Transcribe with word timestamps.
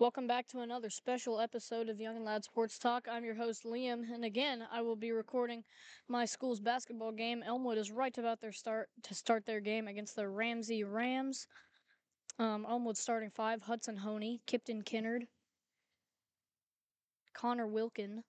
Welcome 0.00 0.26
back 0.26 0.46
to 0.46 0.60
another 0.60 0.88
special 0.88 1.40
episode 1.40 1.90
of 1.90 2.00
Young 2.00 2.16
and 2.16 2.24
Loud 2.24 2.42
Sports 2.42 2.78
Talk. 2.78 3.06
I'm 3.06 3.22
your 3.22 3.34
host 3.34 3.64
Liam, 3.64 4.10
and 4.10 4.24
again, 4.24 4.66
I 4.72 4.80
will 4.80 4.96
be 4.96 5.12
recording 5.12 5.62
my 6.08 6.24
school's 6.24 6.58
basketball 6.58 7.12
game. 7.12 7.42
Elmwood 7.46 7.76
is 7.76 7.90
right 7.90 8.16
about 8.16 8.40
their 8.40 8.50
start 8.50 8.88
to 9.02 9.14
start 9.14 9.44
their 9.44 9.60
game 9.60 9.88
against 9.88 10.16
the 10.16 10.26
Ramsey 10.26 10.84
Rams. 10.84 11.46
Um, 12.38 12.64
Elmwood 12.66 12.96
starting 12.96 13.28
five: 13.28 13.60
Hudson 13.60 13.98
Honey, 13.98 14.40
Kipton 14.46 14.82
Kinnard, 14.82 15.26
Connor 17.34 17.66
Wilkin, 17.66 18.24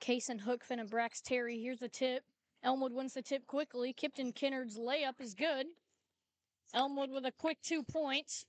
Kaysen 0.00 0.40
Hookfin, 0.40 0.80
and 0.80 0.90
Brax 0.90 1.22
Terry. 1.22 1.60
Here's 1.62 1.78
the 1.78 1.88
tip. 1.88 2.24
Elmwood 2.64 2.92
wins 2.92 3.14
the 3.14 3.22
tip 3.22 3.46
quickly. 3.46 3.94
Kipton 3.94 4.34
Kinnard's 4.34 4.76
layup 4.76 5.20
is 5.20 5.34
good. 5.34 5.66
Elmwood 6.74 7.12
with 7.12 7.24
a 7.24 7.30
quick 7.38 7.58
two 7.62 7.84
points. 7.84 8.46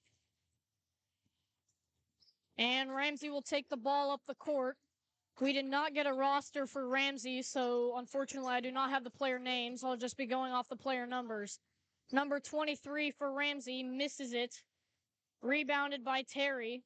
And 2.57 2.93
Ramsey 2.93 3.29
will 3.29 3.41
take 3.41 3.67
the 3.69 3.77
ball 3.77 4.11
up 4.11 4.21
the 4.27 4.35
court. 4.35 4.77
We 5.41 5.51
did 5.51 5.65
not 5.65 5.93
get 5.93 6.07
a 6.07 6.13
roster 6.13 6.65
for 6.65 6.87
Ramsey, 6.87 7.41
so 7.41 7.97
unfortunately, 7.97 8.53
I 8.53 8.61
do 8.61 8.71
not 8.71 8.91
have 8.91 9.03
the 9.03 9.09
player 9.09 9.37
names. 9.37 9.83
I'll 9.83 9.97
just 9.97 10.15
be 10.15 10.25
going 10.25 10.53
off 10.53 10.69
the 10.69 10.77
player 10.77 11.05
numbers. 11.05 11.59
Number 12.13 12.39
23 12.39 13.11
for 13.11 13.33
Ramsey 13.33 13.83
misses 13.83 14.31
it. 14.31 14.55
Rebounded 15.41 16.05
by 16.05 16.23
Terry. 16.23 16.83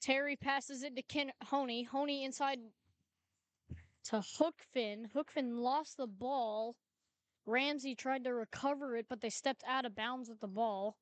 Terry 0.00 0.36
passes 0.36 0.82
it 0.82 0.94
to 0.96 1.02
Ken 1.02 1.32
Honey. 1.42 1.82
Honey 1.82 2.24
inside 2.24 2.58
to 4.04 4.16
Hookfin. 4.16 5.10
Hookfin 5.14 5.58
lost 5.58 5.96
the 5.96 6.06
ball. 6.06 6.76
Ramsey 7.46 7.94
tried 7.94 8.24
to 8.24 8.34
recover 8.34 8.96
it, 8.96 9.06
but 9.08 9.20
they 9.20 9.30
stepped 9.30 9.64
out 9.66 9.84
of 9.84 9.96
bounds 9.96 10.28
with 10.28 10.40
the 10.40 10.48
ball. 10.48 10.96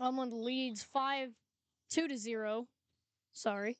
Elmwood 0.00 0.32
leads 0.32 0.82
five, 0.82 1.30
two 1.90 2.08
to 2.08 2.16
zero. 2.16 2.66
Sorry. 3.32 3.76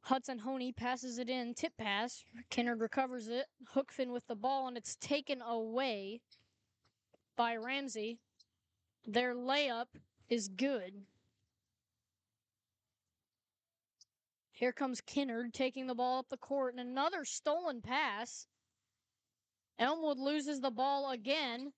Hudson 0.00 0.38
Honey 0.38 0.72
passes 0.72 1.18
it 1.18 1.28
in, 1.28 1.54
tip 1.54 1.72
pass. 1.78 2.24
Kinnard 2.50 2.80
recovers 2.80 3.28
it. 3.28 3.46
Hookfin 3.74 4.12
with 4.12 4.26
the 4.26 4.34
ball, 4.34 4.66
and 4.66 4.76
it's 4.76 4.96
taken 4.96 5.40
away 5.42 6.20
by 7.36 7.56
Ramsey. 7.56 8.18
Their 9.06 9.34
layup 9.34 9.86
is 10.28 10.48
good. 10.48 10.92
Here 14.50 14.72
comes 14.72 15.00
Kinnard 15.00 15.52
taking 15.52 15.86
the 15.86 15.94
ball 15.94 16.18
up 16.18 16.28
the 16.28 16.36
court, 16.36 16.74
and 16.74 16.80
another 16.80 17.24
stolen 17.24 17.80
pass. 17.80 18.46
Elmwood 19.78 20.18
loses 20.18 20.60
the 20.60 20.70
ball 20.70 21.10
again. 21.10 21.72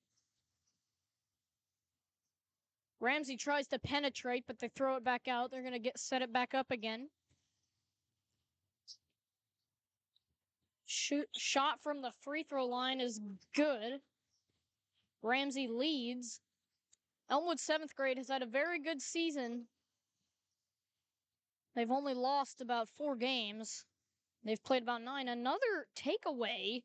Ramsey 3.01 3.37
tries 3.37 3.67
to 3.69 3.79
penetrate, 3.79 4.45
but 4.47 4.59
they 4.59 4.69
throw 4.69 4.97
it 4.97 5.05
back 5.05 5.29
out. 5.29 5.51
They're 5.51 5.63
going 5.63 5.75
to 5.75 5.79
get 5.79 5.99
set 5.99 6.23
it 6.23 6.33
back 6.33 6.55
up 6.55 6.71
again. 6.71 7.09
Shoot, 10.87 11.29
shot 11.37 11.83
from 11.83 12.03
the 12.03 12.13
free 12.23 12.45
throw 12.45 12.67
line 12.67 13.01
is 13.01 13.21
good. 13.55 14.01
Ramsey 15.23 15.69
leads. 15.69 16.41
Elmwood 17.31 17.59
seventh 17.59 17.95
grade 17.97 18.19
has 18.19 18.29
had 18.29 18.43
a 18.43 18.47
very 18.47 18.79
good 18.79 19.01
season. 19.01 19.67
They've 21.75 21.91
only 21.91 22.15
lost 22.15 22.61
about 22.61 22.89
four 22.97 23.17
games. 23.17 23.85
They've 24.45 24.63
played 24.63 24.83
about 24.83 25.03
nine. 25.03 25.29
Another 25.29 25.87
takeaway. 25.97 26.83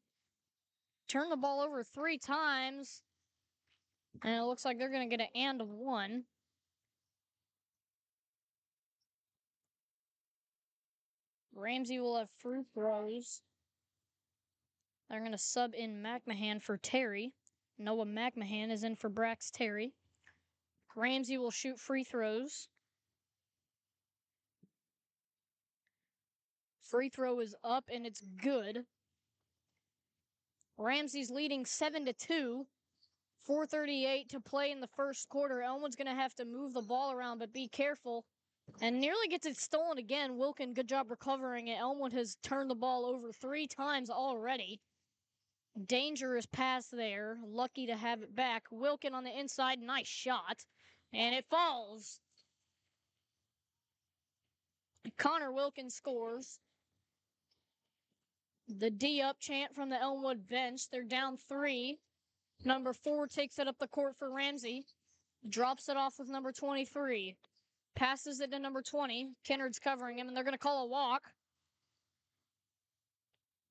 Turn 1.08 1.30
the 1.30 1.38
ball 1.38 1.62
over 1.62 1.84
three 1.84 2.18
times. 2.18 3.02
And 4.24 4.36
it 4.36 4.44
looks 4.44 4.66
like 4.66 4.78
they're 4.78 4.92
going 4.92 5.10
to 5.10 5.18
get 5.18 5.24
an 5.24 5.42
and 5.42 5.62
of 5.62 5.70
one. 5.70 6.24
Ramsey 11.56 12.00
will 12.00 12.18
have 12.18 12.30
free 12.40 12.64
throws. 12.74 13.42
They're 15.10 15.20
going 15.20 15.32
to 15.32 15.38
sub 15.38 15.72
in 15.74 16.04
McMahon 16.04 16.62
for 16.62 16.78
Terry. 16.78 17.34
Noah 17.78 18.06
McMahon 18.06 18.72
is 18.72 18.84
in 18.84 18.96
for 18.96 19.10
Brax 19.10 19.52
Terry. 19.52 19.94
Ramsey 20.96 21.38
will 21.38 21.52
shoot 21.52 21.80
free 21.80 22.04
throws. 22.04 22.68
Free 26.82 27.10
throw 27.10 27.40
is 27.40 27.56
up 27.64 27.86
and 27.94 28.06
it's 28.06 28.22
good. 28.42 28.86
Ramsey's 30.78 31.30
leading 31.30 31.66
7 31.66 32.06
to 32.06 32.14
2. 32.14 32.66
438 33.50 34.30
to 34.30 34.40
play 34.40 34.70
in 34.70 34.80
the 34.80 34.90
first 34.96 35.28
quarter. 35.28 35.64
Elmwood's 35.64 35.96
going 35.96 36.06
to 36.06 36.14
have 36.14 36.36
to 36.36 36.46
move 36.46 36.72
the 36.72 36.84
ball 36.84 37.12
around, 37.12 37.40
but 37.40 37.52
be 37.52 37.68
careful. 37.68 38.24
And 38.80 39.02
nearly 39.02 39.28
gets 39.28 39.48
it 39.48 39.58
stolen 39.58 39.98
again. 39.98 40.38
Wilkin, 40.38 40.76
good 40.76 40.88
job 40.88 41.10
recovering 41.10 41.68
it. 41.68 41.80
Elmwood 41.80 42.14
has 42.14 42.38
turned 42.44 42.70
the 42.70 42.76
ball 42.76 43.08
over 43.08 43.32
three 43.32 43.66
times 43.66 44.12
already. 44.12 44.80
Dangerous 45.84 46.46
pass 46.46 46.90
there. 46.90 47.40
Lucky 47.44 47.88
to 47.88 47.96
have 47.96 48.22
it 48.22 48.36
back. 48.36 48.66
Wilkin 48.70 49.16
on 49.16 49.24
the 49.24 49.36
inside. 49.36 49.80
Nice 49.80 50.08
shot. 50.08 50.64
And 51.12 51.34
it 51.34 51.46
falls. 51.50 52.20
Connor 55.18 55.52
Wilkin 55.52 55.90
scores. 55.90 56.60
The 58.68 58.92
D 58.92 59.24
up 59.24 59.40
chant 59.40 59.74
from 59.74 59.90
the 59.90 60.00
Elmwood 60.00 60.48
bench. 60.48 60.88
They're 60.92 61.02
down 61.04 61.38
three. 61.38 61.98
Number 62.66 62.94
four 62.94 63.28
takes 63.28 63.58
it 63.60 63.68
up 63.68 63.78
the 63.80 63.88
court 63.88 64.16
for 64.18 64.32
Ramsey. 64.32 64.86
Drops 65.48 65.88
it 65.88 65.96
off 65.96 66.20
with 66.20 66.30
number 66.30 66.52
23. 66.52 67.36
Passes 67.96 68.42
it 68.42 68.52
to 68.52 68.60
number 68.60 68.82
20. 68.82 69.32
Kennard's 69.46 69.80
covering 69.80 70.20
him, 70.20 70.28
and 70.28 70.36
they're 70.36 70.44
going 70.44 70.54
to 70.54 70.58
call 70.58 70.84
a 70.84 70.88
walk. 70.88 71.24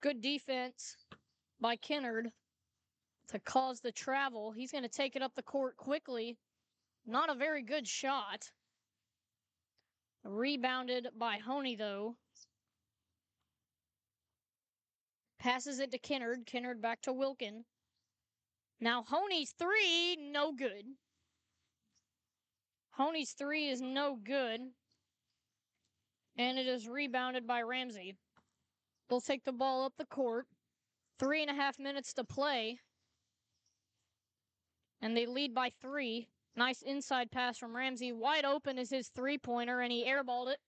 Good 0.00 0.20
defense 0.20 0.96
by 1.60 1.76
Kennard 1.76 2.30
to 3.28 3.38
cause 3.40 3.80
the 3.80 3.92
travel. 3.92 4.52
He's 4.52 4.72
going 4.72 4.84
to 4.84 4.88
take 4.88 5.16
it 5.16 5.22
up 5.22 5.34
the 5.34 5.42
court 5.42 5.76
quickly. 5.76 6.38
Not 7.06 7.30
a 7.30 7.34
very 7.34 7.62
good 7.62 7.86
shot. 7.86 8.50
Rebounded 10.24 11.08
by 11.16 11.38
Honey, 11.38 11.76
though. 11.76 12.16
Passes 15.38 15.78
it 15.78 15.90
to 15.92 15.98
Kennard. 15.98 16.46
Kennard 16.46 16.80
back 16.80 17.02
to 17.02 17.12
Wilkin. 17.12 17.64
Now, 18.80 19.02
Honey's 19.02 19.52
three, 19.58 20.16
no 20.16 20.52
good. 20.52 20.84
Honey's 22.90 23.32
three 23.32 23.68
is 23.68 23.80
no 23.80 24.16
good. 24.22 24.60
And 26.36 26.58
it 26.58 26.66
is 26.66 26.88
rebounded 26.88 27.46
by 27.46 27.62
Ramsey. 27.62 28.14
They'll 29.08 29.20
take 29.20 29.44
the 29.44 29.52
ball 29.52 29.84
up 29.84 29.94
the 29.98 30.04
court. 30.04 30.46
Three 31.18 31.42
and 31.42 31.50
a 31.50 31.54
half 31.54 31.78
minutes 31.78 32.12
to 32.14 32.24
play. 32.24 32.78
And 35.00 35.16
they 35.16 35.26
lead 35.26 35.54
by 35.54 35.70
three. 35.80 36.28
Nice 36.56 36.82
inside 36.82 37.30
pass 37.30 37.58
from 37.58 37.76
Ramsey. 37.76 38.12
Wide 38.12 38.44
open 38.44 38.78
is 38.78 38.90
his 38.90 39.08
three 39.08 39.38
pointer, 39.38 39.80
and 39.80 39.92
he 39.92 40.06
airballed 40.06 40.52
it. 40.52 40.58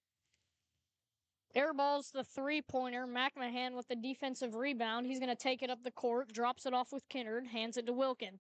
Airballs 1.57 2.13
the 2.13 2.23
three 2.23 2.63
pointer. 2.63 3.07
McMahon 3.07 3.75
with 3.75 3.89
the 3.89 3.97
defensive 3.97 4.55
rebound. 4.55 5.07
He's 5.07 5.19
going 5.19 5.31
to 5.31 5.37
take 5.37 5.63
it 5.63 5.71
up 5.71 5.83
the 5.83 5.91
court, 5.91 6.33
drops 6.33 6.67
it 6.67 6.75
off 6.75 6.93
with 6.93 7.09
Kinnard, 7.09 7.49
hands 7.49 7.77
it 7.77 7.87
to 7.87 7.93
Wilkin. 7.93 8.39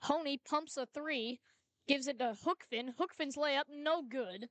Honey 0.00 0.38
pumps 0.48 0.76
a 0.76 0.86
three, 0.86 1.40
gives 1.88 2.06
it 2.06 2.18
to 2.18 2.36
Hookfin. 2.44 2.94
Hookfin's 2.94 3.36
layup, 3.36 3.64
no 3.68 4.02
good. 4.02 4.48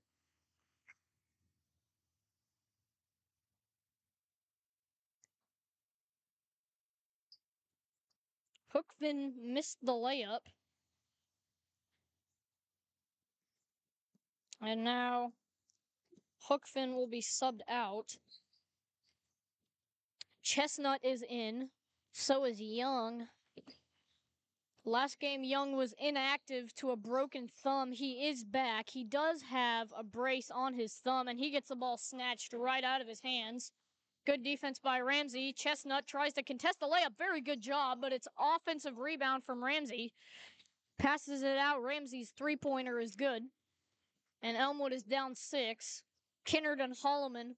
Hookfin 8.75 9.31
missed 9.41 9.77
the 9.81 9.93
layup. 9.93 10.39
And 14.61 14.83
now 14.83 15.31
Hookfin 16.49 16.93
will 16.95 17.07
be 17.07 17.21
subbed 17.21 17.61
out. 17.69 18.17
Chestnut 20.43 20.99
is 21.03 21.23
in. 21.27 21.69
So 22.11 22.45
is 22.45 22.61
Young. 22.61 23.27
Last 24.85 25.19
game, 25.19 25.43
Young 25.43 25.75
was 25.75 25.95
inactive 25.99 26.73
to 26.75 26.91
a 26.91 26.95
broken 26.95 27.47
thumb. 27.47 27.91
He 27.91 28.27
is 28.27 28.45
back. 28.45 28.87
He 28.87 29.03
does 29.03 29.41
have 29.41 29.91
a 29.97 30.03
brace 30.03 30.51
on 30.51 30.75
his 30.75 30.93
thumb, 30.93 31.27
and 31.27 31.39
he 31.39 31.49
gets 31.49 31.69
the 31.69 31.75
ball 31.75 31.97
snatched 31.97 32.53
right 32.53 32.83
out 32.83 33.01
of 33.01 33.07
his 33.07 33.19
hands. 33.19 33.71
Good 34.27 34.43
defense 34.43 34.79
by 34.79 34.99
Ramsey. 34.99 35.53
Chestnut 35.53 36.05
tries 36.05 36.33
to 36.33 36.43
contest 36.43 36.79
the 36.79 36.85
layup. 36.85 37.17
Very 37.17 37.41
good 37.41 37.61
job, 37.61 37.97
but 37.99 38.13
it's 38.13 38.27
offensive 38.39 38.99
rebound 38.99 39.43
from 39.43 39.63
Ramsey. 39.63 40.13
Passes 40.99 41.41
it 41.41 41.57
out. 41.57 41.83
Ramsey's 41.83 42.29
three 42.29 42.55
pointer 42.55 42.99
is 42.99 43.15
good. 43.15 43.43
And 44.43 44.55
Elmwood 44.55 44.93
is 44.93 45.03
down 45.03 45.35
six. 45.35 46.03
Kinnard 46.45 46.79
and 46.79 46.93
Holloman 46.93 47.55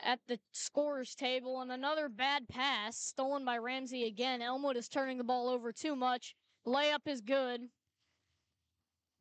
at 0.00 0.20
the 0.26 0.38
scorers 0.52 1.14
table, 1.14 1.60
and 1.60 1.70
another 1.70 2.08
bad 2.08 2.48
pass 2.48 2.96
stolen 2.96 3.44
by 3.44 3.58
Ramsey 3.58 4.04
again. 4.04 4.42
Elmwood 4.42 4.76
is 4.76 4.88
turning 4.88 5.18
the 5.18 5.24
ball 5.24 5.48
over 5.48 5.72
too 5.72 5.94
much. 5.94 6.34
Layup 6.66 7.06
is 7.06 7.20
good. 7.20 7.60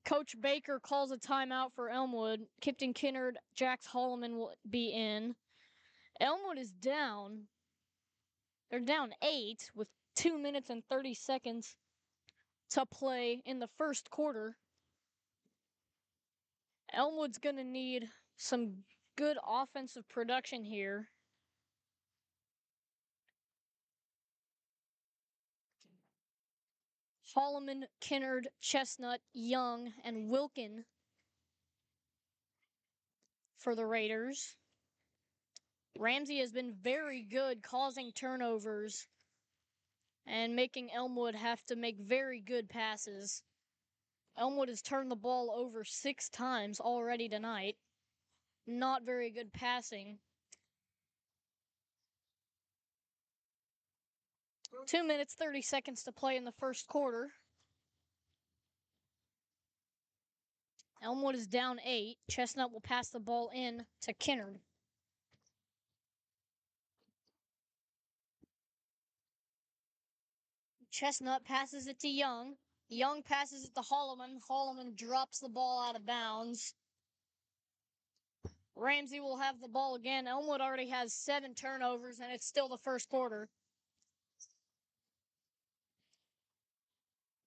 Coach 0.05 0.35
Baker 0.39 0.79
calls 0.79 1.11
a 1.11 1.17
timeout 1.17 1.73
for 1.75 1.89
Elmwood. 1.89 2.41
Kipton 2.61 2.93
Kinnard, 2.93 3.35
Jax 3.53 3.87
Holloman 3.87 4.33
will 4.33 4.53
be 4.69 4.89
in. 4.89 5.35
Elmwood 6.19 6.57
is 6.57 6.71
down. 6.71 7.47
They're 8.69 8.79
down 8.79 9.13
eight 9.21 9.69
with 9.75 9.87
two 10.15 10.37
minutes 10.37 10.69
and 10.69 10.83
30 10.89 11.13
seconds 11.13 11.75
to 12.71 12.85
play 12.85 13.41
in 13.45 13.59
the 13.59 13.69
first 13.77 14.09
quarter. 14.09 14.55
Elmwood's 16.93 17.37
going 17.37 17.55
to 17.55 17.63
need 17.63 18.09
some 18.37 18.83
good 19.17 19.37
offensive 19.47 20.07
production 20.09 20.63
here. 20.63 21.09
Holloman, 27.35 27.83
Kinnard, 28.01 28.47
Chestnut, 28.59 29.21
Young, 29.33 29.93
and 30.03 30.29
Wilkin 30.29 30.83
for 33.57 33.75
the 33.75 33.85
Raiders. 33.85 34.55
Ramsey 35.97 36.39
has 36.39 36.51
been 36.51 36.73
very 36.81 37.23
good 37.23 37.61
causing 37.63 38.11
turnovers 38.11 39.07
and 40.25 40.55
making 40.55 40.89
Elmwood 40.91 41.35
have 41.35 41.63
to 41.65 41.75
make 41.75 41.99
very 41.99 42.41
good 42.41 42.69
passes. 42.69 43.43
Elmwood 44.37 44.69
has 44.69 44.81
turned 44.81 45.11
the 45.11 45.15
ball 45.15 45.53
over 45.55 45.83
six 45.83 46.29
times 46.29 46.79
already 46.79 47.29
tonight. 47.29 47.75
Not 48.65 49.03
very 49.03 49.29
good 49.29 49.51
passing. 49.53 50.19
Two 54.87 55.03
minutes, 55.03 55.35
30 55.35 55.61
seconds 55.61 56.03
to 56.03 56.11
play 56.11 56.37
in 56.37 56.45
the 56.45 56.53
first 56.53 56.87
quarter. 56.87 57.29
Elmwood 61.03 61.35
is 61.35 61.47
down 61.47 61.79
eight. 61.85 62.17
Chestnut 62.29 62.71
will 62.71 62.81
pass 62.81 63.09
the 63.09 63.19
ball 63.19 63.51
in 63.53 63.85
to 64.01 64.13
Kinnard. 64.13 64.59
Chestnut 70.91 71.43
passes 71.43 71.87
it 71.87 71.99
to 71.99 72.07
Young. 72.07 72.55
Young 72.91 73.23
passes 73.23 73.63
it 73.63 73.73
to 73.73 73.81
Holloman. 73.81 74.41
Holloman 74.49 74.97
drops 74.97 75.39
the 75.39 75.47
ball 75.47 75.81
out 75.81 75.95
of 75.95 76.05
bounds. 76.05 76.73
Ramsey 78.75 79.21
will 79.21 79.37
have 79.37 79.61
the 79.61 79.69
ball 79.69 79.95
again. 79.95 80.27
Elmwood 80.27 80.59
already 80.59 80.89
has 80.89 81.13
seven 81.13 81.55
turnovers, 81.55 82.19
and 82.19 82.33
it's 82.33 82.45
still 82.45 82.67
the 82.67 82.77
first 82.77 83.07
quarter. 83.07 83.47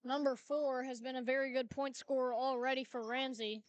Number 0.03 0.35
four 0.35 0.83
has 0.83 0.99
been 0.99 1.15
a 1.15 1.21
very 1.21 1.53
good 1.53 1.69
point 1.69 1.95
scorer 1.95 2.33
already 2.33 2.83
for 2.83 3.07
Ramsey. 3.07 3.61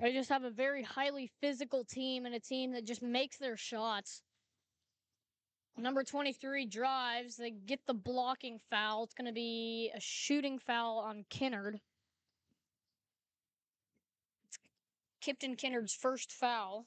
They 0.00 0.12
just 0.12 0.30
have 0.30 0.42
a 0.42 0.50
very 0.50 0.82
highly 0.82 1.30
physical 1.40 1.84
team 1.84 2.26
and 2.26 2.34
a 2.34 2.40
team 2.40 2.72
that 2.72 2.86
just 2.86 3.02
makes 3.02 3.38
their 3.38 3.56
shots. 3.56 4.22
Number 5.76 6.04
23 6.04 6.66
drives. 6.66 7.36
They 7.36 7.50
get 7.50 7.80
the 7.86 7.94
blocking 7.94 8.58
foul. 8.70 9.04
It's 9.04 9.14
going 9.14 9.26
to 9.26 9.32
be 9.32 9.90
a 9.94 10.00
shooting 10.00 10.58
foul 10.58 10.98
on 10.98 11.24
Kinnard. 11.30 11.80
It's 14.46 14.58
Kipton 15.24 15.56
Kinnard's 15.56 15.94
first 15.94 16.32
foul. 16.32 16.86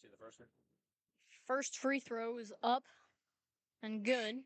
See 0.00 0.08
the 0.10 0.16
first 0.16 0.40
one? 0.40 0.48
First 1.46 1.76
free 1.76 2.00
throw 2.00 2.38
is 2.38 2.52
up 2.62 2.84
and 3.82 4.02
good. 4.04 4.36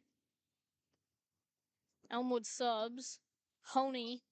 Elmwood 2.10 2.46
subs. 2.46 3.20
Honey 3.62 4.22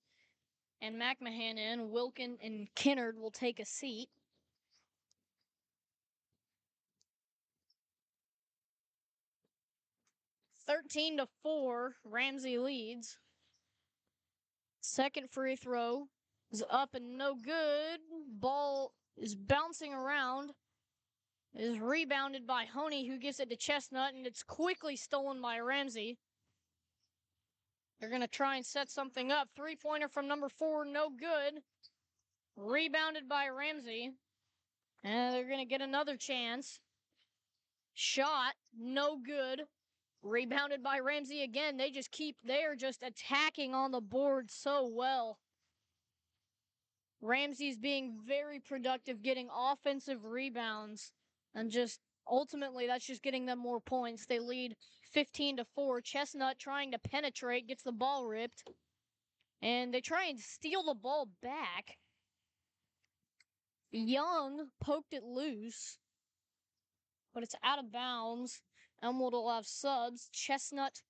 and 0.80 1.00
McMahon 1.00 1.58
in. 1.58 1.90
Wilkin 1.90 2.38
and 2.42 2.68
Kinnard 2.74 3.16
will 3.18 3.30
take 3.30 3.60
a 3.60 3.64
seat. 3.64 4.08
Thirteen 10.66 11.18
to 11.18 11.26
four, 11.42 11.96
Ramsey 12.04 12.58
leads. 12.58 13.18
Second 14.80 15.30
free 15.30 15.56
throw 15.56 16.08
is 16.50 16.64
up 16.70 16.94
and 16.94 17.18
no 17.18 17.34
good. 17.34 18.00
Ball 18.28 18.92
is 19.16 19.34
bouncing 19.34 19.92
around. 19.92 20.52
Is 21.56 21.78
rebounded 21.78 22.48
by 22.48 22.64
Honey, 22.64 23.06
who 23.06 23.16
gives 23.16 23.38
it 23.38 23.48
to 23.50 23.56
Chestnut, 23.56 24.12
and 24.14 24.26
it's 24.26 24.42
quickly 24.42 24.96
stolen 24.96 25.40
by 25.40 25.60
Ramsey. 25.60 26.18
They're 28.04 28.10
going 28.10 28.20
to 28.20 28.28
try 28.28 28.56
and 28.56 28.66
set 28.66 28.90
something 28.90 29.32
up. 29.32 29.48
Three 29.56 29.76
pointer 29.76 30.08
from 30.08 30.28
number 30.28 30.50
four, 30.50 30.84
no 30.84 31.08
good. 31.08 31.62
Rebounded 32.54 33.30
by 33.30 33.48
Ramsey. 33.48 34.10
And 35.02 35.34
they're 35.34 35.48
going 35.48 35.60
to 35.60 35.64
get 35.64 35.80
another 35.80 36.18
chance. 36.18 36.80
Shot, 37.94 38.56
no 38.78 39.16
good. 39.16 39.62
Rebounded 40.22 40.82
by 40.82 40.98
Ramsey 40.98 41.44
again. 41.44 41.78
They 41.78 41.90
just 41.90 42.10
keep, 42.10 42.36
they're 42.44 42.76
just 42.76 43.02
attacking 43.02 43.74
on 43.74 43.90
the 43.90 44.02
board 44.02 44.50
so 44.50 44.86
well. 44.92 45.38
Ramsey's 47.22 47.78
being 47.78 48.18
very 48.28 48.60
productive, 48.60 49.22
getting 49.22 49.48
offensive 49.50 50.26
rebounds, 50.26 51.10
and 51.54 51.70
just 51.70 52.00
ultimately 52.30 52.86
that's 52.86 53.06
just 53.06 53.22
getting 53.22 53.46
them 53.46 53.60
more 53.60 53.80
points. 53.80 54.26
They 54.26 54.40
lead 54.40 54.76
15 55.14 55.58
to 55.58 55.64
4. 55.74 56.00
Chestnut 56.00 56.58
trying 56.58 56.90
to 56.92 56.98
penetrate, 56.98 57.68
gets 57.68 57.82
the 57.82 57.92
ball 57.92 58.26
ripped. 58.26 58.64
And 59.62 59.94
they 59.94 60.00
try 60.00 60.26
and 60.26 60.38
steal 60.38 60.82
the 60.82 60.94
ball 60.94 61.28
back. 61.40 61.96
Young 63.92 64.66
poked 64.80 65.14
it 65.14 65.22
loose, 65.22 65.98
but 67.32 67.44
it's 67.44 67.54
out 67.62 67.78
of 67.78 67.92
bounds. 67.92 68.60
Elmwood 69.02 69.32
will 69.32 69.54
have 69.54 69.66
subs. 69.66 70.28
Chestnut 70.32 71.00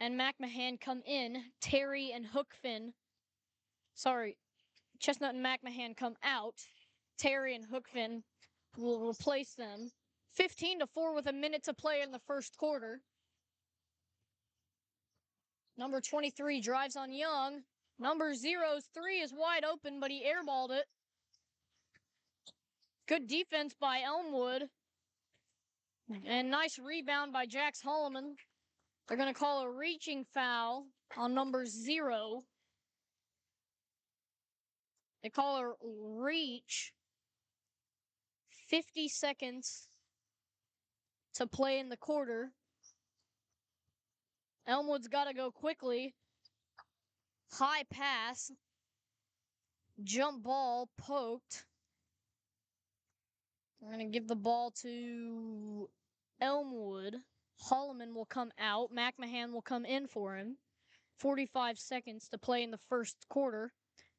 and 0.00 0.18
McMahon 0.18 0.80
come 0.80 1.00
in. 1.06 1.44
Terry 1.60 2.10
and 2.12 2.26
Hookfin. 2.26 2.92
Sorry, 3.94 4.36
Chestnut 4.98 5.34
and 5.34 5.46
McMahon 5.46 5.96
come 5.96 6.16
out. 6.24 6.56
Terry 7.18 7.54
and 7.54 7.64
Hookfin 7.64 8.22
will 8.76 9.08
replace 9.08 9.54
them. 9.54 9.90
15 10.36 10.80
to 10.80 10.86
4 10.86 11.14
with 11.14 11.26
a 11.26 11.32
minute 11.32 11.64
to 11.64 11.74
play 11.74 12.02
in 12.02 12.12
the 12.12 12.20
first 12.26 12.56
quarter. 12.56 13.00
Number 15.78 16.00
23 16.00 16.60
drives 16.60 16.96
on 16.96 17.12
Young. 17.12 17.62
Number 17.98 18.34
zero's 18.34 18.84
three 18.94 19.20
is 19.20 19.32
wide 19.34 19.64
open, 19.64 20.00
but 20.00 20.10
he 20.10 20.24
airballed 20.24 20.70
it. 20.70 20.84
Good 23.08 23.26
defense 23.26 23.74
by 23.80 24.00
Elmwood. 24.04 24.64
And 26.26 26.50
nice 26.50 26.78
rebound 26.78 27.32
by 27.32 27.46
Jax 27.46 27.80
Holloman. 27.82 28.34
They're 29.08 29.16
going 29.16 29.32
to 29.32 29.38
call 29.38 29.62
a 29.62 29.70
reaching 29.70 30.24
foul 30.34 30.86
on 31.16 31.34
number 31.34 31.66
zero. 31.66 32.42
They 35.22 35.30
call 35.30 35.58
a 35.58 35.72
reach. 35.82 36.92
50 38.68 39.08
seconds 39.08 39.88
to 41.36 41.46
play 41.46 41.78
in 41.78 41.88
the 41.88 41.96
quarter. 41.96 42.50
Elmwood's 44.68 45.08
got 45.08 45.24
to 45.24 45.34
go 45.34 45.50
quickly. 45.50 46.14
High 47.52 47.84
pass. 47.90 48.50
Jump 50.02 50.42
ball 50.42 50.88
poked. 50.98 51.64
We're 53.80 53.92
going 53.92 54.10
to 54.10 54.12
give 54.12 54.26
the 54.26 54.36
ball 54.36 54.72
to 54.82 55.88
Elmwood. 56.40 57.16
Holloman 57.62 58.14
will 58.14 58.26
come 58.26 58.50
out. 58.58 58.90
McMahon 58.92 59.52
will 59.52 59.62
come 59.62 59.84
in 59.84 60.06
for 60.06 60.36
him. 60.36 60.56
45 61.18 61.78
seconds 61.78 62.28
to 62.28 62.38
play 62.38 62.62
in 62.62 62.70
the 62.70 62.80
first 62.88 63.16
quarter. 63.28 63.72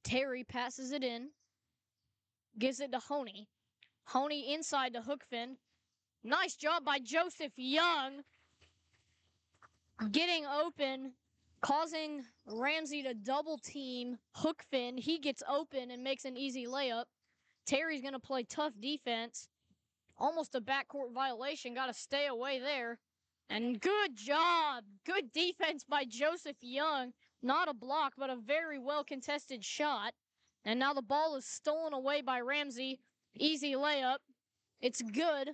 Terry 0.03 0.43
passes 0.43 0.91
it 0.91 1.03
in. 1.03 1.29
Gives 2.57 2.79
it 2.79 2.91
to 2.91 2.99
Honey. 2.99 3.47
Honey 4.05 4.53
inside 4.53 4.93
to 4.93 5.01
Hookfin. 5.01 5.57
Nice 6.23 6.55
job 6.55 6.83
by 6.83 6.99
Joseph 6.99 7.53
Young. 7.55 8.21
Getting 10.11 10.45
open, 10.45 11.13
causing 11.61 12.23
Ramsey 12.45 13.03
to 13.03 13.13
double 13.13 13.57
team 13.57 14.17
Hookfin. 14.35 14.99
He 14.99 15.19
gets 15.19 15.41
open 15.49 15.91
and 15.91 16.03
makes 16.03 16.25
an 16.25 16.37
easy 16.37 16.65
layup. 16.65 17.05
Terry's 17.65 18.01
going 18.01 18.13
to 18.13 18.19
play 18.19 18.43
tough 18.43 18.73
defense. 18.79 19.49
Almost 20.17 20.55
a 20.55 20.61
backcourt 20.61 21.13
violation. 21.13 21.73
Got 21.73 21.87
to 21.87 21.93
stay 21.93 22.27
away 22.27 22.59
there. 22.59 22.99
And 23.49 23.79
good 23.79 24.15
job. 24.15 24.83
Good 25.05 25.31
defense 25.31 25.85
by 25.87 26.05
Joseph 26.05 26.57
Young. 26.61 27.13
Not 27.41 27.69
a 27.69 27.73
block, 27.73 28.13
but 28.17 28.29
a 28.29 28.35
very 28.35 28.79
well 28.79 29.03
contested 29.03 29.63
shot. 29.63 30.13
And 30.65 30.79
now 30.79 30.93
the 30.93 31.01
ball 31.01 31.35
is 31.35 31.45
stolen 31.45 31.93
away 31.93 32.21
by 32.21 32.41
Ramsey. 32.41 32.99
Easy 33.35 33.73
layup. 33.73 34.17
It's 34.81 35.01
good. 35.01 35.51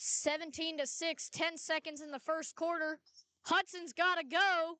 17 0.00 0.78
to 0.78 0.86
6, 0.86 1.28
10 1.30 1.58
seconds 1.58 2.00
in 2.00 2.12
the 2.12 2.20
first 2.20 2.54
quarter. 2.54 3.00
Hudson's 3.42 3.92
got 3.92 4.14
to 4.14 4.24
go. 4.24 4.76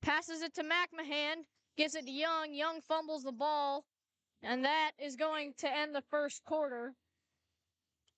Passes 0.00 0.40
it 0.40 0.54
to 0.54 0.62
McMahon, 0.62 1.44
gives 1.76 1.94
it 1.94 2.06
to 2.06 2.10
Young. 2.10 2.54
Young 2.54 2.80
fumbles 2.80 3.24
the 3.24 3.32
ball, 3.32 3.84
and 4.42 4.64
that 4.64 4.92
is 4.98 5.16
going 5.16 5.52
to 5.58 5.70
end 5.70 5.94
the 5.94 6.00
first 6.00 6.44
quarter. 6.44 6.94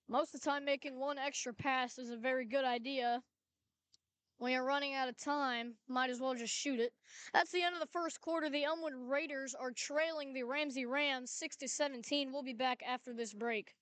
Most 0.09 0.37
of 0.37 0.41
the 0.41 0.49
time, 0.49 0.65
making 0.65 1.01
one 1.01 1.19
extra 1.19 1.53
pass 1.53 1.99
is 1.99 2.11
a 2.11 2.17
very 2.17 2.47
good 2.47 2.65
idea. 2.65 3.21
When 4.37 4.53
you're 4.53 4.63
running 4.63 4.95
out 4.95 5.09
of 5.09 5.17
time, 5.17 5.75
might 5.89 6.11
as 6.11 6.21
well 6.21 6.37
just 6.37 6.55
shoot 6.55 6.79
it. 6.79 6.93
That's 7.33 7.51
the 7.51 7.63
end 7.63 7.75
of 7.75 7.81
the 7.81 7.87
first 7.87 8.21
quarter. 8.21 8.49
The 8.49 8.63
Elmwood 8.63 8.95
Raiders 8.95 9.57
are 9.57 9.73
trailing 9.73 10.33
the 10.33 10.45
Ramsey 10.45 10.87
Rams 10.87 11.33
6 11.33 11.57
to 11.57 11.69
17. 11.69 12.33
We'll 12.33 12.45
be 12.45 12.53
back 12.53 12.83
after 12.87 13.13
this 13.13 13.35
break. 13.35 13.75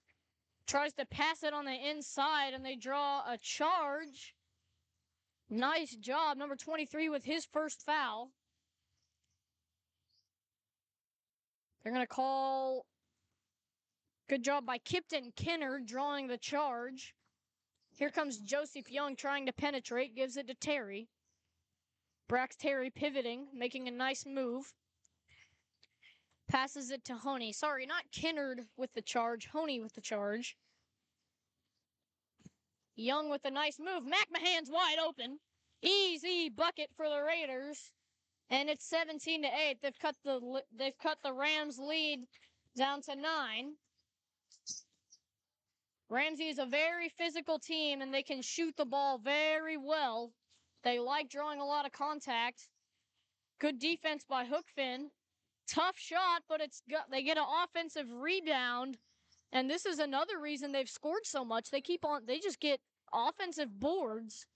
tries 0.66 0.94
to 0.94 1.06
pass 1.06 1.42
it 1.42 1.52
on 1.52 1.66
the 1.66 1.90
inside, 1.90 2.54
and 2.54 2.64
they 2.64 2.74
draw 2.74 3.20
a 3.20 3.38
charge. 3.38 4.34
Nice 5.48 5.94
job, 5.94 6.36
number 6.36 6.56
23 6.56 7.08
with 7.08 7.24
his 7.24 7.46
first 7.46 7.82
foul. 7.84 8.32
They're 11.82 11.92
going 11.92 12.04
to 12.04 12.08
call. 12.08 12.86
Good 14.28 14.42
job 14.42 14.66
by 14.66 14.78
Kipton 14.78 15.32
Kinnard 15.36 15.86
drawing 15.86 16.26
the 16.26 16.36
charge. 16.36 17.14
Here 17.96 18.10
comes 18.10 18.38
Joseph 18.38 18.90
Young 18.90 19.14
trying 19.14 19.46
to 19.46 19.52
penetrate, 19.52 20.16
gives 20.16 20.36
it 20.36 20.48
to 20.48 20.54
Terry. 20.54 21.08
Brax 22.28 22.56
Terry 22.58 22.90
pivoting, 22.90 23.46
making 23.54 23.86
a 23.86 23.92
nice 23.92 24.26
move. 24.26 24.72
Passes 26.48 26.90
it 26.90 27.04
to 27.04 27.14
Honey. 27.14 27.52
Sorry, 27.52 27.86
not 27.86 28.10
Kinnard 28.12 28.66
with 28.76 28.92
the 28.94 29.02
charge. 29.02 29.46
Honey 29.46 29.80
with 29.80 29.94
the 29.94 30.00
charge. 30.00 30.56
Young 32.96 33.30
with 33.30 33.44
a 33.44 33.50
nice 33.50 33.78
move. 33.78 34.04
McMahon's 34.04 34.70
wide 34.70 34.98
open. 34.98 35.38
Easy 35.82 36.48
bucket 36.48 36.90
for 36.96 37.08
the 37.08 37.22
Raiders. 37.22 37.90
And 38.48 38.70
it's 38.70 38.88
17 38.88 39.42
to 39.42 39.48
8. 39.48 39.78
They've 39.82 39.98
cut 40.00 40.16
the 40.24 40.62
they've 40.76 40.98
cut 41.02 41.18
the 41.22 41.32
Rams 41.32 41.78
lead 41.78 42.20
down 42.76 43.02
to 43.02 43.16
9. 43.16 43.74
Ramsey 46.08 46.48
is 46.48 46.58
a 46.58 46.66
very 46.66 47.08
physical 47.08 47.58
team 47.58 48.00
and 48.00 48.14
they 48.14 48.22
can 48.22 48.40
shoot 48.40 48.76
the 48.76 48.84
ball 48.84 49.18
very 49.18 49.76
well. 49.76 50.32
They 50.86 51.00
like 51.00 51.28
drawing 51.28 51.60
a 51.60 51.66
lot 51.66 51.84
of 51.84 51.90
contact. 51.90 52.68
Good 53.60 53.80
defense 53.80 54.24
by 54.28 54.44
Hookfin. 54.44 55.06
Tough 55.66 55.98
shot, 55.98 56.42
but 56.48 56.60
it's 56.60 56.80
got, 56.88 57.10
they 57.10 57.24
get 57.24 57.36
an 57.36 57.44
offensive 57.64 58.06
rebound. 58.12 58.96
And 59.52 59.68
this 59.68 59.84
is 59.84 59.98
another 59.98 60.38
reason 60.40 60.70
they've 60.70 60.88
scored 60.88 61.24
so 61.26 61.44
much. 61.44 61.70
They 61.70 61.80
keep 61.80 62.04
on, 62.04 62.20
they 62.24 62.38
just 62.38 62.60
get 62.60 62.78
offensive 63.12 63.80
boards. 63.80 64.46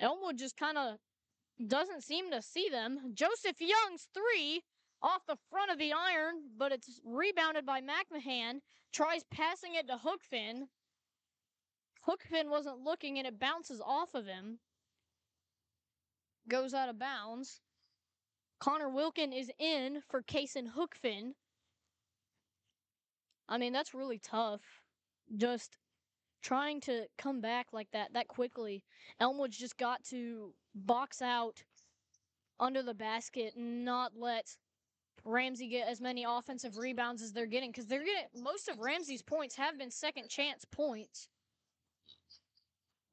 Elmwood 0.00 0.38
just 0.38 0.56
kind 0.56 0.78
of 0.78 0.96
doesn't 1.68 2.04
seem 2.04 2.30
to 2.30 2.40
see 2.40 2.70
them. 2.70 3.12
Joseph 3.12 3.60
Young's 3.60 4.08
three 4.14 4.62
off 5.02 5.20
the 5.28 5.36
front 5.50 5.70
of 5.70 5.78
the 5.78 5.92
iron, 5.92 6.36
but 6.56 6.72
it's 6.72 7.02
rebounded 7.04 7.66
by 7.66 7.82
McMahon. 7.82 8.60
Tries 8.94 9.24
passing 9.30 9.74
it 9.74 9.88
to 9.88 9.96
Hookfin. 9.96 10.68
Hookfin 12.06 12.48
wasn't 12.48 12.84
looking 12.84 13.18
and 13.18 13.26
it 13.26 13.38
bounces 13.38 13.80
off 13.84 14.14
of 14.14 14.26
him. 14.26 14.58
Goes 16.48 16.74
out 16.74 16.88
of 16.88 16.98
bounds. 16.98 17.60
Connor 18.60 18.88
Wilkin 18.88 19.32
is 19.32 19.50
in 19.58 20.02
for 20.08 20.22
Kason 20.22 20.68
Hookfin. 20.72 21.32
I 23.48 23.58
mean, 23.58 23.72
that's 23.72 23.94
really 23.94 24.18
tough. 24.18 24.62
Just 25.36 25.78
trying 26.42 26.80
to 26.82 27.06
come 27.18 27.40
back 27.40 27.68
like 27.72 27.90
that, 27.92 28.12
that 28.14 28.28
quickly. 28.28 28.84
Elmwood's 29.20 29.58
just 29.58 29.76
got 29.76 30.02
to 30.04 30.54
box 30.74 31.20
out 31.20 31.64
under 32.60 32.82
the 32.82 32.94
basket 32.94 33.54
and 33.56 33.84
not 33.84 34.12
let 34.16 34.56
Ramsey 35.24 35.68
get 35.68 35.88
as 35.88 36.00
many 36.00 36.24
offensive 36.24 36.76
rebounds 36.76 37.20
as 37.20 37.32
they're 37.32 37.46
getting 37.46 37.70
because 37.70 37.86
they're 37.86 38.04
getting 38.04 38.42
most 38.42 38.68
of 38.68 38.78
Ramsey's 38.78 39.22
points 39.22 39.56
have 39.56 39.76
been 39.78 39.90
second 39.90 40.28
chance 40.28 40.64
points. 40.64 41.28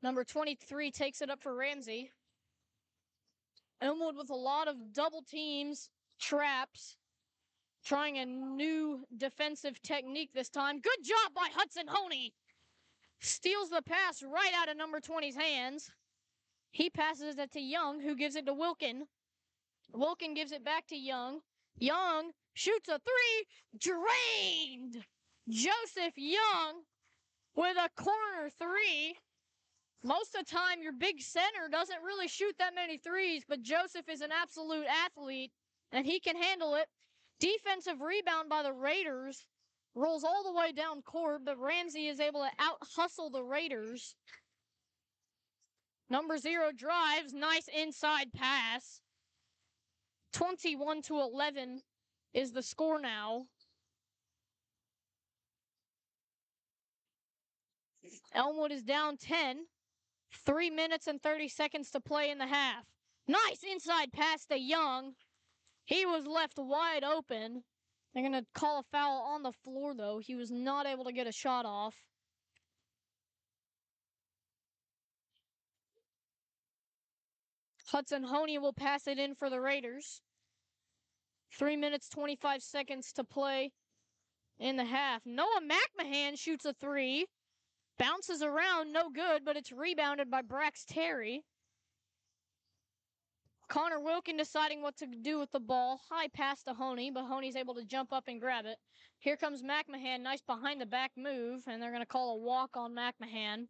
Number 0.04 0.26
23 0.26 0.92
takes 0.92 1.22
it 1.22 1.30
up 1.30 1.42
for 1.42 1.56
Ramsey. 1.56 2.12
Elmwood 3.82 4.18
with 4.18 4.30
a 4.30 4.36
lot 4.36 4.68
of 4.68 4.76
double 4.92 5.22
teams, 5.22 5.90
traps, 6.20 6.98
trying 7.86 8.18
a 8.18 8.26
new 8.26 9.06
defensive 9.18 9.82
technique 9.82 10.32
this 10.34 10.50
time. 10.50 10.82
Good 10.82 11.04
job 11.04 11.34
by 11.34 11.48
Hudson 11.56 11.88
Honey. 11.88 12.34
Steals 13.22 13.70
the 13.70 13.82
pass 13.82 14.22
right 14.22 14.52
out 14.54 14.70
of 14.70 14.76
number 14.76 15.00
20's 15.00 15.38
hands. 15.38 15.90
He 16.72 16.90
passes 16.90 17.38
it 17.38 17.54
to 17.54 17.62
Young, 17.62 18.02
who 18.02 18.16
gives 18.18 18.36
it 18.36 18.46
to 18.48 18.54
Wilkin. 18.54 19.06
Wilkin 19.94 20.34
gives 20.34 20.52
it 20.52 20.66
back 20.66 20.86
to 20.88 20.98
Young. 20.98 21.40
Young 21.78 22.32
shoots 22.54 22.90
a 22.90 23.00
three, 23.00 23.46
drained. 23.80 25.06
Joseph 25.48 26.18
Young 26.18 26.84
with 27.56 27.78
a 27.78 27.90
corner 27.96 28.50
three. 28.60 29.16
Most 30.04 30.36
of 30.36 30.46
the 30.46 30.52
time, 30.52 30.82
your 30.82 30.92
big 30.92 31.22
center 31.22 31.70
doesn't 31.72 32.04
really 32.04 32.28
shoot 32.28 32.56
that 32.60 32.76
many 32.76 32.98
threes, 32.98 33.44
but 33.48 33.62
Joseph 33.62 34.10
is 34.10 34.22
an 34.22 34.32
absolute 34.32 34.86
athlete 34.86 35.52
and 35.92 36.06
he 36.06 36.20
can 36.20 36.36
handle 36.36 36.76
it. 36.76 36.88
Defensive 37.40 38.02
rebound 38.02 38.50
by 38.50 38.64
the 38.64 38.74
Raiders. 38.74 39.46
rolls 39.96 40.24
all 40.24 40.44
the 40.44 40.58
way 40.58 40.72
down 40.72 41.02
court, 41.04 41.42
but 41.46 41.60
Ramsey 41.60 42.08
is 42.08 42.20
able 42.20 42.42
to 42.42 42.50
out 42.60 42.78
hustle 42.82 43.30
the 43.30 43.44
Raiders. 43.44 44.16
Number 46.10 46.38
zero 46.38 46.72
drives, 46.76 47.34
nice 47.34 47.70
inside 47.76 48.34
pass. 48.34 49.00
21 50.34 51.04
to 51.04 51.20
11 51.20 51.82
is 52.34 52.52
the 52.52 52.64
score 52.64 53.00
now. 53.00 53.46
Elmwood 58.34 58.72
is 58.72 58.84
down 58.84 59.18
10. 59.18 59.66
Three 60.34 60.70
minutes 60.70 61.08
and 61.08 61.22
30 61.22 61.48
seconds 61.48 61.92
to 61.92 62.00
play 62.00 62.30
in 62.30 62.38
the 62.38 62.48
half. 62.48 62.86
Nice 63.28 63.64
inside 63.70 64.12
pass 64.12 64.46
to 64.48 64.58
Young. 64.58 65.14
He 65.86 66.06
was 66.06 66.26
left 66.26 66.58
wide 66.58 67.04
open. 67.04 67.64
They're 68.14 68.24
going 68.24 68.34
to 68.34 68.46
call 68.54 68.80
a 68.80 68.84
foul 68.84 69.22
on 69.22 69.44
the 69.44 69.52
floor, 69.52 69.94
though. 69.96 70.20
He 70.20 70.36
was 70.36 70.52
not 70.52 70.86
able 70.86 71.06
to 71.06 71.12
get 71.12 71.28
a 71.28 71.32
shot 71.32 71.66
off. 71.66 71.96
Hudson 77.88 78.24
Honey 78.24 78.58
will 78.58 78.74
pass 78.74 79.08
it 79.08 79.20
in 79.20 79.36
for 79.36 79.50
the 79.50 79.62
Raiders. 79.62 80.22
Three 81.58 81.78
minutes, 81.78 82.10
25 82.10 82.64
seconds 82.64 83.14
to 83.14 83.24
play 83.24 83.72
in 84.58 84.78
the 84.78 84.86
half. 84.86 85.22
Noah 85.26 85.62
McMahon 85.62 86.38
shoots 86.38 86.66
a 86.66 86.74
three. 86.74 87.28
Bounces 88.00 88.42
around, 88.42 88.92
no 88.92 89.10
good, 89.10 89.46
but 89.46 89.56
it's 89.56 89.72
rebounded 89.72 90.30
by 90.30 90.42
Brax 90.42 90.86
Terry. 90.88 91.44
Connor 93.70 94.00
Wilkin 94.00 94.38
deciding 94.38 94.82
what 94.82 94.98
to 94.98 95.08
do 95.08 95.40
with 95.40 95.52
the 95.52 95.60
ball. 95.60 96.00
High 96.10 96.28
pass 96.28 96.64
to 96.64 96.74
Honey, 96.74 97.12
but 97.12 97.26
Honey's 97.26 97.56
able 97.56 97.76
to 97.76 97.86
jump 97.86 98.12
up 98.12 98.26
and 98.28 98.40
grab 98.40 98.66
it. 98.66 98.78
Here 99.20 99.38
comes 99.38 99.64
McMahon. 99.64 100.22
Nice 100.22 100.42
behind 100.42 100.82
the 100.82 100.86
back 100.86 101.12
move, 101.18 101.64
and 101.68 101.82
they're 101.82 101.92
going 101.92 102.02
to 102.02 102.08
call 102.08 102.36
a 102.36 102.38
walk 102.38 102.76
on 102.76 102.94
McMahon. 102.94 103.68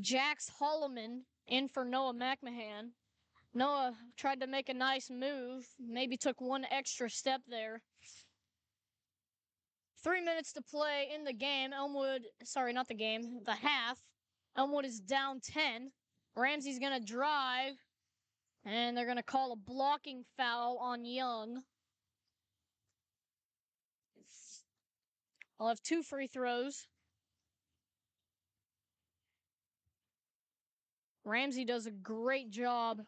Jax 0.00 0.50
Holloman 0.60 1.22
in 1.46 1.68
for 1.68 1.84
Noah 1.84 2.14
McMahon. 2.14 2.90
Noah 3.52 3.92
tried 4.16 4.40
to 4.40 4.46
make 4.46 4.68
a 4.68 4.74
nice 4.74 5.10
move, 5.10 5.66
maybe 5.78 6.16
took 6.16 6.40
one 6.40 6.64
extra 6.70 7.10
step 7.10 7.40
there. 7.48 7.82
Three 10.02 10.22
minutes 10.22 10.52
to 10.54 10.62
play 10.62 11.08
in 11.14 11.24
the 11.24 11.32
game. 11.32 11.72
Elmwood, 11.72 12.22
sorry, 12.44 12.72
not 12.72 12.88
the 12.88 12.94
game, 12.94 13.40
the 13.44 13.54
half. 13.54 13.98
Elmwood 14.56 14.86
is 14.86 14.98
down 14.98 15.40
10. 15.40 15.90
Ramsey's 16.36 16.78
going 16.78 16.98
to 16.98 17.04
drive, 17.04 17.74
and 18.64 18.96
they're 18.96 19.04
going 19.04 19.16
to 19.16 19.22
call 19.22 19.52
a 19.52 19.56
blocking 19.56 20.24
foul 20.36 20.78
on 20.78 21.04
Young. 21.04 21.62
I'll 25.58 25.68
have 25.68 25.82
two 25.82 26.02
free 26.02 26.26
throws. 26.26 26.86
Ramsey 31.24 31.66
does 31.66 31.84
a 31.84 31.90
great 31.90 32.50
job 32.50 33.02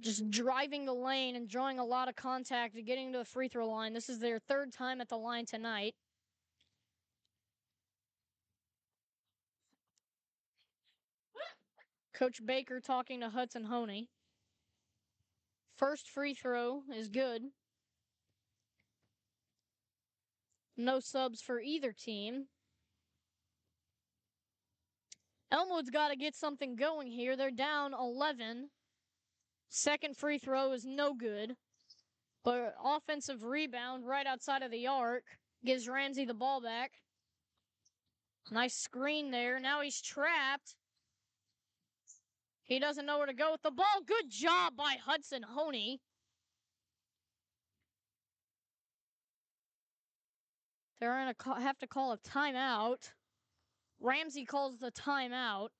just 0.00 0.28
driving 0.30 0.84
the 0.84 0.94
lane 0.94 1.36
and 1.36 1.48
drawing 1.48 1.78
a 1.78 1.84
lot 1.84 2.08
of 2.08 2.16
contact 2.16 2.74
and 2.74 2.86
getting 2.86 3.12
to 3.12 3.18
the 3.18 3.24
free 3.24 3.48
throw 3.48 3.68
line. 3.68 3.92
This 3.92 4.08
is 4.08 4.18
their 4.18 4.38
third 4.38 4.72
time 4.72 5.00
at 5.00 5.08
the 5.08 5.16
line 5.16 5.46
tonight. 5.46 5.94
Coach 12.14 12.40
Baker 12.44 12.80
talking 12.80 13.20
to 13.20 13.28
Hudson 13.28 13.64
Honey. 13.64 14.08
First 15.76 16.08
free 16.08 16.34
throw 16.34 16.82
is 16.94 17.08
good. 17.08 17.42
No 20.76 21.00
subs 21.00 21.42
for 21.42 21.60
either 21.60 21.92
team. 21.92 22.46
Elmwood's 25.52 25.90
got 25.90 26.08
to 26.08 26.16
get 26.16 26.34
something 26.34 26.74
going 26.74 27.10
here. 27.10 27.36
They're 27.36 27.50
down 27.50 27.94
11. 27.94 28.70
Second 29.76 30.16
free 30.16 30.38
throw 30.38 30.70
is 30.70 30.84
no 30.86 31.14
good. 31.14 31.56
But 32.44 32.76
offensive 32.82 33.42
rebound 33.42 34.06
right 34.06 34.24
outside 34.24 34.62
of 34.62 34.70
the 34.70 34.86
arc 34.86 35.24
gives 35.66 35.88
Ramsey 35.88 36.24
the 36.24 36.32
ball 36.32 36.60
back. 36.60 36.92
Nice 38.52 38.76
screen 38.76 39.32
there. 39.32 39.58
Now 39.58 39.80
he's 39.80 40.00
trapped. 40.00 40.76
He 42.62 42.78
doesn't 42.78 43.04
know 43.04 43.18
where 43.18 43.26
to 43.26 43.34
go 43.34 43.50
with 43.50 43.62
the 43.62 43.72
ball. 43.72 44.00
Good 44.06 44.30
job 44.30 44.76
by 44.76 44.94
Hudson 45.04 45.42
Honey. 45.42 46.00
They're 51.00 51.14
going 51.14 51.34
to 51.34 51.60
have 51.60 51.80
to 51.80 51.88
call 51.88 52.12
a 52.12 52.18
timeout. 52.18 53.10
Ramsey 53.98 54.44
calls 54.44 54.78
the 54.78 54.92
timeout. 54.92 55.70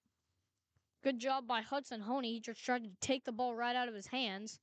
Good 1.05 1.19
job 1.19 1.47
by 1.47 1.61
Hudson 1.61 2.01
Honey. 2.01 2.33
He 2.33 2.41
just 2.41 2.65
tried 2.65 2.85
to 2.85 2.91
take 3.03 3.27
the 3.27 3.33
ball 3.33 3.55
right 3.55 3.77
out 3.77 3.89
of 3.89 3.95
his 3.95 4.07
hands. 4.07 4.59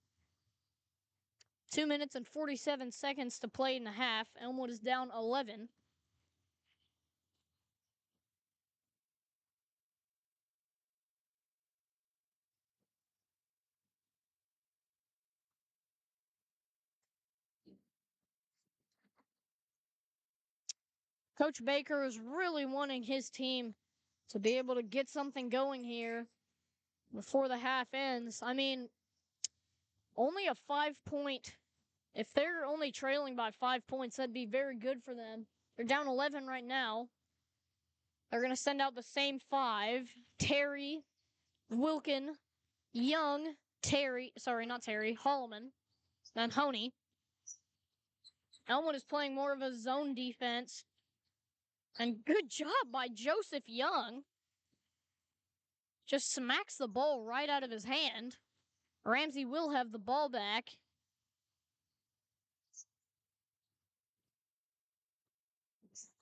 Two 1.72 1.86
minutes 1.86 2.16
and 2.16 2.28
47 2.28 2.92
seconds 2.92 3.38
to 3.38 3.48
play 3.48 3.76
in 3.76 3.84
the 3.84 3.92
half. 3.92 4.28
Elmwood 4.42 4.72
is 4.72 4.80
down 4.80 5.12
11. 5.16 5.70
Coach 21.38 21.64
Baker 21.64 22.04
is 22.04 22.20
really 22.20 22.66
wanting 22.66 23.04
his 23.04 23.30
team 23.30 23.76
to 24.32 24.40
be 24.40 24.58
able 24.58 24.76
to 24.76 24.84
get 24.84 25.10
something 25.10 25.50
going 25.50 25.84
here 25.84 26.26
before 27.14 27.48
the 27.48 27.58
half 27.58 27.88
ends. 27.94 28.42
I 28.42 28.54
mean, 28.54 28.88
only 30.16 30.48
a 30.48 30.56
five 30.56 30.96
point, 31.06 31.56
if 32.16 32.32
they're 32.34 32.66
only 32.66 32.92
trailing 32.92 33.36
by 33.36 33.52
five 33.52 33.86
points, 33.88 34.18
that'd 34.18 34.34
be 34.34 34.46
very 34.46 34.76
good 34.78 35.04
for 35.04 35.14
them. 35.14 35.46
They're 35.76 35.86
down 35.86 36.08
11 36.08 36.48
right 36.48 36.66
now. 36.66 37.08
They're 38.30 38.42
going 38.42 38.54
to 38.54 38.62
send 38.62 38.82
out 38.82 38.96
the 38.96 39.04
same 39.04 39.40
five 39.50 40.08
Terry, 40.40 41.04
Wilkin, 41.70 42.36
Young, 42.94 43.54
Terry, 43.84 44.32
sorry, 44.38 44.66
not 44.66 44.84
Terry, 44.84 45.18
Holloman, 45.22 45.72
and 46.36 46.52
Honey. 46.54 46.94
Elmwood 48.70 48.96
is 48.96 49.04
playing 49.04 49.36
more 49.36 49.52
of 49.52 49.62
a 49.62 49.76
zone 49.76 50.16
defense. 50.16 50.86
And 52.00 52.26
good 52.26 52.50
job 52.50 52.92
by 52.92 53.08
Joseph 53.14 53.64
Young. 53.68 54.22
Just 56.08 56.34
smacks 56.34 56.78
the 56.78 56.88
ball 56.88 57.24
right 57.24 57.50
out 57.50 57.64
of 57.64 57.72
his 57.72 57.86
hand. 57.86 58.38
Ramsey 59.06 59.46
will 59.46 59.72
have 59.72 59.92
the 59.92 60.00
ball 60.00 60.30
back. 60.30 60.66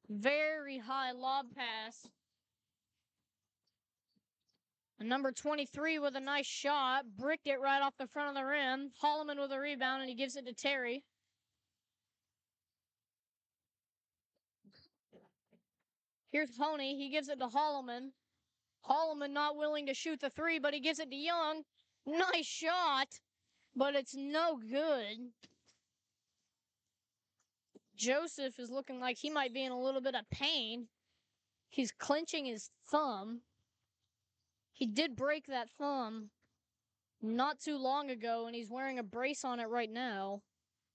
Very 0.10 0.80
high 0.80 1.12
lob 1.12 1.48
pass. 1.56 2.08
And 5.00 5.08
number 5.08 5.32
23 5.32 6.00
with 6.00 6.16
a 6.16 6.20
nice 6.20 6.46
shot. 6.46 7.06
Bricked 7.18 7.48
it 7.48 7.60
right 7.62 7.82
off 7.82 7.94
the 7.98 8.08
front 8.08 8.30
of 8.30 8.36
the 8.36 8.46
rim. 8.46 8.92
Holloman 9.02 9.40
with 9.40 9.52
a 9.52 9.60
rebound, 9.60 10.02
and 10.02 10.10
he 10.10 10.16
gives 10.16 10.36
it 10.36 10.46
to 10.46 10.54
Terry. 10.54 11.04
Here's 16.32 16.58
Honey. 16.58 16.96
He 16.96 17.10
gives 17.10 17.30
it 17.30 17.40
to 17.40 17.48
Holloman. 17.48 18.12
Holloman 18.88 19.32
not 19.32 19.58
willing 19.58 19.88
to 19.88 19.94
shoot 19.94 20.20
the 20.20 20.30
three, 20.30 20.60
but 20.60 20.74
he 20.74 20.80
gives 20.80 21.00
it 21.00 21.10
to 21.10 21.16
Young. 21.16 21.64
Nice 22.06 22.46
shot, 22.46 23.08
but 23.76 23.96
it's 23.96 24.16
no 24.16 24.58
good. 24.58 25.32
Joseph 27.96 28.58
is 28.60 28.72
looking 28.72 29.00
like 29.00 29.18
he 29.18 29.30
might 29.30 29.54
be 29.54 29.64
in 29.64 29.72
a 29.72 29.80
little 29.80 30.02
bit 30.02 30.16
of 30.16 30.30
pain. 30.32 30.88
He's 31.70 31.92
clenching 31.92 32.46
his 32.46 32.70
thumb. 32.90 33.42
He 34.72 34.88
did 34.88 35.16
break 35.16 35.48
that 35.48 35.70
thumb 35.78 36.30
not 37.22 37.60
too 37.60 37.78
long 37.78 38.10
ago, 38.10 38.46
and 38.48 38.56
he's 38.56 38.72
wearing 38.72 38.98
a 38.98 39.04
brace 39.04 39.44
on 39.44 39.60
it 39.60 39.68
right 39.68 39.92
now. 39.92 40.42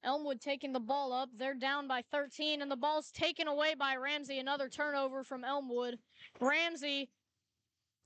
Elmwood 0.05 0.40
taking 0.40 0.73
the 0.73 0.81
ball 0.81 1.12
up. 1.12 1.31
They're 1.37 1.55
down 1.55 1.88
by 1.88 2.03
13, 2.12 2.62
and 2.62 2.71
the 2.71 2.77
ball's 2.77 3.11
taken 3.11 3.49
away 3.49 3.75
by 3.75 3.97
Ramsey. 3.97 4.38
Another 4.38 4.69
turnover 4.69 5.25
from 5.25 5.45
Elmwood. 5.45 5.99
Ramsey, 6.40 7.09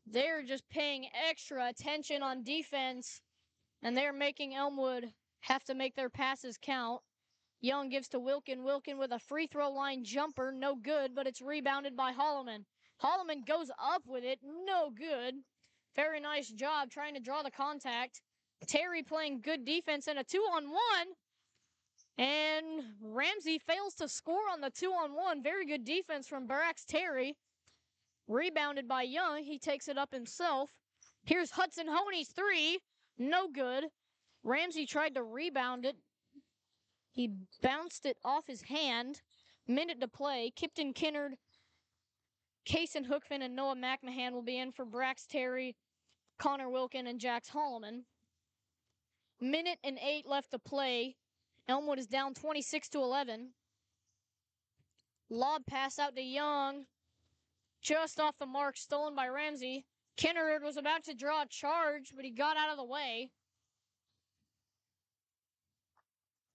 they're 0.06 0.42
just 0.42 0.68
paying 0.70 1.08
extra 1.28 1.68
attention 1.68 2.22
on 2.22 2.44
defense, 2.44 3.20
and 3.82 3.96
they're 3.96 4.12
making 4.12 4.54
Elmwood 4.54 5.12
have 5.40 5.64
to 5.64 5.74
make 5.74 5.94
their 5.94 6.10
passes 6.10 6.58
count. 6.60 7.00
Young 7.60 7.88
gives 7.88 8.08
to 8.08 8.20
Wilkin. 8.20 8.62
Wilkin 8.62 8.98
with 8.98 9.12
a 9.12 9.18
free 9.18 9.48
throw 9.48 9.70
line 9.70 10.04
jumper. 10.04 10.52
No 10.52 10.76
good, 10.76 11.14
but 11.14 11.26
it's 11.26 11.42
rebounded 11.42 11.96
by 11.96 12.12
Holloman. 12.12 12.64
Holloman 13.02 13.44
goes 13.46 13.70
up 13.82 14.02
with 14.06 14.24
it. 14.24 14.38
No 14.42 14.90
good. 14.90 15.34
Very 15.96 16.20
nice 16.20 16.48
job 16.48 16.90
trying 16.90 17.14
to 17.14 17.20
draw 17.20 17.42
the 17.42 17.50
contact. 17.50 18.22
Terry 18.66 19.02
playing 19.02 19.40
good 19.40 19.64
defense 19.64 20.06
in 20.06 20.18
a 20.18 20.24
two 20.24 20.44
on 20.52 20.68
one. 20.70 21.08
And 22.18 22.82
Ramsey 23.00 23.58
fails 23.58 23.94
to 23.94 24.08
score 24.08 24.50
on 24.52 24.60
the 24.60 24.70
two 24.70 24.90
on 24.90 25.14
one. 25.14 25.42
Very 25.42 25.64
good 25.64 25.84
defense 25.84 26.26
from 26.26 26.48
Brax 26.48 26.84
Terry. 26.86 27.36
Rebounded 28.26 28.88
by 28.88 29.02
Young. 29.02 29.44
He 29.44 29.58
takes 29.58 29.88
it 29.88 29.96
up 29.96 30.12
himself. 30.12 30.70
Here's 31.24 31.50
Hudson 31.50 31.86
Honey's 31.88 32.28
three. 32.28 32.80
No 33.18 33.48
good. 33.48 33.84
Ramsey 34.42 34.84
tried 34.84 35.14
to 35.14 35.22
rebound 35.22 35.84
it. 35.84 35.96
He 37.12 37.30
bounced 37.62 38.06
it 38.06 38.16
off 38.24 38.46
his 38.46 38.62
hand. 38.62 39.20
Minute 39.66 40.00
to 40.00 40.08
play. 40.08 40.52
Kipton 40.56 40.94
Kinnard, 40.94 41.32
Kason 42.66 43.06
Hookfin, 43.06 43.42
and 43.42 43.54
Noah 43.54 43.76
McMahon 43.76 44.32
will 44.32 44.42
be 44.42 44.58
in 44.58 44.72
for 44.72 44.86
Brax 44.86 45.26
Terry, 45.26 45.76
Connor 46.38 46.70
Wilkin, 46.70 47.06
and 47.06 47.20
Jax 47.20 47.48
Holloman. 47.50 48.02
Minute 49.40 49.78
and 49.84 49.98
eight 50.02 50.26
left 50.26 50.50
to 50.52 50.58
play. 50.58 51.16
Elmwood 51.68 51.98
is 51.98 52.06
down 52.06 52.32
26 52.32 52.88
to 52.90 52.98
11. 52.98 53.50
Lob 55.30 55.66
pass 55.66 55.98
out 55.98 56.16
to 56.16 56.22
Young. 56.22 56.84
Just 57.82 58.18
off 58.18 58.38
the 58.38 58.46
mark, 58.46 58.76
stolen 58.76 59.14
by 59.14 59.28
Ramsey. 59.28 59.84
Kinnard 60.16 60.62
was 60.62 60.76
about 60.76 61.04
to 61.04 61.14
draw 61.14 61.42
a 61.42 61.46
charge, 61.46 62.12
but 62.16 62.24
he 62.24 62.30
got 62.30 62.56
out 62.56 62.70
of 62.70 62.78
the 62.78 62.84
way. 62.84 63.30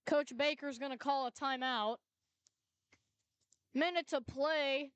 Coach 0.06 0.36
Baker's 0.36 0.80
going 0.80 0.92
to 0.92 0.98
call 0.98 1.28
a 1.28 1.32
timeout. 1.32 1.98
Minute 3.74 4.08
to 4.10 4.20
play 4.20 4.92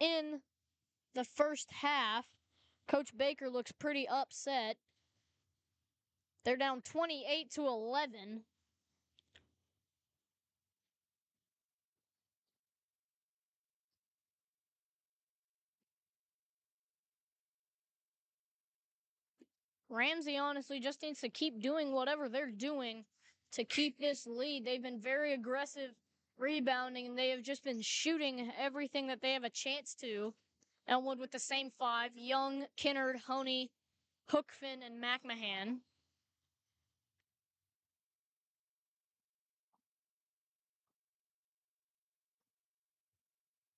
in 0.00 0.40
the 1.14 1.24
first 1.24 1.70
half. 1.70 2.26
Coach 2.88 3.16
Baker 3.16 3.48
looks 3.48 3.72
pretty 3.72 4.08
upset. 4.08 4.76
They're 6.44 6.56
down 6.56 6.80
28 6.82 7.50
to 7.52 7.66
11. 7.66 8.42
Ramsey 19.90 20.36
honestly 20.36 20.80
just 20.80 21.02
needs 21.02 21.20
to 21.20 21.28
keep 21.28 21.62
doing 21.62 21.92
whatever 21.92 22.28
they're 22.28 22.50
doing 22.50 23.04
to 23.52 23.64
keep 23.64 23.98
this 23.98 24.26
lead. 24.26 24.64
They've 24.64 24.82
been 24.82 25.00
very 25.00 25.32
aggressive 25.32 25.90
rebounding 26.36 27.06
and 27.06 27.18
they 27.18 27.30
have 27.30 27.42
just 27.42 27.64
been 27.64 27.80
shooting 27.80 28.52
everything 28.58 29.06
that 29.06 29.22
they 29.22 29.32
have 29.32 29.44
a 29.44 29.50
chance 29.50 29.94
to. 30.00 30.34
Elmwood 30.86 31.18
with 31.18 31.32
the 31.32 31.38
same 31.38 31.70
five 31.78 32.12
Young, 32.14 32.66
Kinnard, 32.76 33.16
Honey, 33.26 33.70
Hookfin, 34.30 34.84
and 34.84 35.02
McMahon. 35.02 35.78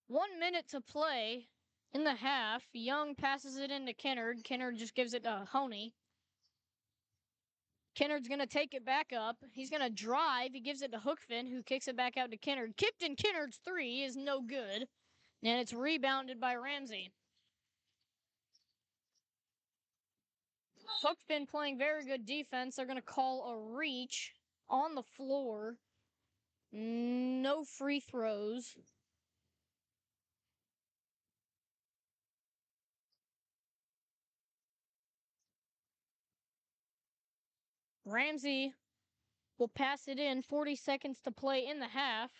One 0.08 0.40
minute 0.40 0.68
to 0.70 0.80
play 0.80 1.46
in 1.92 2.02
the 2.02 2.14
half. 2.14 2.64
Young 2.72 3.14
passes 3.14 3.56
it 3.56 3.70
into 3.70 3.92
Kinnard. 3.92 4.42
Kinnard 4.42 4.76
just 4.76 4.96
gives 4.96 5.14
it 5.14 5.22
to 5.22 5.46
Honey. 5.50 5.94
Kinnard's 8.00 8.28
going 8.28 8.40
to 8.40 8.46
take 8.46 8.72
it 8.72 8.86
back 8.86 9.08
up. 9.14 9.36
He's 9.52 9.68
going 9.68 9.82
to 9.82 9.90
drive. 9.90 10.52
He 10.54 10.60
gives 10.60 10.80
it 10.80 10.90
to 10.92 10.98
Hookfin, 10.98 11.50
who 11.50 11.62
kicks 11.62 11.86
it 11.86 11.98
back 11.98 12.16
out 12.16 12.30
to 12.30 12.38
Kennard. 12.38 12.74
Kipton 12.78 13.14
Kennard's 13.14 13.60
three 13.62 14.00
is 14.02 14.16
no 14.16 14.40
good, 14.40 14.86
and 15.42 15.60
it's 15.60 15.74
rebounded 15.74 16.40
by 16.40 16.54
Ramsey. 16.54 17.12
Hookfin 21.04 21.46
playing 21.46 21.76
very 21.76 22.06
good 22.06 22.24
defense. 22.24 22.76
They're 22.76 22.86
going 22.86 22.96
to 22.96 23.02
call 23.02 23.50
a 23.50 23.76
reach 23.76 24.32
on 24.70 24.94
the 24.94 25.02
floor. 25.02 25.76
No 26.72 27.64
free 27.64 28.00
throws. 28.00 28.76
Ramsey 38.10 38.74
will 39.58 39.68
pass 39.68 40.08
it 40.08 40.18
in. 40.18 40.42
40 40.42 40.76
seconds 40.76 41.18
to 41.24 41.30
play 41.30 41.66
in 41.66 41.78
the 41.78 41.86
half. 41.86 42.30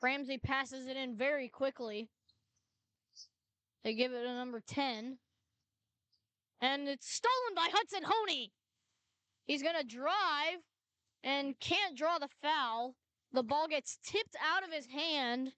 Ramsey 0.00 0.38
passes 0.38 0.86
it 0.86 0.96
in 0.96 1.16
very 1.16 1.48
quickly. 1.48 2.08
They 3.84 3.94
give 3.94 4.12
it 4.12 4.24
a 4.24 4.34
number 4.34 4.62
10. 4.66 5.18
And 6.60 6.88
it's 6.88 7.08
stolen 7.08 7.54
by 7.54 7.68
Hudson 7.72 8.02
Honey. 8.04 8.52
He's 9.46 9.62
going 9.62 9.76
to 9.80 9.86
drive 9.86 10.60
and 11.24 11.58
can't 11.60 11.96
draw 11.96 12.18
the 12.18 12.28
foul. 12.42 12.94
The 13.32 13.42
ball 13.42 13.66
gets 13.68 13.98
tipped 14.04 14.36
out 14.44 14.62
of 14.62 14.72
his 14.72 14.86
hand. 14.86 15.52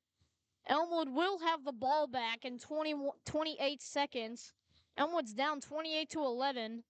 Elmwood 0.67 1.09
will 1.09 1.39
have 1.41 1.65
the 1.65 1.73
ball 1.73 2.07
back 2.07 2.45
in 2.45 2.59
20, 2.59 2.95
28 3.25 3.83
seconds. 3.83 4.53
Elmwood's 4.97 5.35
down 5.35 5.61
28 5.61 6.11
to 6.11 6.21
11. 6.21 6.85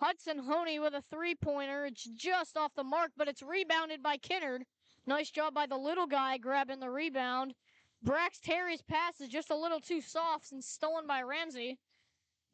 Hudson 0.00 0.38
Honey 0.38 0.78
with 0.78 0.94
a 0.94 1.02
three 1.10 1.34
pointer. 1.34 1.86
It's 1.86 2.04
just 2.04 2.56
off 2.56 2.74
the 2.74 2.84
mark, 2.84 3.12
but 3.16 3.28
it's 3.28 3.42
rebounded 3.42 4.02
by 4.02 4.18
Kinnard. 4.18 4.60
Nice 5.06 5.30
job 5.30 5.54
by 5.54 5.66
the 5.66 5.78
little 5.78 6.06
guy 6.06 6.36
grabbing 6.36 6.80
the 6.80 6.90
rebound. 6.90 7.54
Brax 8.04 8.40
Terry's 8.42 8.82
pass 8.82 9.20
is 9.20 9.28
just 9.28 9.50
a 9.50 9.56
little 9.56 9.80
too 9.80 10.00
soft 10.00 10.52
and 10.52 10.62
stolen 10.62 11.06
by 11.06 11.22
Ramsey. 11.22 11.78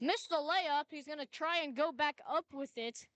Missed 0.00 0.30
the 0.30 0.36
layup. 0.36 0.84
He's 0.90 1.04
going 1.04 1.18
to 1.18 1.26
try 1.26 1.58
and 1.58 1.76
go 1.76 1.92
back 1.92 2.20
up 2.30 2.46
with 2.52 2.70
it. 2.76 3.06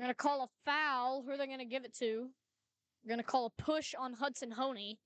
They're 0.00 0.06
going 0.06 0.14
to 0.14 0.22
call 0.22 0.44
a 0.44 0.48
foul. 0.64 1.22
Who 1.22 1.30
are 1.30 1.36
they 1.36 1.46
going 1.46 1.58
to 1.58 1.66
give 1.66 1.84
it 1.84 1.92
to? 1.98 2.30
They're 3.04 3.14
going 3.14 3.22
to 3.22 3.22
call 3.22 3.44
a 3.44 3.62
push 3.62 3.94
on 3.98 4.14
Hudson 4.14 4.50
Honey. 4.50 4.98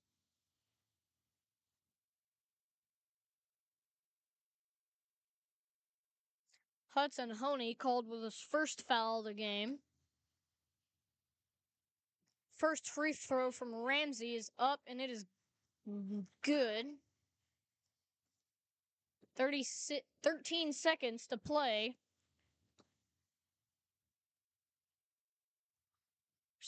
Hudson 6.91 7.29
Honey 7.29 7.73
called 7.73 8.07
with 8.07 8.23
his 8.23 8.39
first 8.49 8.87
foul 8.87 9.19
of 9.19 9.25
the 9.25 9.33
game. 9.33 9.79
First 12.55 12.87
free 12.87 13.11
throw 13.11 13.51
from 13.51 13.75
Ramsey 13.75 14.35
is 14.35 14.49
up 14.57 14.79
and 14.87 15.01
it 15.01 15.09
is 15.09 15.25
good. 16.41 16.85
30, 19.35 19.65
13 20.23 20.71
seconds 20.71 21.27
to 21.27 21.37
play. 21.37 21.97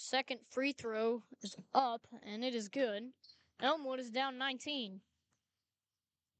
Second 0.07 0.39
free 0.49 0.71
throw 0.71 1.21
is 1.43 1.57
up 1.75 2.07
and 2.23 2.41
it 2.41 2.55
is 2.55 2.69
good. 2.69 3.11
Elmwood 3.61 3.99
is 3.99 4.09
down 4.09 4.37
19. 4.37 5.01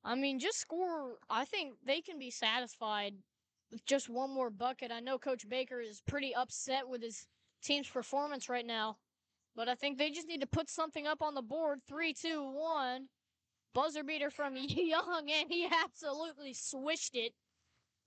I 0.06 0.16
mean, 0.16 0.40
just 0.40 0.60
score. 0.60 1.18
I 1.30 1.44
think 1.44 1.74
they 1.86 2.00
can 2.00 2.18
be 2.18 2.32
satisfied 2.32 3.16
with 3.70 3.86
just 3.86 4.08
one 4.08 4.30
more 4.30 4.50
bucket. 4.50 4.90
I 4.90 5.02
know 5.02 5.18
Coach 5.18 5.50
Baker 5.50 5.82
is 5.82 6.02
pretty 6.08 6.34
upset 6.34 6.88
with 6.88 7.02
his 7.02 7.28
team's 7.62 7.90
performance 7.90 8.48
right 8.48 8.66
now, 8.66 9.00
but 9.54 9.68
I 9.68 9.76
think 9.76 9.98
they 9.98 10.12
just 10.12 10.30
need 10.30 10.40
to 10.40 10.48
put 10.48 10.70
something 10.70 11.06
up 11.06 11.22
on 11.22 11.36
the 11.36 11.42
board. 11.42 11.82
Three, 11.90 12.14
two, 12.14 12.50
one. 12.50 13.10
Buzzer 13.74 14.06
beater 14.06 14.30
from 14.30 14.56
Young, 14.58 15.30
and 15.30 15.52
he 15.52 15.68
absolutely 15.84 16.54
swished 16.54 17.16
it. 17.16 17.34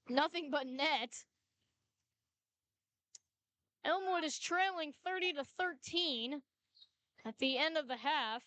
Nothing 0.08 0.50
but 0.50 0.66
net. 0.66 1.10
Elmwood 3.84 4.24
is 4.24 4.38
trailing 4.38 4.92
30 5.04 5.34
to 5.34 5.44
13 5.44 6.42
at 7.24 7.38
the 7.38 7.58
end 7.58 7.76
of 7.76 7.88
the 7.88 7.96
half. 7.96 8.42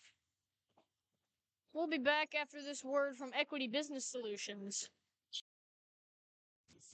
We'll 1.72 1.88
be 1.88 1.98
back 1.98 2.34
after 2.40 2.62
this 2.62 2.84
word 2.84 3.16
from 3.16 3.32
Equity 3.34 3.66
Business 3.66 4.06
Solutions. 4.06 4.88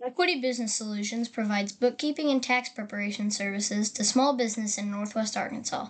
Equity 0.03 0.40
Business 0.40 0.74
Solutions 0.74 1.29
provides 1.29 1.72
bookkeeping 1.72 2.31
and 2.31 2.42
tax 2.42 2.70
preparation 2.70 3.31
services 3.31 3.90
to 3.90 4.05
small 4.05 4.35
business 4.35 4.79
in 4.79 4.90
Northwest 4.90 5.37
Arkansas. 5.37 5.88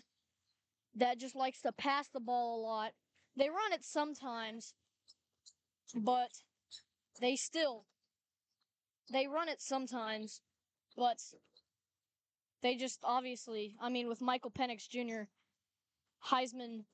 that 0.97 1.19
just 1.19 1.37
likes 1.37 1.61
to 1.63 1.73
pass 1.73 2.09
the 2.09 2.21
ball 2.21 2.59
a 2.59 2.63
lot. 2.63 2.93
They 3.37 3.51
run 3.51 3.73
it 3.73 3.85
sometimes, 3.85 4.73
but 5.95 6.31
they 7.21 7.37
still 7.37 7.85
they 9.13 9.27
run 9.27 9.49
it 9.49 9.61
sometimes, 9.61 10.41
but 10.97 11.19
they 12.63 12.77
just 12.77 13.01
obviously, 13.05 13.77
I 13.81 13.89
mean, 13.89 14.09
with 14.09 14.21
Michael 14.21 14.51
Penix 14.51 14.89
Jr., 14.89 15.29
Heisman 16.27 16.85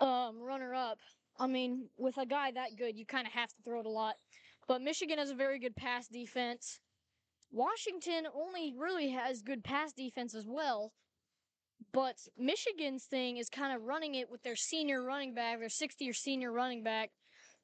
um, 0.00 0.40
runner 0.40 0.74
up. 0.74 0.98
I 1.38 1.46
mean, 1.46 1.88
with 1.96 2.18
a 2.18 2.26
guy 2.26 2.50
that 2.52 2.76
good, 2.76 2.96
you 2.96 3.06
kind 3.06 3.26
of 3.26 3.32
have 3.32 3.50
to 3.50 3.62
throw 3.64 3.80
it 3.80 3.86
a 3.86 3.90
lot. 3.90 4.14
But 4.68 4.82
Michigan 4.82 5.18
has 5.18 5.30
a 5.30 5.34
very 5.34 5.58
good 5.58 5.76
pass 5.76 6.08
defense. 6.08 6.80
Washington 7.50 8.26
only 8.34 8.74
really 8.76 9.10
has 9.10 9.42
good 9.42 9.62
pass 9.64 9.92
defense 9.92 10.34
as 10.34 10.46
well. 10.46 10.92
But 11.92 12.16
Michigan's 12.38 13.04
thing 13.04 13.36
is 13.36 13.50
kind 13.50 13.74
of 13.74 13.82
running 13.82 14.14
it 14.14 14.30
with 14.30 14.42
their 14.42 14.56
senior 14.56 15.02
running 15.02 15.34
back, 15.34 15.58
their 15.58 15.68
60 15.68 16.04
year 16.04 16.14
senior 16.14 16.52
running 16.52 16.82
back, 16.82 17.10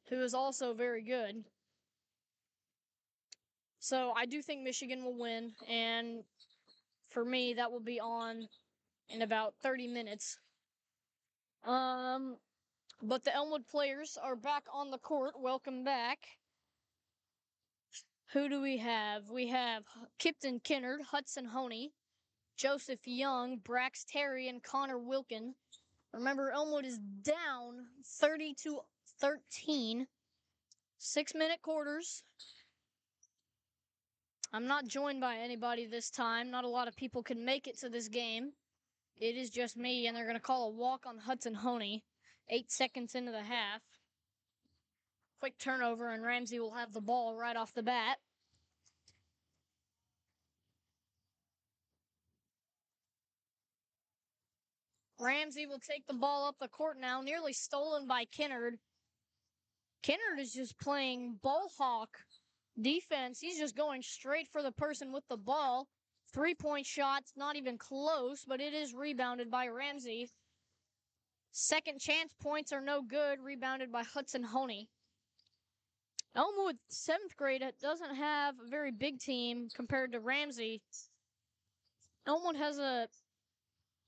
who 0.09 0.23
is 0.23 0.35
also 0.35 0.75
very 0.75 1.03
good. 1.03 1.45
So 3.81 4.13
I 4.17 4.27
do 4.27 4.43
think 4.43 4.63
Michigan 4.63 5.05
will 5.05 5.19
win. 5.19 5.53
And 5.69 6.25
for 7.11 7.25
me, 7.25 7.55
that 7.55 7.71
will 7.71 7.81
be 7.81 8.01
on 8.01 8.49
in 9.09 9.23
about 9.23 9.55
30 9.63 9.89
minutes. 9.89 10.39
Um, 11.65 12.37
but 13.03 13.25
the 13.25 13.35
Elmwood 13.35 13.67
players 13.67 14.19
are 14.23 14.37
back 14.37 14.65
on 14.73 14.91
the 14.91 14.99
court. 14.99 15.35
Welcome 15.39 15.85
back. 15.85 16.19
Who 18.33 18.49
do 18.49 18.61
we 18.61 18.77
have? 18.79 19.31
We 19.31 19.47
have 19.49 19.85
Kipton 20.19 20.63
Kennard, 20.63 21.01
Hudson 21.01 21.47
Honey, 21.47 21.93
Joseph 22.57 23.07
Young, 23.07 23.59
Brax 23.61 24.05
Terry, 24.07 24.49
and 24.49 24.63
Connor 24.63 24.99
Wilkin. 24.99 25.55
Remember, 26.13 26.51
Elmwood 26.51 26.85
is 26.85 26.99
down 27.23 27.87
30 28.05 28.55
to 28.65 28.81
13. 29.21 30.07
Six 30.99 31.35
minute 31.35 31.63
quarters. 31.63 32.25
I'm 34.53 34.67
not 34.67 34.87
joined 34.87 35.21
by 35.21 35.37
anybody 35.37 35.87
this 35.87 36.11
time. 36.11 36.51
Not 36.51 36.65
a 36.65 36.69
lot 36.69 36.89
of 36.89 36.97
people 36.97 37.23
can 37.23 37.45
make 37.45 37.67
it 37.67 37.79
to 37.81 37.89
this 37.89 38.09
game. 38.09 38.53
It 39.21 39.37
is 39.37 39.51
just 39.51 39.77
me, 39.77 40.07
and 40.07 40.17
they're 40.17 40.25
going 40.25 40.37
to 40.37 40.41
call 40.41 40.69
a 40.69 40.71
walk 40.71 41.05
on 41.07 41.19
Hudson 41.19 41.55
Honey. 41.55 42.05
Eight 42.49 42.71
seconds 42.71 43.15
into 43.15 43.31
the 43.31 43.43
half. 43.43 43.83
Quick 45.41 45.59
turnover, 45.59 46.11
and 46.11 46.23
Ramsey 46.23 46.59
will 46.59 46.75
have 46.75 46.93
the 46.93 47.01
ball 47.01 47.37
right 47.37 47.57
off 47.57 47.75
the 47.75 47.83
bat. 47.83 48.17
Ramsey 55.21 55.67
will 55.67 55.81
take 55.81 56.07
the 56.07 56.15
ball 56.15 56.47
up 56.47 56.57
the 56.61 56.69
court 56.69 56.97
now, 56.99 57.21
nearly 57.21 57.53
stolen 57.53 58.07
by 58.07 58.25
Kennard. 58.25 58.79
Kennard 60.03 60.39
is 60.39 60.53
just 60.53 60.79
playing 60.79 61.39
ball 61.43 61.71
hawk 61.77 62.21
defense. 62.81 63.39
He's 63.41 63.59
just 63.59 63.77
going 63.77 64.03
straight 64.03 64.49
for 64.49 64.63
the 64.63 64.73
person 64.73 65.13
with 65.13 65.25
the 65.29 65.37
ball. 65.37 65.89
Three 66.33 66.55
point 66.55 66.87
shots, 66.87 67.33
not 67.37 67.57
even 67.57 67.79
close, 67.79 68.45
but 68.47 68.61
it 68.61 68.75
is 68.75 68.95
rebounded 68.95 69.51
by 69.51 69.69
Ramsey. 69.69 70.31
Second 71.53 72.01
chance 72.01 72.33
points 72.41 72.73
are 72.73 72.81
no 72.81 73.03
good, 73.03 73.41
rebounded 73.41 73.91
by 73.91 74.03
Hudson 74.03 74.43
Honey. 74.43 74.89
Elmwood, 76.37 76.77
seventh 76.89 77.37
grade, 77.37 77.65
doesn't 77.81 78.15
have 78.15 78.55
a 78.65 78.69
very 78.69 78.93
big 78.93 79.19
team 79.19 79.69
compared 79.75 80.13
to 80.13 80.21
Ramsey. 80.21 80.83
Elmwood 82.27 82.57
has 82.57 82.79
a 82.79 83.09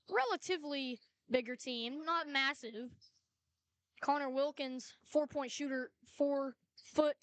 relatively 0.09 0.99
bigger 1.29 1.55
team, 1.55 2.05
not 2.05 2.27
massive. 2.27 2.91
Connor 4.01 4.29
Wilkins, 4.29 4.93
four 5.11 5.27
point 5.27 5.51
shooter, 5.51 5.91
four 6.17 6.55
foot 6.93 7.17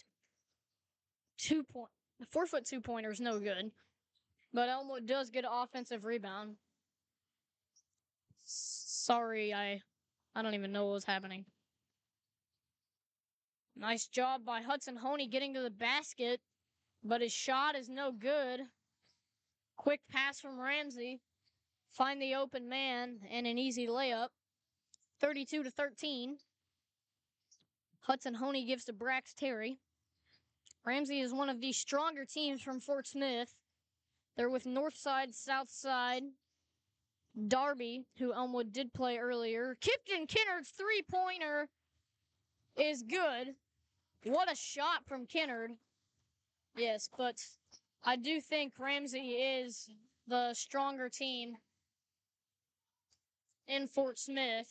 two 1.39 1.63
point, 1.65 1.91
four 2.31 2.47
foot 2.47 2.67
two 2.67 2.81
pointer 2.81 3.11
is 3.11 3.21
no 3.21 3.39
good. 3.39 3.71
But 4.53 4.69
Elmwood 4.69 5.07
does 5.07 5.31
get 5.31 5.45
an 5.45 5.51
offensive 5.53 6.05
rebound. 6.05 6.57
Sorry, 8.45 9.55
I 9.55 9.83
I 10.35 10.43
don't 10.43 10.55
even 10.55 10.73
know 10.73 10.87
what 10.87 10.95
was 10.95 11.05
happening. 11.05 11.45
Nice 13.77 14.09
job 14.09 14.45
by 14.45 14.61
Hudson 14.61 14.97
Honey 14.97 15.29
getting 15.29 15.55
to 15.55 15.61
the 15.61 15.71
basket, 15.71 16.41
but 17.05 17.21
his 17.21 17.33
shot 17.33 17.77
is 17.77 17.89
no 17.89 18.11
good. 18.11 18.61
Quick 19.77 20.01
pass 20.11 20.41
from 20.41 20.59
Ramsey. 20.59 21.21
Find 21.91 22.21
the 22.21 22.35
open 22.35 22.69
man 22.69 23.21
and 23.31 23.47
an 23.47 23.57
easy 23.57 23.87
layup. 23.87 24.29
32 25.21 25.63
to 25.63 25.71
13. 25.71 26.39
Hudson 28.01 28.35
Honey 28.35 28.65
gives 28.65 28.85
to 28.87 28.93
Brax 28.93 29.35
Terry. 29.37 29.79
Ramsey 30.89 31.21
is 31.21 31.35
one 31.35 31.51
of 31.51 31.61
the 31.61 31.71
stronger 31.73 32.25
teams 32.25 32.63
from 32.63 32.81
Fort 32.81 33.07
Smith. 33.07 33.55
They're 34.39 34.49
with 34.49 34.65
Northside, 34.65 35.35
Southside, 35.35 36.23
Darby, 37.47 38.07
who 38.17 38.33
Elmwood 38.33 38.73
did 38.73 38.95
play 38.95 39.19
earlier. 39.19 39.77
Kipton 39.83 40.27
Kennard's 40.27 40.71
three 40.71 41.03
pointer 41.11 41.69
is 42.79 43.03
good. 43.03 43.55
What 44.25 44.51
a 44.51 44.57
shot 44.57 45.05
from 45.07 45.27
Kennard. 45.27 45.73
Yes, 46.75 47.11
but 47.19 47.37
I 48.03 48.17
do 48.17 48.41
think 48.41 48.73
Ramsey 48.79 49.33
is 49.33 49.91
the 50.27 50.55
stronger 50.55 51.11
team 51.11 51.53
in 53.67 53.89
Fort 53.89 54.19
Smith. 54.19 54.71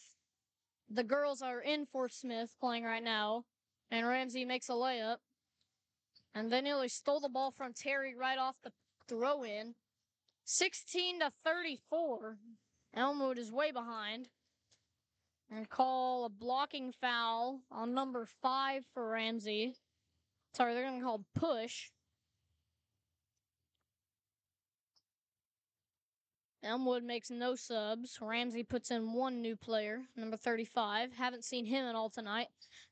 The 0.90 1.04
girls 1.04 1.44
are 1.44 1.62
in 1.62 1.86
Fort 1.86 2.12
Smith 2.12 2.56
playing 2.60 2.86
right 2.86 3.04
now, 3.04 3.44
and 3.92 4.08
Ramsey 4.08 4.46
makes 4.46 4.70
a 4.70 4.74
layup. 4.74 5.18
And 6.36 6.52
then 6.52 6.66
he 6.66 6.88
stole 6.88 7.20
the 7.20 7.30
ball 7.30 7.52
from 7.52 7.74
Terry 7.74 8.14
right 8.16 8.38
off 8.38 8.56
the 8.64 8.72
throw 9.08 9.44
in. 9.44 9.76
16 10.46 11.20
to 11.20 11.32
34. 11.44 12.38
Elmwood 12.96 13.38
is 13.38 13.52
way 13.52 13.72
behind. 13.72 14.30
And 15.50 15.70
call 15.70 16.26
a 16.26 16.30
blocking 16.30 16.92
foul 16.92 17.62
on 17.72 17.94
number 17.94 18.28
five 18.42 18.84
for 18.94 19.10
Ramsey. 19.10 19.76
Sorry, 20.54 20.74
they're 20.74 20.84
going 20.84 21.00
to 21.00 21.06
call 21.06 21.26
push. 21.36 21.90
Elmwood 26.64 27.04
makes 27.04 27.30
no 27.30 27.56
subs. 27.56 28.18
Ramsey 28.22 28.64
puts 28.64 28.92
in 28.92 29.14
one 29.14 29.42
new 29.42 29.56
player, 29.56 30.02
number 30.18 30.36
35. 30.36 31.14
Haven't 31.14 31.46
seen 31.46 31.66
him 31.66 31.86
at 31.86 31.96
all 31.96 32.10
tonight. 32.10 32.48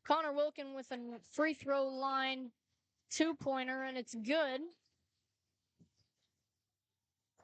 Connor 0.05 0.31
Wilkin 0.31 0.73
with 0.73 0.91
a 0.91 0.97
free 1.33 1.53
throw 1.53 1.87
line 1.87 2.51
two 3.09 3.35
pointer, 3.35 3.83
and 3.83 3.97
it's 3.97 4.15
good. 4.15 4.61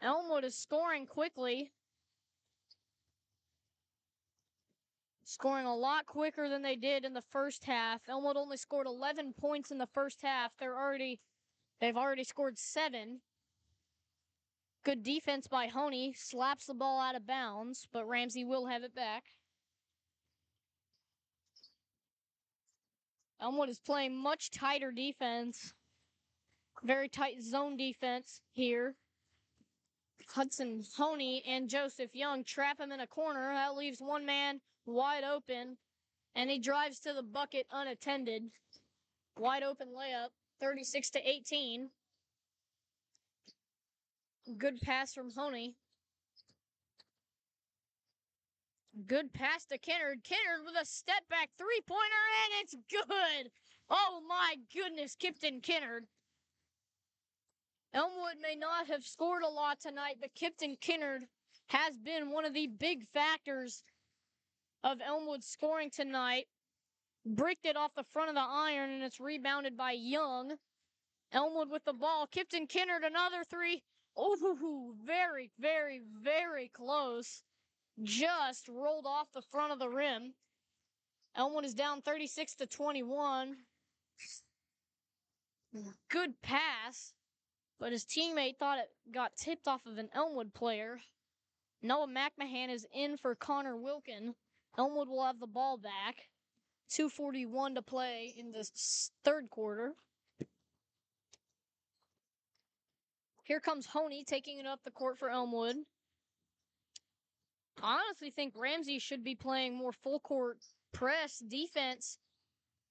Elmwood 0.01 0.43
is 0.43 0.55
scoring 0.55 1.05
quickly. 1.05 1.71
Scoring 5.23 5.65
a 5.65 5.75
lot 5.75 6.05
quicker 6.05 6.49
than 6.49 6.61
they 6.61 6.75
did 6.75 7.05
in 7.05 7.13
the 7.13 7.23
first 7.31 7.63
half. 7.63 8.01
Elmwood 8.09 8.35
only 8.35 8.57
scored 8.57 8.87
11 8.87 9.33
points 9.39 9.71
in 9.71 9.77
the 9.77 9.87
first 9.87 10.21
half. 10.21 10.51
They're 10.59 10.77
already 10.77 11.19
they've 11.79 11.95
already 11.95 12.23
scored 12.23 12.57
7. 12.57 13.21
Good 14.83 15.03
defense 15.03 15.47
by 15.47 15.67
Honey. 15.67 16.13
Slaps 16.17 16.65
the 16.65 16.73
ball 16.73 16.99
out 16.99 17.15
of 17.15 17.27
bounds, 17.27 17.87
but 17.93 18.07
Ramsey 18.07 18.43
will 18.43 18.65
have 18.65 18.83
it 18.83 18.95
back. 18.95 19.23
Elmwood 23.41 23.69
is 23.69 23.79
playing 23.79 24.15
much 24.15 24.51
tighter 24.51 24.91
defense. 24.91 25.73
Very 26.83 27.09
tight 27.09 27.41
zone 27.41 27.75
defense 27.75 28.41
here. 28.51 28.95
Hudson 30.29 30.83
Honey 30.95 31.43
and 31.47 31.69
Joseph 31.69 32.15
Young 32.15 32.43
trap 32.43 32.79
him 32.79 32.91
in 32.91 32.99
a 32.99 33.07
corner. 33.07 33.53
That 33.53 33.75
leaves 33.75 33.99
one 33.99 34.25
man 34.25 34.61
wide 34.85 35.23
open. 35.23 35.77
And 36.35 36.49
he 36.49 36.59
drives 36.59 36.99
to 36.99 37.13
the 37.13 37.23
bucket 37.23 37.65
unattended. 37.71 38.43
Wide 39.37 39.63
open 39.63 39.89
layup, 39.89 40.29
36 40.61 41.09
to 41.11 41.27
18. 41.27 41.89
Good 44.57 44.79
pass 44.81 45.13
from 45.13 45.31
Honey. 45.31 45.75
Good 49.07 49.31
pass 49.33 49.65
to 49.67 49.77
Kinnard. 49.77 50.23
Kinnard 50.23 50.65
with 50.65 50.75
a 50.79 50.85
step 50.85 51.23
back 51.29 51.49
three 51.57 51.79
pointer, 51.87 52.01
and 52.43 52.61
it's 52.61 52.75
good. 52.91 53.51
Oh 53.89 54.21
my 54.27 54.55
goodness, 54.73 55.15
Kipton 55.15 55.61
Kinnard. 55.61 56.01
Elmwood 57.93 58.37
may 58.41 58.55
not 58.55 58.87
have 58.87 59.03
scored 59.03 59.43
a 59.43 59.49
lot 59.49 59.79
tonight, 59.79 60.17
but 60.19 60.35
Kipton 60.35 60.77
Kinnard 60.79 61.21
has 61.67 61.97
been 61.97 62.31
one 62.31 62.45
of 62.45 62.53
the 62.53 62.67
big 62.67 63.05
factors 63.13 63.83
of 64.83 64.99
Elmwood 65.01 65.43
scoring 65.43 65.89
tonight. 65.89 66.47
Bricked 67.25 67.65
it 67.65 67.77
off 67.77 67.93
the 67.95 68.03
front 68.03 68.29
of 68.29 68.35
the 68.35 68.41
iron, 68.41 68.89
and 68.89 69.03
it's 69.03 69.19
rebounded 69.19 69.77
by 69.77 69.91
Young. 69.91 70.55
Elmwood 71.31 71.69
with 71.69 71.85
the 71.85 71.93
ball. 71.93 72.27
Kipton 72.27 72.67
Kinnard, 72.67 73.05
another 73.05 73.43
three. 73.49 73.83
Oh, 74.17 74.93
very, 75.05 75.49
very, 75.59 76.01
very 76.21 76.69
close. 76.73 77.41
Just 78.03 78.67
rolled 78.67 79.05
off 79.05 79.27
the 79.33 79.41
front 79.41 79.71
of 79.73 79.79
the 79.79 79.89
rim. 79.89 80.33
Elmwood 81.35 81.65
is 81.65 81.73
down 81.73 82.01
36 82.01 82.55
to 82.55 82.65
21. 82.65 83.55
Good 86.09 86.41
pass, 86.41 87.13
but 87.79 87.91
his 87.91 88.05
teammate 88.05 88.57
thought 88.57 88.79
it 88.79 88.89
got 89.13 89.35
tipped 89.37 89.67
off 89.67 89.85
of 89.85 89.97
an 89.97 90.09
Elmwood 90.13 90.53
player. 90.53 90.99
Noah 91.81 92.07
McMahon 92.07 92.69
is 92.69 92.85
in 92.93 93.17
for 93.17 93.35
Connor 93.35 93.77
Wilkin. 93.77 94.35
Elmwood 94.77 95.07
will 95.07 95.25
have 95.25 95.39
the 95.39 95.47
ball 95.47 95.77
back. 95.77 96.15
241 96.89 97.75
to 97.75 97.81
play 97.81 98.33
in 98.37 98.51
the 98.51 98.69
third 99.23 99.49
quarter. 99.49 99.93
Here 103.43 103.61
comes 103.61 103.85
Honey 103.85 104.23
taking 104.25 104.59
it 104.59 104.65
up 104.65 104.81
the 104.83 104.91
court 104.91 105.17
for 105.17 105.29
Elmwood. 105.29 105.77
I 107.81 107.99
honestly 108.05 108.31
think 108.31 108.53
Ramsey 108.55 108.99
should 108.99 109.23
be 109.23 109.35
playing 109.35 109.75
more 109.75 109.91
full 109.91 110.19
court 110.19 110.57
press 110.93 111.39
defense 111.39 112.19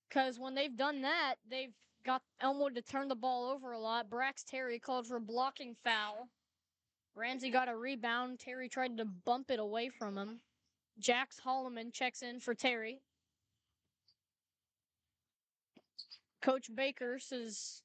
because 0.09 0.39
when 0.39 0.55
they've 0.55 0.77
done 0.77 1.03
that, 1.03 1.37
they've 1.49 1.75
got 2.05 2.23
Elmwood 2.41 2.75
to 2.75 2.83
turn 2.83 3.09
the 3.09 3.15
ball 3.15 3.51
over 3.51 3.73
a 3.73 3.79
lot. 3.79 4.11
Brax 4.11 4.45
Terry 4.45 4.79
called 4.79 5.07
for 5.07 5.17
a 5.17 5.21
blocking 5.21 5.77
foul. 5.85 6.29
Ramsey 7.15 7.51
got 7.51 7.69
a 7.69 7.77
rebound. 7.77 8.41
Terry 8.41 8.69
tried 8.69 8.97
to 8.97 9.05
bump 9.05 9.51
it 9.51 9.59
away 9.59 9.89
from 9.89 10.17
him. 10.17 10.41
Jax 10.99 11.41
Holloman 11.45 11.93
checks 11.93 12.23
in 12.23 12.41
for 12.41 12.55
Terry. 12.55 13.01
Coach 16.43 16.75
Baker 16.75 17.19
says 17.19 17.83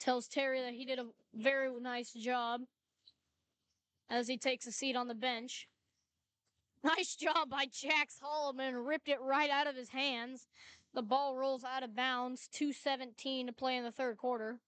tells 0.00 0.28
Terry 0.28 0.60
that 0.60 0.72
he 0.74 0.84
did 0.84 0.98
a 0.98 1.06
very 1.34 1.70
nice 1.80 2.12
job 2.12 2.62
as 4.10 4.28
he 4.28 4.36
takes 4.36 4.66
a 4.66 4.72
seat 4.72 4.96
on 4.96 5.08
the 5.08 5.14
bench. 5.14 5.68
Nice 6.84 7.16
job 7.16 7.48
by 7.48 7.64
Jax 7.64 8.18
Holloman, 8.22 8.86
ripped 8.86 9.08
it 9.08 9.18
right 9.22 9.48
out 9.48 9.66
of 9.66 9.74
his 9.74 9.88
hands. 9.88 10.48
The 10.92 11.00
ball 11.00 11.34
rolls 11.34 11.64
out 11.64 11.82
of 11.82 11.96
bounds, 11.96 12.46
217 12.52 13.46
to 13.46 13.52
play 13.54 13.78
in 13.78 13.84
the 13.84 13.90
third 13.90 14.18
quarter. 14.18 14.58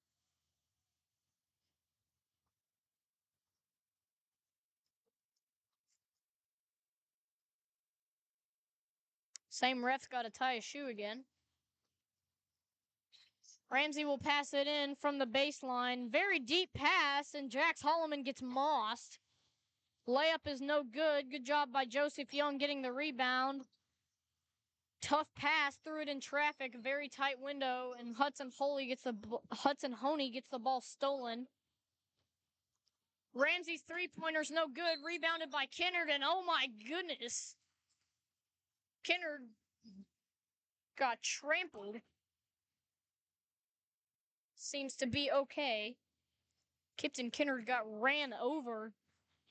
Same 9.51 9.85
ref's 9.85 10.07
got 10.07 10.23
to 10.23 10.31
tie 10.31 10.55
a 10.55 10.63
shoe 10.63 10.87
again. 10.87 11.25
Ramsey 13.71 14.07
will 14.07 14.19
pass 14.19 14.55
it 14.55 14.67
in 14.67 14.95
from 14.95 15.19
the 15.19 15.27
baseline. 15.27 16.11
Very 16.11 16.39
deep 16.39 16.71
pass, 16.75 17.35
and 17.35 17.51
Jax 17.51 17.83
Holloman 17.83 18.25
gets 18.25 18.41
mossed. 18.41 19.19
Layup 20.09 20.47
is 20.47 20.61
no 20.61 20.85
good. 20.85 21.31
Good 21.31 21.45
job 21.45 21.73
by 21.73 21.85
Joseph 21.85 22.33
Young 22.33 22.59
getting 22.59 22.81
the 22.81 22.93
rebound. 22.93 23.63
Tough 25.03 25.27
pass, 25.37 25.79
threw 25.85 26.03
it 26.03 26.09
in 26.09 26.21
traffic. 26.21 26.77
Very 26.81 27.09
tight 27.09 27.41
window, 27.41 27.93
and 27.99 28.17
Hudson 28.17 28.53
Holy 28.57 28.87
gets 28.87 29.03
the 29.03 29.15
Hudson 29.53 29.93
Honey 29.93 30.31
gets 30.31 30.49
the 30.49 30.59
ball 30.59 30.81
stolen. 30.81 31.47
Ramsey's 33.35 33.83
three 33.83 34.09
pointer's 34.09 34.51
no 34.51 34.69
good. 34.69 34.99
Rebounded 35.05 35.51
by 35.51 35.67
Kinnard, 35.67 36.13
and 36.13 36.23
oh 36.25 36.43
my 36.47 36.69
goodness, 36.89 37.57
Kinnard 39.07 39.49
got 40.97 41.21
trampled. 41.21 41.97
Seems 44.55 44.97
to 44.97 45.07
be 45.07 45.31
okay. 45.33 45.97
Kipton 46.97 47.31
Kinnard 47.31 47.67
got 47.67 47.83
ran 47.87 48.33
over. 48.33 48.93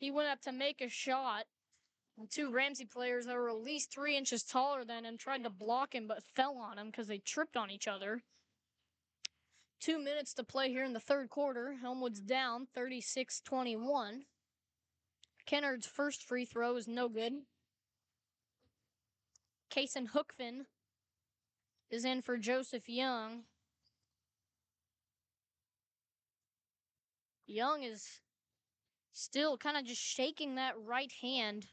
He 0.06 0.12
went 0.12 0.30
up 0.30 0.42
to 0.42 0.52
make 0.52 0.82
a 0.82 0.88
shot. 0.88 1.46
And 2.16 2.30
two 2.30 2.52
Ramsey 2.52 2.86
players 2.86 3.26
that 3.26 3.36
were 3.36 3.50
at 3.50 3.56
least 3.56 3.92
three 3.92 4.16
inches 4.16 4.44
taller 4.44 4.86
than 4.86 5.04
him 5.04 5.18
tried 5.18 5.44
to 5.46 5.50
block 5.50 5.96
him 5.96 6.08
but 6.08 6.22
fell 6.22 6.58
on 6.60 6.78
him 6.78 6.92
because 6.92 7.08
they 7.08 7.18
tripped 7.18 7.58
on 7.58 7.72
each 7.72 7.88
other. 7.88 8.22
Two 9.80 9.98
minutes 9.98 10.36
to 10.36 10.44
play 10.44 10.70
here 10.70 10.84
in 10.84 10.94
the 10.94 11.00
third 11.00 11.32
quarter. 11.32 11.78
Elmwood's 11.84 12.22
down 12.22 12.68
36 12.76 13.42
21. 13.42 14.26
Kinnard's 15.48 15.88
first 15.88 16.22
free 16.22 16.46
throw 16.46 16.76
is 16.76 16.88
no 16.88 17.10
good. 17.10 17.34
Kason 19.72 20.10
Hookfin 20.10 20.66
is 21.90 22.06
in 22.06 22.22
for 22.22 22.38
Joseph 22.38 22.88
Young. 22.88 23.46
Young 27.48 27.82
is 27.82 28.20
still 29.16 29.58
kind 29.58 29.78
of 29.78 29.86
just 29.86 30.02
shaking 30.02 30.56
that 30.56 30.76
right 30.86 31.12
hand. 31.22 31.66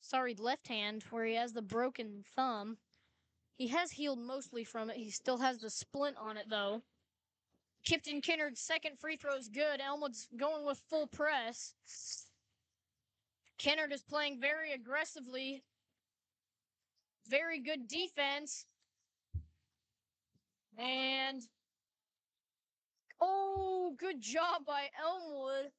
Sorry, 0.00 0.34
left 0.34 0.68
hand, 0.68 1.02
where 1.10 1.24
he 1.24 1.34
has 1.34 1.52
the 1.52 1.62
broken 1.62 2.24
thumb. 2.36 2.76
He 3.56 3.68
has 3.68 3.90
healed 3.90 4.18
mostly 4.18 4.64
from 4.64 4.90
it. 4.90 4.96
He 4.96 5.10
still 5.10 5.38
has 5.38 5.58
the 5.58 5.70
splint 5.70 6.16
on 6.18 6.36
it, 6.36 6.46
though. 6.50 6.82
Kipton 7.86 8.22
Kinnard's 8.22 8.60
second 8.60 8.98
free 8.98 9.16
throw 9.16 9.34
is 9.34 9.48
good. 9.48 9.80
Elmwood's 9.80 10.28
going 10.36 10.64
with 10.66 10.82
full 10.90 11.06
press. 11.06 11.74
Kinnard 13.58 13.92
is 13.92 14.02
playing 14.02 14.40
very 14.40 14.72
aggressively. 14.72 15.62
Very 17.28 17.60
good 17.60 17.88
defense. 17.88 18.66
And 20.76 21.42
oh, 23.22 23.94
good 23.98 24.20
job 24.20 24.66
by 24.66 24.88
Elmwood 25.02 25.70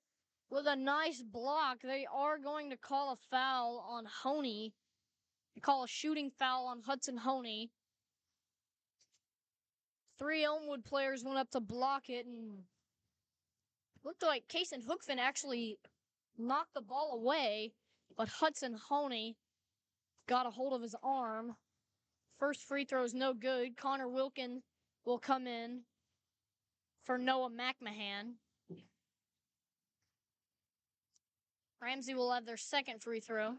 with 0.50 0.66
a 0.66 0.76
nice 0.76 1.22
block. 1.22 1.80
They 1.84 2.08
are 2.12 2.38
going 2.38 2.70
to 2.70 2.78
call 2.78 3.14
a 3.14 3.18
foul 3.30 3.86
on 3.88 4.06
Honey. 4.06 4.74
They 5.54 5.62
call 5.62 5.84
a 5.84 5.88
shooting 5.88 6.32
foul 6.40 6.68
on 6.68 6.82
Hudson 6.82 7.18
Honey. 7.18 7.70
Three 10.18 10.44
Elmwood 10.44 10.86
players 10.86 11.24
went 11.24 11.38
up 11.38 11.50
to 11.52 11.60
block 11.60 12.10
it 12.10 12.26
and 12.26 12.60
looked 14.06 14.24
like 14.24 14.48
Kason 14.48 14.86
Hookfin 14.86 15.18
actually 15.18 15.78
knocked 16.38 16.74
the 16.74 16.82
ball 16.82 17.14
away, 17.14 17.74
but 18.16 18.30
Hudson 18.30 18.74
Honey 18.90 19.36
got 20.28 20.46
a 20.46 20.50
hold 20.50 20.74
of 20.74 20.82
his 20.82 20.96
arm. 21.04 21.56
First 22.40 22.62
free 22.62 22.86
throw 22.86 23.04
is 23.04 23.14
no 23.14 23.34
good. 23.34 23.76
Connor 23.76 24.08
Wilkin 24.08 24.62
will 25.06 25.20
come 25.20 25.46
in 25.46 25.82
for 27.04 27.18
Noah 27.18 27.50
McMahon. 27.50 28.34
Ramsey 31.82 32.14
will 32.14 32.32
have 32.32 32.46
their 32.46 32.58
second 32.58 33.02
free 33.02 33.20
throw. 33.20 33.56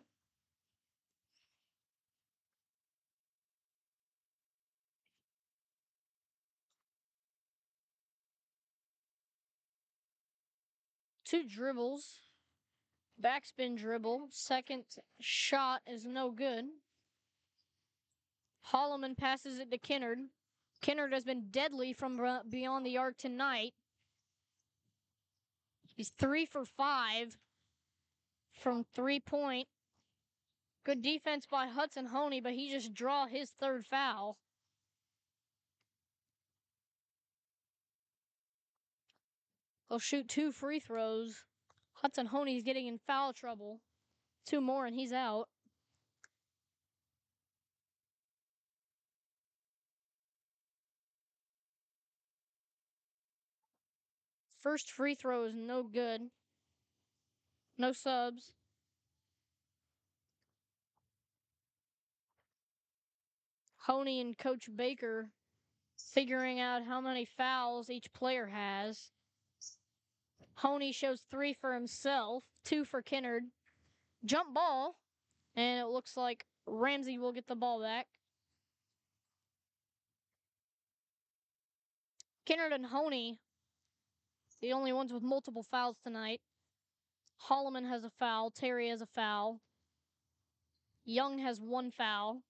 Two 11.26 11.44
dribbles. 11.44 12.20
Backspin 13.22 13.76
dribble. 13.76 14.28
Second 14.30 14.84
shot 15.20 15.80
is 15.86 16.04
no 16.06 16.30
good. 16.30 16.64
Holloman 18.72 19.16
passes 19.16 19.58
it 19.58 19.70
to 19.70 19.78
Kinnard. 19.78 20.28
Kinnard 20.84 21.14
has 21.14 21.24
been 21.24 21.46
deadly 21.50 21.94
from 21.94 22.20
beyond 22.50 22.84
the 22.84 22.98
arc 22.98 23.16
tonight. 23.16 23.72
He's 25.96 26.10
three 26.18 26.44
for 26.44 26.66
five 26.66 27.38
from 28.52 28.84
three 28.94 29.18
point. 29.18 29.66
Good 30.84 31.00
defense 31.00 31.46
by 31.50 31.68
Hudson 31.68 32.04
Honey, 32.04 32.42
but 32.42 32.52
he 32.52 32.70
just 32.70 32.92
draw 32.92 33.26
his 33.26 33.50
third 33.58 33.86
foul. 33.86 34.36
He'll 39.88 39.98
shoot 39.98 40.28
two 40.28 40.52
free 40.52 40.80
throws. 40.80 41.44
Hudson 41.94 42.26
Honey's 42.26 42.62
getting 42.62 42.88
in 42.88 42.98
foul 42.98 43.32
trouble. 43.32 43.80
Two 44.44 44.60
more 44.60 44.84
and 44.84 44.94
he's 44.94 45.12
out. 45.14 45.48
First 54.64 54.90
free 54.90 55.14
throw 55.14 55.44
is 55.44 55.54
no 55.54 55.82
good. 55.82 56.22
No 57.76 57.92
subs. 57.92 58.50
Honey 63.76 64.22
and 64.22 64.38
Coach 64.38 64.70
Baker 64.74 65.28
figuring 65.98 66.60
out 66.60 66.82
how 66.82 66.98
many 67.02 67.26
fouls 67.26 67.90
each 67.90 68.10
player 68.14 68.46
has. 68.46 69.10
Honey 70.54 70.92
shows 70.92 71.20
three 71.30 71.52
for 71.52 71.74
himself, 71.74 72.44
two 72.64 72.86
for 72.86 73.02
Kinnard. 73.02 73.42
Jump 74.24 74.54
ball, 74.54 74.96
and 75.56 75.80
it 75.80 75.88
looks 75.88 76.16
like 76.16 76.46
Ramsey 76.66 77.18
will 77.18 77.32
get 77.32 77.46
the 77.46 77.54
ball 77.54 77.82
back. 77.82 78.06
Kinnard 82.46 82.72
and 82.72 82.86
Honey, 82.86 83.38
the 84.64 84.72
only 84.72 84.94
ones 84.94 85.12
with 85.12 85.22
multiple 85.22 85.62
fouls 85.62 85.98
tonight. 86.02 86.40
Holloman 87.50 87.86
has 87.86 88.02
a 88.02 88.08
foul. 88.08 88.50
Terry 88.50 88.88
has 88.88 89.02
a 89.02 89.06
foul. 89.06 89.60
Young 91.04 91.38
has 91.38 91.60
one 91.60 91.90
foul. 91.90 92.40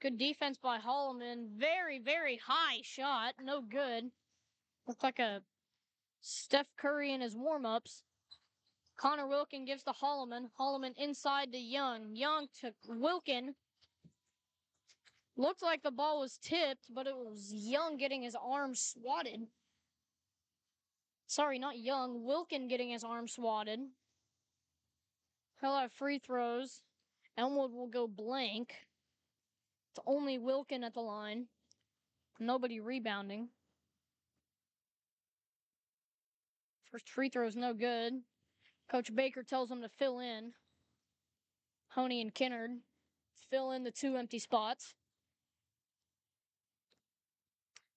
Good 0.00 0.18
defense 0.18 0.56
by 0.62 0.78
Holloman. 0.78 1.48
Very, 1.58 1.98
very 1.98 2.36
high 2.46 2.78
shot. 2.84 3.34
No 3.42 3.60
good. 3.60 4.12
Looks 4.86 5.02
like 5.02 5.18
a 5.18 5.42
Steph 6.20 6.68
Curry 6.76 7.12
in 7.12 7.20
his 7.20 7.34
warm 7.34 7.66
ups. 7.66 8.04
Connor 8.96 9.26
Wilkin 9.26 9.64
gives 9.64 9.82
to 9.82 9.90
Holloman. 9.90 10.50
Holloman 10.60 10.94
inside 10.96 11.50
to 11.50 11.58
Young. 11.58 12.14
Young 12.14 12.46
to 12.60 12.72
Wilkin. 12.86 13.56
Looked 15.36 15.62
like 15.62 15.82
the 15.82 15.90
ball 15.90 16.20
was 16.20 16.38
tipped, 16.38 16.86
but 16.88 17.06
it 17.06 17.16
was 17.16 17.52
Young 17.52 17.96
getting 17.96 18.22
his 18.22 18.36
arm 18.40 18.74
swatted. 18.74 19.48
Sorry, 21.26 21.58
not 21.58 21.78
Young. 21.78 22.24
Wilkin 22.24 22.68
getting 22.68 22.90
his 22.90 23.02
arm 23.02 23.26
swatted. 23.26 23.80
He'll 25.60 25.76
have 25.76 25.92
free 25.92 26.18
throws. 26.18 26.82
Elmwood 27.36 27.72
will 27.72 27.88
go 27.88 28.06
blank. 28.06 28.74
It's 29.90 30.04
only 30.06 30.38
Wilkin 30.38 30.84
at 30.84 30.94
the 30.94 31.00
line. 31.00 31.46
Nobody 32.38 32.80
rebounding. 32.80 33.48
First 36.90 37.08
free 37.08 37.28
throw 37.28 37.48
is 37.48 37.56
no 37.56 37.74
good. 37.74 38.12
Coach 38.88 39.12
Baker 39.12 39.42
tells 39.42 39.70
him 39.70 39.82
to 39.82 39.88
fill 39.88 40.20
in. 40.20 40.52
Honey 41.88 42.20
and 42.20 42.32
Kinnard 42.32 42.78
fill 43.50 43.72
in 43.72 43.82
the 43.82 43.90
two 43.90 44.16
empty 44.16 44.38
spots. 44.38 44.94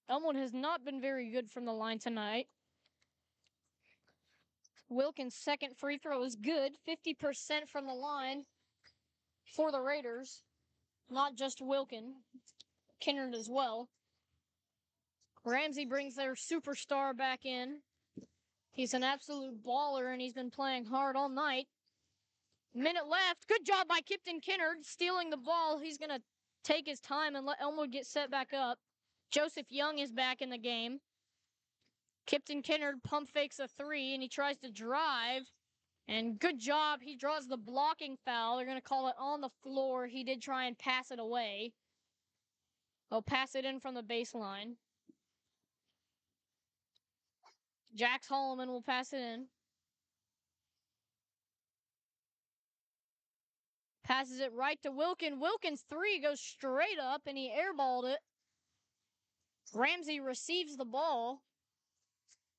Elmwood 0.10 0.36
has 0.36 0.53
not 0.53 0.86
been 0.86 1.01
very 1.01 1.30
good 1.30 1.49
from 1.49 1.66
the 1.66 1.74
line 1.74 1.99
tonight. 1.99 2.47
Wilkins' 4.89 5.36
second 5.36 5.76
free 5.76 5.97
throw 5.97 6.24
is 6.24 6.36
good, 6.36 6.74
50% 6.88 7.68
from 7.68 7.88
the 7.88 7.93
line 7.93 8.43
for 9.45 9.72
the 9.72 9.82
Raiders. 9.82 10.43
Not 11.10 11.36
just 11.36 11.62
Wilkin, 11.62 12.16
Kinnard 13.01 13.34
as 13.34 13.49
well. 13.49 13.89
Ramsey 15.43 15.86
brings 15.86 16.16
their 16.16 16.36
superstar 16.36 17.16
back 17.16 17.45
in. 17.45 17.80
He's 18.72 18.93
an 18.93 19.03
absolute 19.03 19.64
baller 19.64 20.12
and 20.12 20.22
he's 20.22 20.34
been 20.34 20.51
playing 20.51 20.86
hard 20.86 21.16
all 21.16 21.30
night. 21.30 21.68
Minute 22.74 23.08
left. 23.10 23.47
Good 23.47 23.66
job 23.66 23.88
by 23.88 23.99
Kipton 24.01 24.41
Kinnard 24.41 24.84
stealing 24.84 25.30
the 25.30 25.38
ball. 25.38 25.80
He's 25.80 25.97
going 25.97 26.12
to 26.12 26.22
take 26.64 26.86
his 26.86 26.99
time 26.99 27.36
and 27.36 27.45
let 27.45 27.62
Elmwood 27.62 27.91
get 27.91 28.05
set 28.05 28.30
back 28.30 28.53
up. 28.53 28.78
Joseph 29.32 29.67
Young 29.69 29.99
is 29.99 30.11
back 30.11 30.41
in 30.41 30.49
the 30.49 30.57
game. 30.57 30.99
Kipton 32.28 32.63
Kinnard 32.63 33.03
pump 33.03 33.30
fakes 33.30 33.59
a 33.59 33.67
three 33.67 34.13
and 34.13 34.21
he 34.21 34.30
tries 34.30 34.57
to 34.57 34.71
drive. 34.71 35.43
And 36.09 36.39
good 36.39 36.57
job. 36.57 37.01
He 37.01 37.17
draws 37.17 37.47
the 37.47 37.57
blocking 37.57 38.15
foul. 38.23 38.55
They're 38.55 38.65
going 38.65 38.78
to 38.78 38.82
call 38.82 39.09
it 39.09 39.15
on 39.19 39.41
the 39.41 39.49
floor. 39.61 40.07
He 40.07 40.23
did 40.23 40.41
try 40.41 40.65
and 40.65 40.78
pass 40.78 41.11
it 41.11 41.19
away. 41.19 41.73
They'll 43.09 43.21
pass 43.21 43.55
it 43.55 43.65
in 43.65 43.80
from 43.80 43.93
the 43.93 44.03
baseline. 44.03 44.75
Jax 47.95 48.28
Holloman 48.28 48.67
will 48.67 48.82
pass 48.82 49.11
it 49.11 49.19
in. 49.19 49.47
Passes 54.03 54.39
it 54.39 54.53
right 54.53 54.82
to 54.84 54.91
Wilkin. 54.91 55.39
Wilkins 55.41 55.84
three 55.89 56.19
goes 56.19 56.39
straight 56.39 56.99
up 57.01 57.23
and 57.25 57.38
he 57.38 57.49
airballed 57.49 58.05
it. 58.05 58.19
Ramsey 59.74 60.20
receives 60.20 60.78
the 60.78 60.86
ball. 60.86 61.41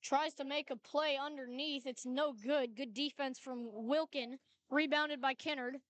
Tries 0.03 0.35
to 0.35 0.45
make 0.45 0.71
a 0.71 0.77
play 0.77 1.19
underneath. 1.23 1.87
It's 1.87 2.07
no 2.07 2.33
good. 2.33 2.77
Good 2.77 2.95
defense 2.95 3.39
from 3.39 3.69
Wilkin. 3.73 4.39
Rebounded 4.71 5.21
by 5.21 5.35
Kinnard. 5.35 5.81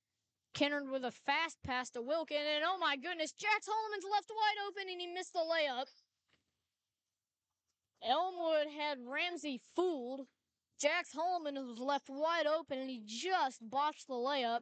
Kinnard 0.55 0.91
with 0.91 1.05
a 1.05 1.11
fast 1.11 1.59
pass 1.63 1.91
to 1.91 2.03
Wilkin. 2.03 2.39
And 2.39 2.65
oh 2.67 2.79
my 2.79 2.97
goodness, 2.97 3.33
Jax 3.33 3.67
Holloman's 3.67 4.07
left 4.11 4.31
wide 4.31 4.67
open 4.67 4.91
and 4.91 5.01
he 5.01 5.07
missed 5.07 5.33
the 5.33 5.41
layup. 5.41 5.87
Elmwood 8.03 8.69
had 8.79 8.99
Ramsey 9.05 9.61
fooled. 9.75 10.23
Jax 10.81 11.11
Holloman 11.13 11.55
was 11.67 11.79
left 11.79 12.09
wide 12.09 12.47
open 12.47 12.79
and 12.79 12.89
he 12.89 13.03
just 13.05 13.59
botched 13.69 14.07
the 14.07 14.15
layup. 14.15 14.61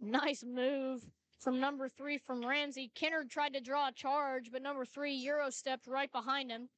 Nice 0.00 0.44
move 0.44 1.02
from 1.44 1.60
number 1.60 1.90
three 1.90 2.16
from 2.16 2.44
Ramsey. 2.44 2.90
Kinnard 2.96 3.28
tried 3.28 3.52
to 3.52 3.60
draw 3.60 3.88
a 3.88 3.92
charge, 3.92 4.50
but 4.50 4.62
number 4.62 4.86
three 4.86 5.12
Euro 5.12 5.50
stepped 5.50 5.86
right 5.86 6.10
behind 6.10 6.50
him. 6.50 6.70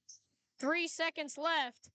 Three 0.58 0.88
seconds 0.88 1.38
left. 1.38 1.88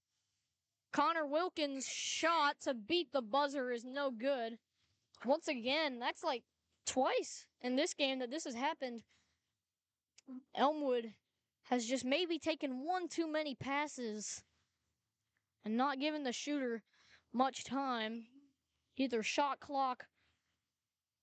Connor 0.94 1.26
Wilkins' 1.26 1.86
shot 1.86 2.56
to 2.62 2.74
beat 2.74 3.12
the 3.12 3.22
buzzer 3.22 3.72
is 3.72 3.84
no 3.84 4.10
good. 4.10 4.58
Once 5.26 5.50
again, 5.50 6.00
that's 6.00 6.24
like 6.24 6.44
twice 6.86 7.46
in 7.62 7.76
this 7.76 7.94
game 7.94 8.20
that 8.20 8.32
this 8.32 8.46
has 8.46 8.56
happened. 8.56 9.02
Elmwood 10.56 11.14
has 11.64 11.86
just 11.86 12.06
maybe 12.06 12.40
taken 12.40 12.86
one 12.86 13.10
too 13.10 13.30
many 13.30 13.54
passes 13.54 14.42
and 15.66 15.76
not 15.76 16.00
given 16.00 16.24
the 16.24 16.32
shooter 16.32 16.84
much 17.34 17.66
time. 17.66 18.24
Either 18.98 19.24
shot 19.24 19.60
clock 19.60 20.06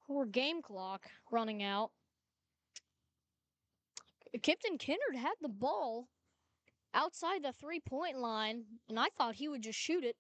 or 0.09 0.27
game 0.27 0.63
clock 0.63 1.07
running 1.31 1.63
out. 1.63 1.91
Kipton 4.37 4.79
Kinnard 4.79 5.17
had 5.17 5.35
the 5.41 5.49
ball 5.49 6.09
outside 6.95 7.43
the 7.43 7.53
three 7.53 7.81
point 7.81 8.19
line, 8.19 8.65
and 8.89 8.99
I 8.99 9.09
thought 9.17 9.35
he 9.35 9.49
would 9.49 9.63
just 9.63 9.79
shoot 9.79 10.05
it. 10.05 10.17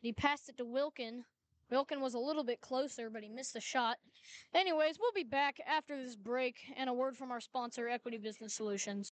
He 0.00 0.12
passed 0.12 0.48
it 0.48 0.56
to 0.58 0.64
Wilkin. 0.64 1.24
Wilkin 1.70 2.00
was 2.00 2.14
a 2.14 2.18
little 2.18 2.44
bit 2.44 2.60
closer, 2.60 3.10
but 3.10 3.22
he 3.22 3.28
missed 3.28 3.52
the 3.52 3.60
shot. 3.60 3.98
Anyways, 4.54 4.96
we'll 4.98 5.12
be 5.12 5.24
back 5.24 5.56
after 5.66 6.02
this 6.02 6.16
break 6.16 6.56
and 6.76 6.88
a 6.88 6.94
word 6.94 7.16
from 7.16 7.30
our 7.30 7.40
sponsor, 7.40 7.88
Equity 7.88 8.16
Business 8.16 8.54
Solutions. 8.54 9.12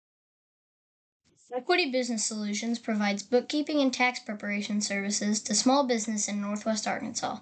Equity 1.54 1.90
Business 1.90 2.24
Solutions 2.24 2.78
provides 2.78 3.22
bookkeeping 3.22 3.80
and 3.80 3.92
tax 3.92 4.20
preparation 4.20 4.80
services 4.80 5.42
to 5.42 5.54
small 5.54 5.84
business 5.84 6.28
in 6.28 6.40
Northwest 6.40 6.86
Arkansas. 6.86 7.38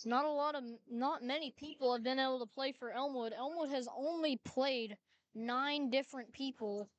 Not 0.05 0.25
a 0.25 0.29
lot 0.29 0.55
of, 0.55 0.63
not 0.89 1.23
many 1.23 1.51
people 1.57 1.93
have 1.93 2.03
been 2.03 2.19
able 2.19 2.39
to 2.39 2.45
play 2.45 2.71
for 2.71 2.91
Elmwood. 2.91 3.33
Elmwood 3.33 3.69
has 3.71 3.87
only 3.97 4.37
played 4.45 4.97
nine 5.33 5.89
different 5.89 6.31
people. 6.33 6.89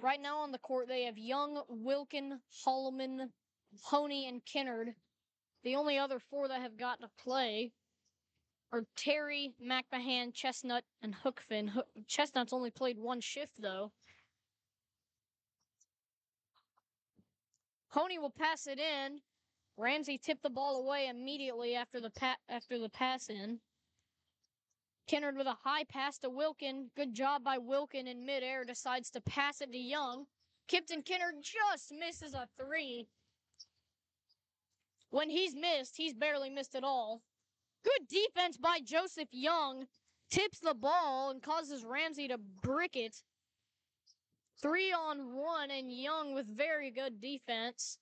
Right 0.00 0.20
now 0.20 0.38
on 0.38 0.52
the 0.52 0.58
court, 0.58 0.88
they 0.88 1.04
have 1.04 1.18
Young, 1.18 1.62
Wilkin, 1.68 2.40
Holloman, 2.64 3.30
Honey, 3.84 4.28
and 4.28 4.44
Kinnard. 4.44 4.94
The 5.64 5.76
only 5.76 5.98
other 5.98 6.18
four 6.18 6.48
that 6.48 6.62
have 6.62 6.78
gotten 6.78 7.02
to 7.02 7.10
play. 7.22 7.72
are 8.72 8.84
Terry, 8.96 9.52
McMahon, 9.62 10.32
Chestnut, 10.32 10.84
and 11.02 11.14
Hookfin. 11.14 11.70
Chestnut's 12.06 12.52
only 12.52 12.70
played 12.70 12.98
one 12.98 13.20
shift 13.20 13.52
though. 13.58 13.92
Honey 17.90 18.18
will 18.18 18.30
pass 18.30 18.66
it 18.66 18.78
in. 18.78 19.20
Ramsey 19.76 20.18
tipped 20.18 20.42
the 20.42 20.50
ball 20.50 20.82
away 20.82 21.08
immediately 21.08 21.74
after 21.74 22.00
the 22.00 22.10
pa- 22.10 22.36
after 22.48 22.78
the 22.78 22.88
pass 22.88 23.28
in. 23.28 23.58
Kinnard 25.08 25.36
with 25.36 25.48
a 25.48 25.56
high 25.64 25.84
pass 25.84 26.18
to 26.18 26.30
Wilkin. 26.30 26.90
Good 26.94 27.14
job 27.14 27.42
by 27.42 27.58
Wilkin 27.58 28.06
in 28.06 28.24
midair. 28.24 28.64
Decides 28.64 29.10
to 29.10 29.20
pass 29.20 29.60
it 29.60 29.72
to 29.72 29.78
Young. 29.78 30.26
Kipton 30.68 31.02
Kinnard 31.04 31.42
just 31.42 31.92
misses 31.92 32.32
a 32.32 32.48
three. 32.56 33.08
When 35.10 35.28
he's 35.28 35.56
missed, 35.56 35.96
he's 35.96 36.14
barely 36.14 36.50
missed 36.50 36.76
at 36.76 36.84
all. 36.84 37.22
Good 37.82 38.06
defense 38.08 38.56
by 38.56 38.78
Joseph 38.84 39.28
Young. 39.32 39.86
Tips 40.30 40.60
the 40.60 40.74
ball 40.74 41.30
and 41.30 41.42
causes 41.42 41.84
Ramsey 41.84 42.28
to 42.28 42.38
brick 42.38 42.94
it. 42.94 43.24
Three 44.62 44.92
on 44.92 45.34
one, 45.34 45.70
and 45.70 45.90
Young 45.90 46.34
with 46.34 46.46
very 46.46 46.90
good 46.90 47.20
defense. 47.20 47.98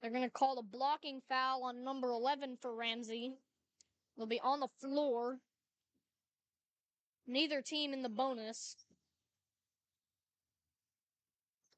They're 0.00 0.10
going 0.10 0.22
to 0.22 0.30
call 0.30 0.58
a 0.58 0.62
blocking 0.62 1.20
foul 1.28 1.64
on 1.64 1.84
number 1.84 2.10
11 2.10 2.58
for 2.60 2.74
Ramsey. 2.74 3.34
They'll 4.16 4.26
be 4.26 4.40
on 4.40 4.60
the 4.60 4.68
floor. 4.80 5.38
Neither 7.26 7.62
team 7.62 7.92
in 7.92 8.02
the 8.02 8.08
bonus. 8.08 8.76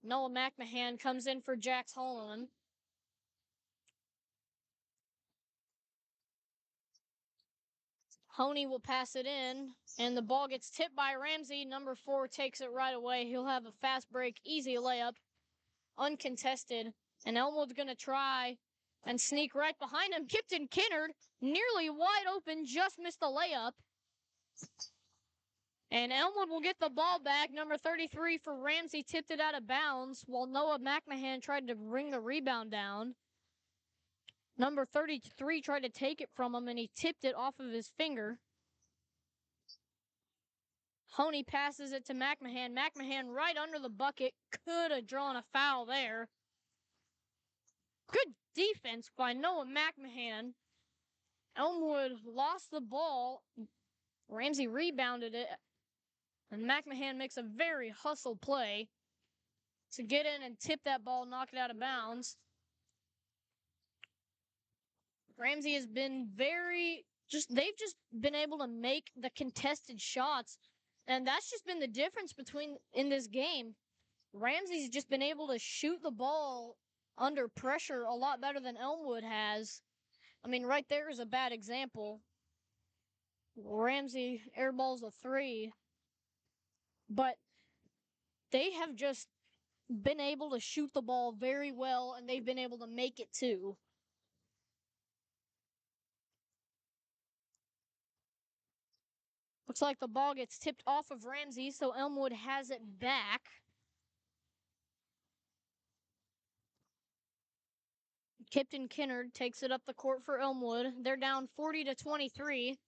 Noah 0.02 0.30
McMahon 0.30 0.98
comes 0.98 1.26
in 1.26 1.40
for 1.40 1.56
Jax 1.56 1.92
Holland. 1.92 2.48
Honey 8.36 8.66
will 8.66 8.80
pass 8.80 9.16
it 9.16 9.24
in, 9.24 9.70
and 9.98 10.14
the 10.14 10.20
ball 10.20 10.46
gets 10.46 10.68
tipped 10.68 10.94
by 10.94 11.14
Ramsey. 11.14 11.64
Number 11.64 11.94
four 11.94 12.28
takes 12.28 12.60
it 12.60 12.70
right 12.70 12.94
away. 12.94 13.24
He'll 13.24 13.46
have 13.46 13.64
a 13.64 13.72
fast 13.80 14.12
break, 14.12 14.36
easy 14.44 14.76
layup, 14.76 15.14
uncontested. 15.96 16.92
And 17.24 17.38
Elmwood's 17.38 17.72
going 17.72 17.88
to 17.88 17.94
try 17.94 18.58
and 19.06 19.18
sneak 19.18 19.54
right 19.54 19.78
behind 19.78 20.12
him. 20.12 20.26
Kipton 20.26 20.68
Kinnard, 20.68 21.08
nearly 21.40 21.88
wide 21.88 22.26
open, 22.30 22.66
just 22.66 22.96
missed 22.98 23.20
the 23.20 23.26
layup. 23.26 23.72
And 25.90 26.12
Elmwood 26.12 26.50
will 26.50 26.60
get 26.60 26.78
the 26.78 26.90
ball 26.90 27.18
back. 27.18 27.50
Number 27.54 27.78
33 27.78 28.36
for 28.36 28.60
Ramsey 28.60 29.02
tipped 29.02 29.30
it 29.30 29.40
out 29.40 29.56
of 29.56 29.66
bounds 29.66 30.24
while 30.26 30.46
Noah 30.46 30.78
McMahon 30.78 31.40
tried 31.40 31.68
to 31.68 31.74
bring 31.74 32.10
the 32.10 32.20
rebound 32.20 32.70
down. 32.70 33.14
Number 34.58 34.86
33 34.86 35.60
tried 35.60 35.82
to 35.82 35.88
take 35.90 36.20
it 36.20 36.30
from 36.34 36.54
him 36.54 36.68
and 36.68 36.78
he 36.78 36.90
tipped 36.96 37.24
it 37.24 37.34
off 37.34 37.54
of 37.60 37.70
his 37.70 37.90
finger. 37.98 38.38
Honey 41.08 41.42
passes 41.44 41.92
it 41.92 42.06
to 42.06 42.14
McMahon. 42.14 42.74
McMahon 42.74 43.34
right 43.34 43.56
under 43.56 43.78
the 43.78 43.88
bucket. 43.88 44.32
Could 44.66 44.90
have 44.90 45.06
drawn 45.06 45.36
a 45.36 45.44
foul 45.52 45.86
there. 45.86 46.28
Good 48.10 48.34
defense 48.54 49.10
by 49.16 49.32
Noah 49.32 49.66
McMahon. 49.66 50.52
Elmwood 51.56 52.12
lost 52.24 52.70
the 52.70 52.80
ball. 52.80 53.42
Ramsey 54.28 54.66
rebounded 54.66 55.34
it. 55.34 55.46
And 56.50 56.68
McMahon 56.68 57.16
makes 57.16 57.36
a 57.36 57.42
very 57.42 57.90
hustle 57.90 58.36
play 58.36 58.88
to 59.92 60.02
get 60.02 60.26
in 60.26 60.42
and 60.42 60.58
tip 60.58 60.80
that 60.84 61.04
ball, 61.04 61.26
knock 61.26 61.48
it 61.52 61.58
out 61.58 61.70
of 61.70 61.80
bounds. 61.80 62.36
Ramsey 65.38 65.74
has 65.74 65.86
been 65.86 66.28
very 66.34 67.04
just 67.30 67.54
they've 67.54 67.76
just 67.78 67.96
been 68.20 68.34
able 68.34 68.58
to 68.58 68.68
make 68.68 69.10
the 69.16 69.30
contested 69.30 70.00
shots 70.00 70.58
and 71.08 71.26
that's 71.26 71.50
just 71.50 71.66
been 71.66 71.80
the 71.80 71.86
difference 71.86 72.32
between 72.32 72.76
in 72.92 73.08
this 73.08 73.26
game. 73.26 73.74
Ramsey's 74.32 74.88
just 74.88 75.08
been 75.08 75.22
able 75.22 75.48
to 75.48 75.58
shoot 75.58 76.02
the 76.02 76.10
ball 76.10 76.76
under 77.18 77.48
pressure 77.48 78.02
a 78.02 78.14
lot 78.14 78.40
better 78.40 78.60
than 78.60 78.76
Elmwood 78.76 79.24
has. 79.24 79.80
I 80.44 80.48
mean, 80.48 80.64
right 80.64 80.84
there 80.88 81.08
is 81.08 81.18
a 81.18 81.26
bad 81.26 81.52
example. 81.52 82.20
Ramsey 83.56 84.42
airballs 84.58 85.02
a 85.02 85.10
three, 85.22 85.72
but 87.08 87.36
they 88.52 88.72
have 88.72 88.94
just 88.94 89.28
been 89.88 90.20
able 90.20 90.50
to 90.50 90.60
shoot 90.60 90.90
the 90.92 91.02
ball 91.02 91.32
very 91.32 91.72
well 91.72 92.16
and 92.18 92.28
they've 92.28 92.44
been 92.44 92.58
able 92.58 92.78
to 92.78 92.86
make 92.86 93.20
it 93.20 93.32
too. 93.32 93.76
Looks 99.76 99.82
like 99.82 100.00
the 100.00 100.08
ball 100.08 100.32
gets 100.32 100.56
tipped 100.58 100.82
off 100.86 101.10
of 101.10 101.26
Ramsey, 101.26 101.70
so 101.70 101.90
Elmwood 101.90 102.32
has 102.32 102.70
it 102.70 102.80
back. 102.98 103.42
Kipton 108.50 108.88
Kinnard 108.88 109.34
takes 109.34 109.62
it 109.62 109.70
up 109.70 109.82
the 109.86 109.92
court 109.92 110.24
for 110.24 110.40
Elmwood. 110.40 110.94
They're 111.02 111.18
down 111.18 111.46
40 111.56 111.84
to 111.84 111.94
23. 111.94 112.78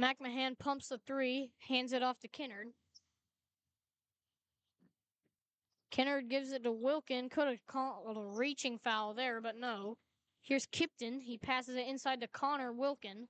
McMahon 0.00 0.58
pumps 0.58 0.88
the 0.88 0.96
three, 1.06 1.50
hands 1.58 1.92
it 1.92 2.02
off 2.02 2.18
to 2.20 2.28
Kinnard. 2.28 2.72
Kinnard 5.94 6.30
gives 6.30 6.52
it 6.52 6.62
to 6.62 6.72
Wilkin. 6.72 7.28
Could 7.28 7.48
have 7.48 7.66
called 7.68 8.06
a 8.06 8.08
little 8.08 8.30
reaching 8.30 8.78
foul 8.78 9.12
there, 9.12 9.42
but 9.42 9.56
no. 9.58 9.98
Here's 10.40 10.66
Kipton. 10.68 11.20
He 11.20 11.36
passes 11.36 11.76
it 11.76 11.86
inside 11.86 12.22
to 12.22 12.28
Connor 12.28 12.72
Wilkin. 12.72 13.28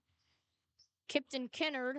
Kipton 1.08 1.50
Kinnard 1.50 1.96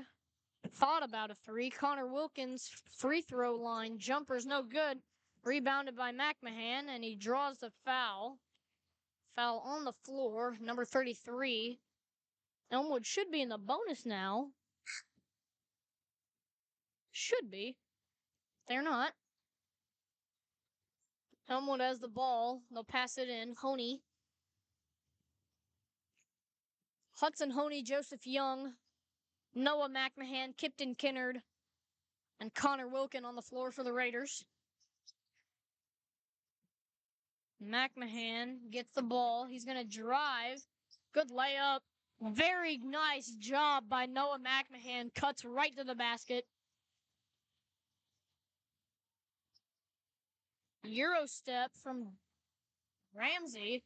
thought 0.69 1.03
about 1.03 1.31
a 1.31 1.35
three. 1.45 1.69
Connor 1.69 2.07
Wilkins 2.07 2.71
free 2.97 3.21
throw 3.21 3.55
line 3.55 3.97
jumper's 3.97 4.45
no 4.45 4.63
good. 4.63 4.99
Rebounded 5.43 5.95
by 5.95 6.11
McMahon, 6.11 6.87
and 6.87 7.03
he 7.03 7.15
draws 7.15 7.57
the 7.59 7.71
foul. 7.85 8.39
Foul 9.35 9.59
on 9.65 9.83
the 9.83 9.93
floor, 10.05 10.55
number 10.61 10.85
33. 10.85 11.79
Elmwood 12.71 13.05
should 13.05 13.29
be 13.29 13.41
in 13.41 13.49
the 13.49 13.57
bonus 13.57 14.05
now. 14.05 14.47
Should 17.11 17.51
be. 17.51 17.75
They're 18.67 18.81
not. 18.81 19.11
Elmwood 21.49 21.81
has 21.81 21.99
the 21.99 22.07
ball. 22.07 22.61
They'll 22.71 22.83
pass 22.83 23.17
it 23.17 23.27
in. 23.27 23.53
Honey. 23.61 24.01
Hudson 27.15 27.51
Honey, 27.51 27.83
Joseph 27.83 28.25
Young, 28.25 28.73
Noah 29.55 29.89
McMahon, 29.89 30.55
Kipton 30.57 30.95
Kinnard, 30.97 31.35
and 32.39 32.53
Connor 32.53 32.87
Wilkin 32.87 33.25
on 33.25 33.35
the 33.35 33.41
floor 33.41 33.71
for 33.71 33.83
the 33.83 33.93
Raiders. 33.93 34.43
McMahon 37.63 38.57
gets 38.71 38.91
the 38.93 39.01
ball. 39.01 39.45
He's 39.45 39.65
going 39.65 39.77
to 39.77 39.83
drive. 39.83 40.59
Good 41.13 41.29
layup. 41.29 41.79
Very 42.21 42.79
nice 42.83 43.35
job 43.39 43.85
by 43.89 44.05
Noah 44.05 44.39
McMahon. 44.39 45.13
Cuts 45.13 45.45
right 45.45 45.75
to 45.77 45.83
the 45.83 45.95
basket. 45.95 46.45
Euro 50.83 51.25
step 51.25 51.71
from 51.81 52.07
Ramsey. 53.15 53.83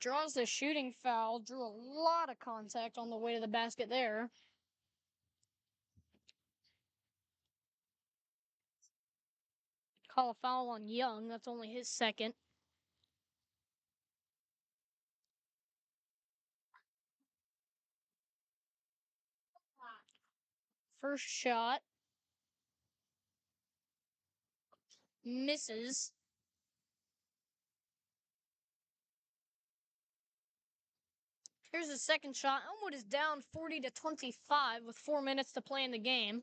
Draws 0.00 0.34
the 0.34 0.46
shooting 0.46 0.92
foul. 1.02 1.40
Drew 1.40 1.62
a 1.62 1.70
lot 1.70 2.28
of 2.28 2.38
contact 2.38 2.98
on 2.98 3.10
the 3.10 3.16
way 3.16 3.34
to 3.34 3.40
the 3.40 3.46
basket 3.46 3.88
there. 3.88 4.30
Call 10.14 10.30
a 10.30 10.34
foul 10.34 10.68
on 10.68 10.88
Young. 10.88 11.28
That's 11.28 11.48
only 11.48 11.68
his 11.68 11.88
second. 11.88 12.34
First 21.00 21.24
shot. 21.24 21.80
Misses. 25.24 26.12
Here's 31.72 31.88
the 31.88 31.96
second 31.96 32.36
shot. 32.36 32.60
Elmwood 32.68 32.94
is 32.94 33.02
down 33.02 33.42
40 33.52 33.80
to 33.80 33.90
25 33.90 34.82
with 34.84 34.96
four 34.96 35.22
minutes 35.22 35.52
to 35.52 35.62
play 35.62 35.84
in 35.84 35.90
the 35.90 35.98
game. 35.98 36.42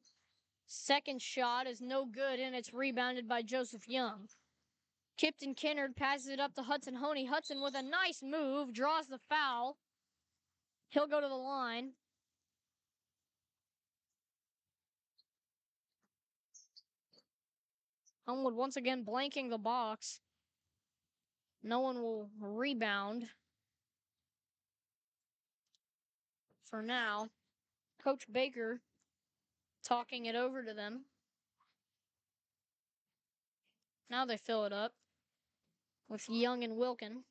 Second 0.72 1.20
shot 1.22 1.66
is 1.66 1.82
no 1.82 2.06
good, 2.06 2.40
and 2.40 2.56
it's 2.56 2.74
rebounded 2.74 3.28
by 3.28 3.42
Joseph 3.42 3.90
Young. 3.90 4.30
Kipton 5.18 5.56
Kinnard 5.56 5.96
passes 5.96 6.28
it 6.28 6.40
up 6.40 6.54
to 6.54 6.62
Hudson 6.62 6.96
Honey. 6.96 7.26
Hudson 7.26 7.60
with 7.62 7.76
a 7.76 7.82
nice 7.82 8.22
move 8.24 8.72
draws 8.72 9.08
the 9.08 9.18
foul. 9.18 9.78
He'll 10.90 11.08
go 11.08 11.20
to 11.20 11.28
the 11.28 11.34
line. 11.34 11.94
Elmwood 18.28 18.54
once 18.54 18.78
again 18.78 19.04
blanking 19.04 19.50
the 19.50 19.58
box. 19.58 20.20
No 21.64 21.80
one 21.80 22.02
will 22.02 22.30
rebound. 22.40 23.28
for 26.70 26.82
now. 26.82 27.30
Coach 28.04 28.26
Baker 28.32 28.80
talking 29.84 30.26
it 30.26 30.36
over 30.36 30.64
to 30.64 30.74
them. 30.74 31.06
Now 34.10 34.26
they 34.26 34.38
fill 34.38 34.66
it 34.66 34.74
up 34.74 34.94
with 36.10 36.28
Young 36.30 36.64
and 36.64 36.78
Wilkin, 36.78 37.24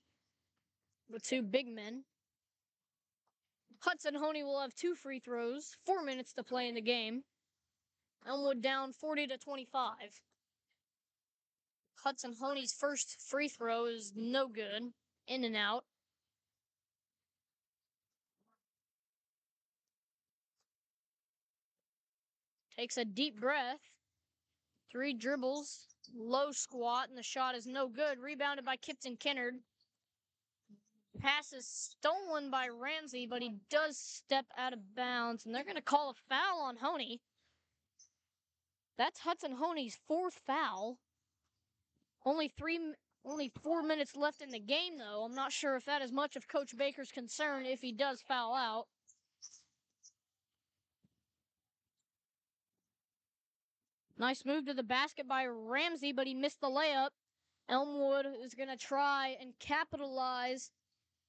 the 1.10 1.18
two 1.18 1.42
big 1.42 1.66
men. 1.66 2.04
Hudson 3.80 4.14
Honey 4.14 4.42
will 4.42 4.60
have 4.60 4.74
two 4.74 4.94
free 4.94 5.20
throws, 5.20 5.76
four 5.86 6.02
minutes 6.02 6.32
to 6.34 6.42
play 6.42 6.68
in 6.68 6.74
the 6.74 6.80
game. 6.80 7.22
Elmwood 8.26 8.60
down 8.60 8.92
40 8.92 9.28
to 9.28 9.38
25. 9.38 9.92
Hudson 11.96 12.34
Honey's 12.40 12.72
first 12.72 13.20
free 13.20 13.48
throw 13.48 13.86
is 13.86 14.12
no 14.14 14.48
good, 14.48 14.92
in 15.26 15.44
and 15.44 15.56
out. 15.56 15.84
Takes 22.78 22.96
a 22.96 23.04
deep 23.04 23.40
breath. 23.40 23.80
Three 24.92 25.12
dribbles, 25.12 25.86
low 26.16 26.52
squat, 26.52 27.08
and 27.08 27.18
the 27.18 27.24
shot 27.24 27.56
is 27.56 27.66
no 27.66 27.88
good. 27.88 28.20
Rebounded 28.20 28.64
by 28.64 28.76
Kipton 28.76 29.18
Kinnard. 29.18 29.58
Pass 31.18 31.52
is 31.52 31.66
stolen 31.66 32.50
by 32.52 32.68
Ramsey, 32.68 33.26
but 33.26 33.42
he 33.42 33.56
does 33.68 33.98
step 33.98 34.46
out 34.56 34.72
of 34.72 34.94
bounds, 34.94 35.44
and 35.44 35.52
they're 35.52 35.64
going 35.64 35.74
to 35.74 35.82
call 35.82 36.10
a 36.10 36.14
foul 36.28 36.60
on 36.60 36.76
Honey. 36.76 37.20
That's 38.96 39.18
Hudson 39.18 39.56
Honey's 39.56 39.98
fourth 40.06 40.40
foul. 40.46 40.98
Only 42.24 42.46
three, 42.56 42.78
only 43.24 43.50
four 43.60 43.82
minutes 43.82 44.16
left 44.16 44.40
in 44.40 44.50
the 44.50 44.60
game, 44.60 44.98
though. 44.98 45.24
I'm 45.24 45.34
not 45.34 45.50
sure 45.50 45.74
if 45.74 45.84
that 45.86 46.02
is 46.02 46.12
much 46.12 46.36
of 46.36 46.46
Coach 46.46 46.76
Baker's 46.76 47.10
concern 47.10 47.66
if 47.66 47.80
he 47.80 47.90
does 47.90 48.22
foul 48.22 48.54
out. 48.54 48.86
Nice 54.18 54.44
move 54.44 54.66
to 54.66 54.74
the 54.74 54.82
basket 54.82 55.28
by 55.28 55.46
Ramsey, 55.46 56.12
but 56.12 56.26
he 56.26 56.34
missed 56.34 56.60
the 56.60 56.68
layup. 56.68 57.10
Elmwood 57.68 58.26
is 58.44 58.54
going 58.54 58.68
to 58.68 58.76
try 58.76 59.36
and 59.40 59.52
capitalize 59.60 60.70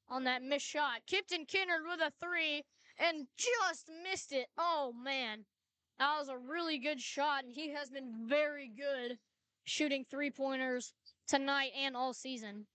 on 0.07 0.23
that 0.23 0.41
missed 0.41 0.65
shot. 0.65 1.01
Kipton 1.05 1.45
Kinnard 1.45 1.85
with 1.87 1.99
a 2.01 2.11
three 2.19 2.63
and 2.97 3.27
just 3.37 3.89
missed 4.03 4.31
it. 4.31 4.47
Oh, 4.57 4.91
man. 5.03 5.45
That 5.99 6.17
was 6.17 6.29
a 6.29 6.37
really 6.37 6.79
good 6.79 6.99
shot, 6.99 7.43
and 7.43 7.53
he 7.53 7.73
has 7.73 7.89
been 7.89 8.25
very 8.27 8.71
good 8.75 9.17
shooting 9.65 10.05
three 10.09 10.31
pointers 10.31 10.93
tonight 11.27 11.71
and 11.77 11.95
all 11.95 12.13
season. 12.13 12.65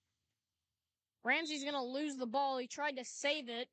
Ramsey's 1.25 1.65
going 1.65 1.75
to 1.75 1.83
lose 1.83 2.17
the 2.17 2.27
ball. 2.27 2.59
He 2.59 2.69
tried 2.69 2.99
to 2.99 3.05
save 3.05 3.49
it, 3.49 3.69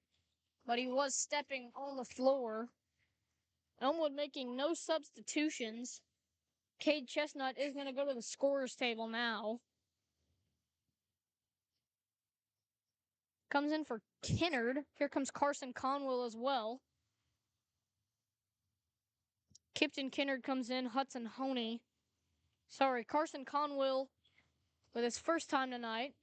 but 0.65 0.79
he 0.79 0.87
was 0.87 1.13
stepping 1.13 1.71
on 1.75 1.97
the 1.97 2.05
floor. 2.05 2.69
Elmwood 3.81 4.13
making 4.13 4.55
no 4.55 4.73
substitutions. 4.73 6.01
Cade 6.81 7.07
Chestnut 7.07 7.59
is 7.59 7.75
going 7.75 7.85
to 7.85 7.93
go 7.93 8.07
to 8.07 8.13
the 8.13 8.23
scorer's 8.23 8.75
table 8.75 9.07
now. 9.07 9.59
Comes 13.51 13.71
in 13.71 13.85
for 13.85 14.01
Kinnard. 14.25 14.77
Here 14.97 15.07
comes 15.07 15.29
Carson 15.29 15.73
Conwell 15.73 16.25
as 16.25 16.35
well. 16.35 16.81
Kipton 19.75 20.11
Kinnard 20.11 20.41
comes 20.41 20.71
in. 20.71 20.87
Hudson 20.87 21.25
Honey. 21.25 21.81
Sorry, 22.67 23.03
Carson 23.03 23.45
Conwell 23.45 24.09
with 24.95 25.03
his 25.03 25.19
first 25.19 25.51
time 25.51 25.69
tonight. 25.69 26.13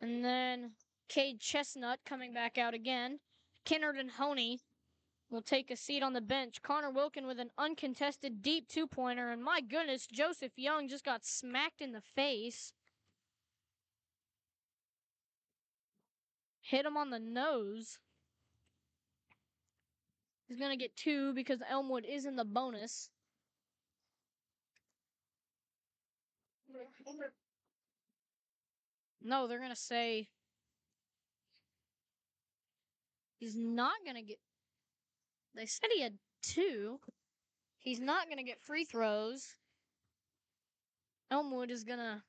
And 0.00 0.24
then 0.24 0.72
Cade 1.08 1.38
Chestnut 1.38 2.00
coming 2.04 2.34
back 2.34 2.58
out 2.58 2.74
again. 2.74 3.20
Kinnard 3.64 4.00
and 4.00 4.10
Honey 4.10 4.58
will 5.32 5.42
take 5.42 5.70
a 5.70 5.76
seat 5.76 6.02
on 6.02 6.12
the 6.12 6.20
bench. 6.20 6.60
Connor 6.62 6.90
Wilkin 6.90 7.26
with 7.26 7.40
an 7.40 7.50
uncontested 7.56 8.42
deep 8.42 8.68
two 8.68 8.86
pointer. 8.86 9.30
And 9.32 9.42
my 9.42 9.60
goodness, 9.60 10.06
Joseph 10.06 10.52
Young 10.56 10.88
just 10.88 11.04
got 11.04 11.24
smacked 11.24 11.80
in 11.80 11.92
the 11.92 12.02
face. 12.14 12.72
Hit 16.60 16.84
him 16.84 16.96
on 16.96 17.10
the 17.10 17.18
nose. 17.18 17.98
He's 20.46 20.58
going 20.58 20.70
to 20.70 20.76
get 20.76 20.94
two 20.96 21.32
because 21.32 21.60
Elmwood 21.68 22.04
is 22.04 22.26
in 22.26 22.36
the 22.36 22.44
bonus. 22.44 23.08
No, 29.22 29.46
they're 29.46 29.58
going 29.58 29.70
to 29.70 29.76
say 29.76 30.28
he's 33.38 33.56
not 33.56 33.94
going 34.04 34.16
to 34.16 34.22
get 34.22 34.38
they 35.54 35.66
said 35.66 35.88
he 35.94 36.02
had 36.02 36.18
two. 36.42 36.98
He's 37.78 38.00
not 38.00 38.26
going 38.26 38.38
to 38.38 38.44
get 38.44 38.60
free 38.60 38.84
throws. 38.84 39.56
Elmwood 41.30 41.70
is 41.70 41.84
going 41.84 41.98
to 41.98 42.22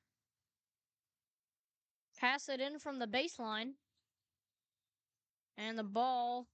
pass 2.18 2.48
it 2.48 2.60
in 2.60 2.78
from 2.78 2.98
the 2.98 3.06
baseline. 3.06 3.72
And 5.56 5.78
the 5.78 5.84
ball 5.84 6.48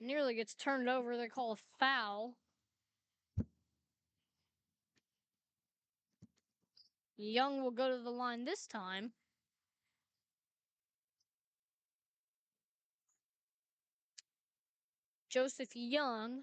nearly 0.00 0.34
gets 0.34 0.54
turned 0.54 0.88
over. 0.88 1.16
They 1.16 1.28
call 1.28 1.52
a 1.52 1.56
foul. 1.78 2.34
Young 7.16 7.62
will 7.62 7.70
go 7.70 7.88
to 7.96 8.02
the 8.02 8.10
line 8.10 8.44
this 8.44 8.66
time. 8.66 9.12
Joseph 15.32 15.74
Young. 15.74 16.42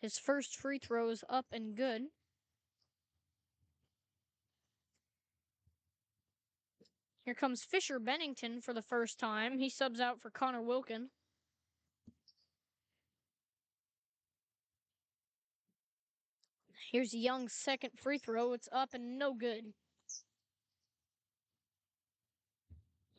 His 0.00 0.16
first 0.18 0.56
free 0.56 0.78
throw 0.78 1.10
is 1.10 1.22
up 1.28 1.44
and 1.52 1.76
good. 1.76 2.04
Here 7.26 7.34
comes 7.34 7.62
Fisher 7.62 7.98
Bennington 7.98 8.62
for 8.62 8.72
the 8.72 8.80
first 8.80 9.18
time. 9.18 9.58
He 9.58 9.68
subs 9.68 10.00
out 10.00 10.22
for 10.22 10.30
Connor 10.30 10.62
Wilkin. 10.62 11.10
Here's 16.90 17.12
Young's 17.12 17.52
second 17.52 17.90
free 17.98 18.16
throw. 18.16 18.54
It's 18.54 18.70
up 18.72 18.94
and 18.94 19.18
no 19.18 19.34
good. 19.34 19.74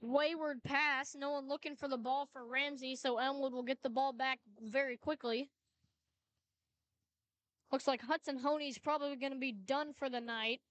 Wayward 0.01 0.63
pass. 0.63 1.15
No 1.15 1.31
one 1.31 1.47
looking 1.47 1.75
for 1.75 1.87
the 1.87 1.97
ball 1.97 2.27
for 2.31 2.45
Ramsey, 2.45 2.95
so 2.95 3.17
Elmwood 3.17 3.53
will 3.53 3.63
get 3.63 3.81
the 3.83 3.89
ball 3.89 4.13
back 4.13 4.39
very 4.61 4.97
quickly. 4.97 5.49
Looks 7.71 7.87
like 7.87 8.01
Hudson 8.01 8.39
Honey's 8.39 8.79
probably 8.79 9.15
going 9.15 9.33
to 9.33 9.39
be 9.39 9.51
done 9.51 9.93
for 9.93 10.09
the 10.09 10.21
night. 10.21 10.61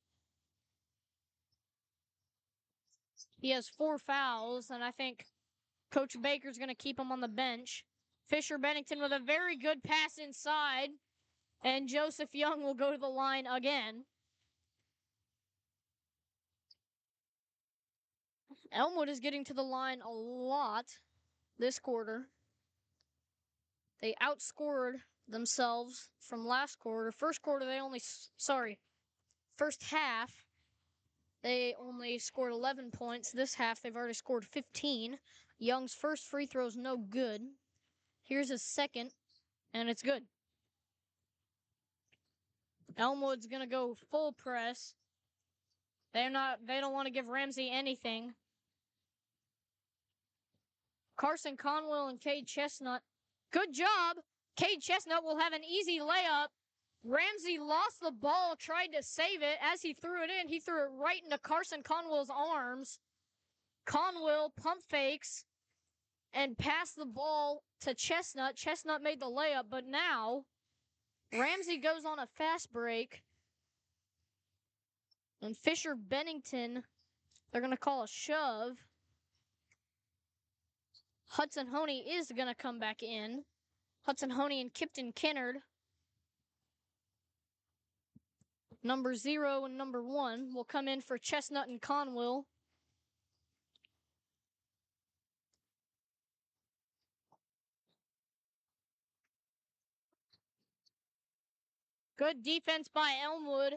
He 3.40 3.50
has 3.50 3.68
four 3.68 3.98
fouls, 3.98 4.70
and 4.70 4.82
I 4.82 4.90
think 4.90 5.24
Coach 5.92 6.16
Baker's 6.20 6.58
going 6.58 6.70
to 6.70 6.74
keep 6.74 6.98
him 6.98 7.12
on 7.12 7.20
the 7.20 7.28
bench. 7.28 7.84
Fisher 8.28 8.58
Bennington 8.58 9.00
with 9.00 9.12
a 9.12 9.20
very 9.20 9.56
good 9.56 9.82
pass 9.82 10.18
inside, 10.18 10.88
and 11.62 11.88
Joseph 11.88 12.34
Young 12.34 12.62
will 12.62 12.74
go 12.74 12.92
to 12.92 12.98
the 12.98 13.06
line 13.08 13.46
again. 13.46 14.04
Elmwood 18.72 19.08
is 19.08 19.20
getting 19.20 19.44
to 19.44 19.54
the 19.54 19.62
line 19.62 20.00
a 20.02 20.10
lot 20.10 20.86
this 21.58 21.78
quarter. 21.78 22.28
They 24.00 24.14
outscored 24.22 24.94
themselves 25.28 26.08
from 26.20 26.46
last 26.46 26.78
quarter. 26.78 27.12
First 27.12 27.42
quarter, 27.42 27.64
they 27.64 27.80
only, 27.80 28.00
sorry, 28.36 28.78
first 29.56 29.82
half, 29.82 30.30
they 31.42 31.74
only 31.80 32.18
scored 32.18 32.52
11 32.52 32.90
points. 32.90 33.30
This 33.30 33.54
half, 33.54 33.80
they've 33.80 33.96
already 33.96 34.14
scored 34.14 34.44
15. 34.44 35.18
Young's 35.58 35.94
first 35.94 36.24
free 36.24 36.46
throw 36.46 36.66
is 36.66 36.76
no 36.76 36.96
good. 36.96 37.42
Here's 38.22 38.50
his 38.50 38.62
second, 38.62 39.12
and 39.72 39.88
it's 39.88 40.02
good. 40.02 40.24
Elmwood's 42.98 43.46
gonna 43.46 43.66
go 43.66 43.94
full 44.10 44.32
press. 44.32 44.94
They're 46.12 46.30
not. 46.30 46.66
They 46.66 46.80
don't 46.80 46.92
want 46.92 47.06
to 47.06 47.12
give 47.12 47.28
Ramsey 47.28 47.70
anything. 47.70 48.34
Carson 51.18 51.56
Conwell 51.56 52.08
and 52.08 52.20
Cade 52.20 52.46
Chestnut. 52.46 53.02
Good 53.52 53.72
job. 53.74 54.16
Cade 54.56 54.80
Chestnut 54.80 55.24
will 55.24 55.38
have 55.38 55.52
an 55.52 55.64
easy 55.64 56.00
layup. 56.00 56.48
Ramsey 57.04 57.58
lost 57.58 58.00
the 58.02 58.12
ball, 58.12 58.56
tried 58.58 58.88
to 58.88 59.02
save 59.02 59.42
it. 59.42 59.58
As 59.62 59.82
he 59.82 59.94
threw 59.94 60.24
it 60.24 60.30
in, 60.30 60.48
he 60.48 60.60
threw 60.60 60.84
it 60.84 60.90
right 60.92 61.22
into 61.22 61.38
Carson 61.38 61.82
Conwell's 61.82 62.30
arms. 62.30 62.98
Conwell 63.86 64.52
pump 64.56 64.82
fakes 64.82 65.44
and 66.32 66.58
passed 66.58 66.96
the 66.96 67.06
ball 67.06 67.62
to 67.80 67.94
Chestnut. 67.94 68.56
Chestnut 68.56 69.02
made 69.02 69.20
the 69.20 69.26
layup, 69.26 69.64
but 69.70 69.86
now 69.86 70.44
Ramsey 71.32 71.78
goes 71.78 72.04
on 72.04 72.18
a 72.18 72.26
fast 72.26 72.72
break. 72.72 73.22
And 75.42 75.56
Fisher 75.56 75.94
Bennington 75.94 76.82
They're 77.52 77.60
going 77.60 77.72
to 77.72 77.78
call 77.78 78.02
a 78.02 78.08
shove. 78.08 78.76
Hudson 81.28 81.66
Honey 81.66 81.98
is 82.10 82.32
going 82.34 82.48
to 82.48 82.54
come 82.54 82.78
back 82.78 83.02
in. 83.02 83.44
Hudson 84.02 84.30
Honey 84.30 84.60
and 84.60 84.72
Kipton 84.72 85.14
Kinnard. 85.14 85.56
Number 88.82 89.14
zero 89.14 89.64
and 89.64 89.76
number 89.76 90.02
one 90.02 90.54
will 90.54 90.64
come 90.64 90.88
in 90.88 91.00
for 91.00 91.18
Chestnut 91.18 91.68
and 91.68 91.80
Conwell. 91.80 92.46
Good 102.16 102.42
defense 102.42 102.88
by 102.92 103.14
Elmwood. 103.22 103.74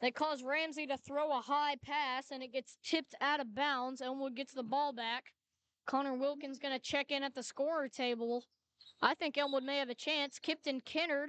That 0.00 0.14
caused 0.14 0.44
Ramsey 0.44 0.86
to 0.86 0.96
throw 0.96 1.32
a 1.36 1.40
high 1.40 1.74
pass 1.84 2.30
and 2.30 2.40
it 2.40 2.52
gets 2.52 2.78
tipped 2.84 3.16
out 3.20 3.40
of 3.40 3.54
bounds. 3.54 4.00
Elmwood 4.00 4.36
gets 4.36 4.54
the 4.54 4.62
ball 4.62 4.92
back. 4.92 5.32
Connor 5.88 6.14
Wilkins 6.14 6.58
going 6.58 6.74
to 6.74 6.78
check 6.78 7.10
in 7.10 7.22
at 7.22 7.34
the 7.34 7.42
scorer 7.42 7.88
table. 7.88 8.44
I 9.00 9.14
think 9.14 9.38
Elmwood 9.38 9.64
may 9.64 9.78
have 9.78 9.88
a 9.88 9.94
chance. 9.94 10.38
Kipton 10.38 10.82
Kinnard 10.84 11.28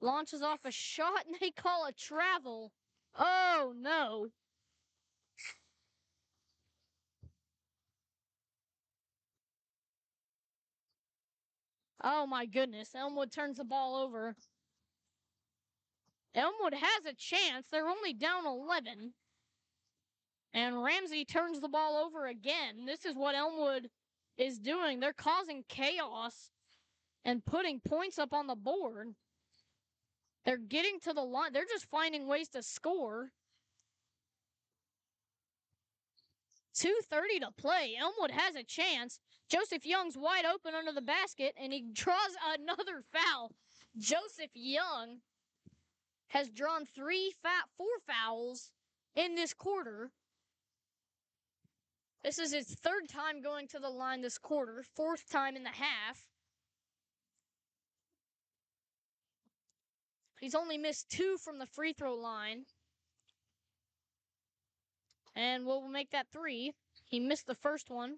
launches 0.00 0.40
off 0.40 0.60
a 0.64 0.70
shot 0.70 1.26
and 1.26 1.36
they 1.38 1.50
call 1.50 1.84
a 1.84 1.92
travel. 1.92 2.72
Oh 3.18 3.74
no. 3.76 4.28
Oh 12.02 12.26
my 12.26 12.46
goodness. 12.46 12.94
Elmwood 12.94 13.30
turns 13.30 13.58
the 13.58 13.64
ball 13.64 13.96
over. 13.96 14.34
Elmwood 16.34 16.74
has 16.74 17.04
a 17.04 17.14
chance. 17.14 17.66
They're 17.70 17.88
only 17.88 18.14
down 18.14 18.46
11. 18.46 19.12
And 20.54 20.82
Ramsey 20.82 21.24
turns 21.24 21.60
the 21.60 21.68
ball 21.68 21.96
over 21.96 22.26
again. 22.26 22.84
This 22.86 23.04
is 23.04 23.16
what 23.16 23.34
Elmwood 23.34 23.88
is 24.36 24.58
doing. 24.58 25.00
They're 25.00 25.12
causing 25.12 25.64
chaos 25.68 26.50
and 27.24 27.44
putting 27.44 27.80
points 27.80 28.18
up 28.18 28.34
on 28.34 28.46
the 28.46 28.54
board. 28.54 29.08
They're 30.44 30.58
getting 30.58 30.98
to 31.04 31.12
the 31.12 31.22
line. 31.22 31.52
They're 31.52 31.64
just 31.64 31.86
finding 31.86 32.26
ways 32.26 32.48
to 32.50 32.62
score. 32.62 33.30
2.30 36.74 37.40
to 37.40 37.52
play. 37.56 37.96
Elmwood 38.00 38.30
has 38.30 38.56
a 38.56 38.64
chance. 38.64 39.20
Joseph 39.48 39.86
Young's 39.86 40.16
wide 40.16 40.44
open 40.44 40.74
under 40.74 40.92
the 40.92 41.02
basket, 41.02 41.54
and 41.60 41.72
he 41.72 41.84
draws 41.92 42.34
another 42.58 43.02
foul. 43.12 43.52
Joseph 43.98 44.50
Young 44.54 45.18
has 46.28 46.50
drawn 46.50 46.86
three, 46.86 47.32
four 47.76 47.86
fouls 48.06 48.70
in 49.14 49.34
this 49.34 49.52
quarter. 49.52 50.10
This 52.24 52.38
is 52.38 52.52
his 52.52 52.66
third 52.66 53.08
time 53.08 53.42
going 53.42 53.66
to 53.68 53.80
the 53.80 53.88
line 53.88 54.20
this 54.20 54.38
quarter, 54.38 54.84
fourth 54.94 55.28
time 55.28 55.56
in 55.56 55.64
the 55.64 55.70
half. 55.70 56.24
He's 60.40 60.54
only 60.54 60.78
missed 60.78 61.08
two 61.08 61.36
from 61.38 61.58
the 61.58 61.66
free 61.66 61.92
throw 61.92 62.14
line. 62.14 62.64
And 65.34 65.66
we'll 65.66 65.88
make 65.88 66.10
that 66.10 66.26
three. 66.32 66.72
He 67.04 67.20
missed 67.20 67.46
the 67.46 67.54
first 67.54 67.90
one. 67.90 68.16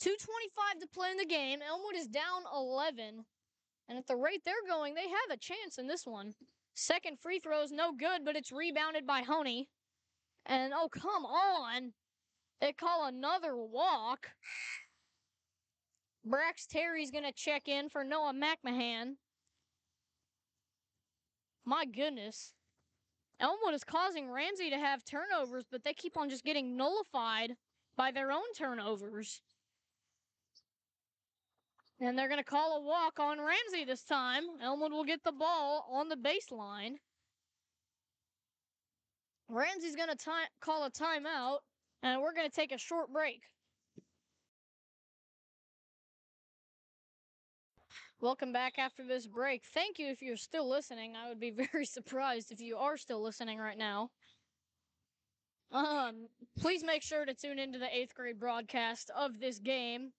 225 0.00 0.80
to 0.80 0.88
play 0.88 1.10
in 1.12 1.16
the 1.16 1.24
game. 1.24 1.60
Elmwood 1.62 1.96
is 1.96 2.08
down 2.08 2.42
11. 2.52 3.24
And 3.88 3.98
at 3.98 4.06
the 4.06 4.16
rate 4.16 4.42
they're 4.44 4.54
going, 4.66 4.94
they 4.94 5.08
have 5.08 5.30
a 5.30 5.36
chance 5.36 5.78
in 5.78 5.86
this 5.86 6.06
one. 6.06 6.34
Second 6.74 7.18
free 7.18 7.38
throw 7.38 7.62
is 7.62 7.72
no 7.72 7.92
good, 7.92 8.24
but 8.24 8.36
it's 8.36 8.52
rebounded 8.52 9.06
by 9.06 9.22
Honey. 9.22 9.68
And 10.46 10.72
oh, 10.74 10.88
come 10.88 11.24
on. 11.24 11.92
They 12.60 12.72
call 12.72 13.06
another 13.06 13.56
walk. 13.56 14.28
Brax 16.26 16.66
Terry's 16.68 17.10
going 17.10 17.24
to 17.24 17.32
check 17.32 17.68
in 17.68 17.88
for 17.88 18.04
Noah 18.04 18.32
McMahon. 18.32 19.14
My 21.64 21.84
goodness. 21.84 22.54
Elmwood 23.40 23.74
is 23.74 23.84
causing 23.84 24.30
Ramsey 24.30 24.70
to 24.70 24.78
have 24.78 25.04
turnovers, 25.04 25.64
but 25.70 25.82
they 25.82 25.92
keep 25.92 26.16
on 26.16 26.30
just 26.30 26.44
getting 26.44 26.76
nullified 26.76 27.56
by 27.96 28.12
their 28.12 28.30
own 28.30 28.52
turnovers. 28.56 29.42
And 32.02 32.18
they're 32.18 32.28
going 32.28 32.40
to 32.40 32.44
call 32.44 32.78
a 32.78 32.80
walk 32.80 33.20
on 33.20 33.38
Ramsey 33.38 33.84
this 33.86 34.02
time. 34.02 34.42
Elmwood 34.60 34.90
will 34.90 35.04
get 35.04 35.22
the 35.22 35.30
ball 35.30 35.86
on 35.88 36.08
the 36.08 36.16
baseline. 36.16 36.94
Ramsey's 39.48 39.94
going 39.94 40.08
to 40.08 40.16
call 40.60 40.84
a 40.84 40.90
timeout, 40.90 41.58
and 42.02 42.20
we're 42.20 42.34
going 42.34 42.48
to 42.48 42.54
take 42.54 42.72
a 42.72 42.78
short 42.78 43.12
break. 43.12 43.42
Welcome 48.20 48.52
back 48.52 48.80
after 48.80 49.04
this 49.06 49.28
break. 49.28 49.62
Thank 49.72 50.00
you 50.00 50.08
if 50.08 50.22
you're 50.22 50.36
still 50.36 50.68
listening. 50.68 51.14
I 51.14 51.28
would 51.28 51.38
be 51.38 51.50
very 51.72 51.86
surprised 51.86 52.50
if 52.50 52.60
you 52.60 52.78
are 52.78 52.96
still 52.96 53.22
listening 53.22 53.58
right 53.58 53.78
now. 53.78 54.10
Um, 55.70 56.26
please 56.58 56.82
make 56.82 57.02
sure 57.04 57.24
to 57.24 57.34
tune 57.34 57.60
into 57.60 57.78
the 57.78 57.96
eighth 57.96 58.14
grade 58.16 58.40
broadcast 58.40 59.12
of 59.16 59.38
this 59.38 59.60
game. 59.60 60.10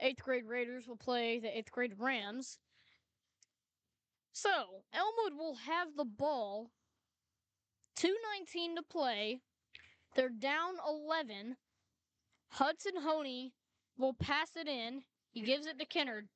Eighth 0.00 0.22
grade 0.22 0.46
Raiders 0.46 0.86
will 0.88 0.96
play 0.96 1.38
the 1.38 1.56
eighth 1.56 1.70
grade 1.70 1.94
Rams. 1.98 2.58
So, 4.32 4.82
Elmwood 4.94 5.38
will 5.38 5.56
have 5.56 5.88
the 5.96 6.04
ball. 6.04 6.70
219 7.96 8.76
to 8.76 8.82
play. 8.82 9.40
They're 10.14 10.30
down 10.30 10.74
11. 10.88 11.56
Hudson 12.48 12.96
Honey 12.96 13.52
will 13.98 14.14
pass 14.14 14.56
it 14.56 14.66
in. 14.66 15.02
He 15.32 15.42
gives 15.42 15.66
it 15.66 15.78
to 15.78 15.86
Kinnard. 15.86 16.28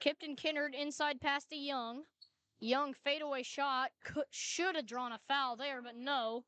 Kipton 0.00 0.36
Kinnard 0.36 0.74
inside 0.74 1.20
pass 1.20 1.44
to 1.46 1.56
Young. 1.56 2.02
Young 2.60 2.94
fadeaway 3.04 3.42
shot. 3.42 3.90
Could, 4.04 4.24
should 4.30 4.76
have 4.76 4.86
drawn 4.86 5.12
a 5.12 5.20
foul 5.28 5.56
there, 5.56 5.82
but 5.82 5.96
no. 5.96 6.44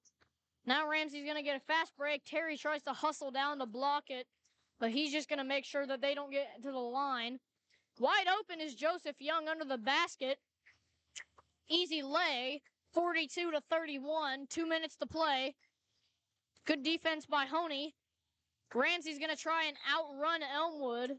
Now 0.64 0.88
Ramsey's 0.88 1.24
going 1.24 1.36
to 1.36 1.42
get 1.42 1.56
a 1.56 1.60
fast 1.60 1.92
break. 1.96 2.22
Terry 2.24 2.56
tries 2.56 2.82
to 2.84 2.92
hustle 2.92 3.30
down 3.30 3.58
to 3.58 3.66
block 3.66 4.04
it, 4.08 4.26
but 4.82 4.90
he's 4.90 5.12
just 5.12 5.28
going 5.28 5.38
to 5.38 5.44
make 5.44 5.64
sure 5.64 5.86
that 5.86 6.02
they 6.02 6.12
don't 6.12 6.32
get 6.32 6.48
to 6.60 6.72
the 6.72 6.76
line. 6.76 7.38
Wide 8.00 8.26
open 8.40 8.60
is 8.60 8.74
Joseph 8.74 9.14
Young 9.20 9.46
under 9.46 9.64
the 9.64 9.78
basket. 9.78 10.38
Easy 11.70 12.02
lay. 12.02 12.60
42 12.92 13.52
to 13.52 13.60
31. 13.70 14.46
Two 14.50 14.66
minutes 14.66 14.96
to 14.96 15.06
play. 15.06 15.54
Good 16.66 16.82
defense 16.82 17.26
by 17.26 17.44
Honey. 17.44 17.94
Ramsey's 18.74 19.20
going 19.20 19.30
to 19.30 19.36
try 19.36 19.66
and 19.66 19.76
outrun 19.88 20.40
Elmwood. 20.42 21.12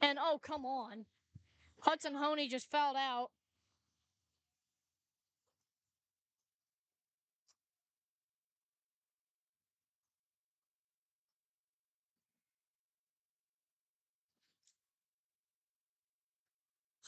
And 0.00 0.16
oh, 0.22 0.38
come 0.40 0.64
on. 0.64 1.06
Hudson 1.80 2.14
Honey 2.14 2.46
just 2.46 2.70
fouled 2.70 2.96
out. 2.96 3.30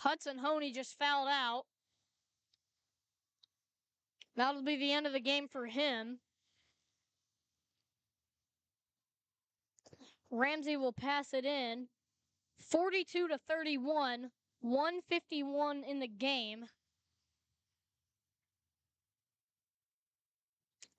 Hudson 0.08 0.38
Honey 0.38 0.72
just 0.72 0.98
fouled 0.98 1.28
out. 1.28 1.64
That'll 4.36 4.62
be 4.62 4.76
the 4.76 4.90
end 4.90 5.06
of 5.06 5.12
the 5.12 5.20
game 5.20 5.46
for 5.46 5.66
him. 5.66 6.20
Ramsey 10.30 10.78
will 10.78 10.94
pass 10.94 11.34
it 11.34 11.44
in. 11.44 11.88
42 12.70 13.28
to 13.28 13.36
31. 13.36 14.30
151 14.62 15.84
in 15.84 16.00
the 16.00 16.08
game. 16.08 16.64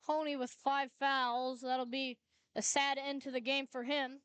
Honey 0.01 0.35
with 0.35 0.51
five 0.51 0.91
fouls. 0.99 1.61
That'll 1.61 1.87
be 1.87 2.19
a 2.55 2.61
sad 2.61 2.99
end 2.99 3.23
to 3.23 3.31
the 3.31 3.41
game 3.41 3.65
for 3.65 3.83
him. 3.85 4.19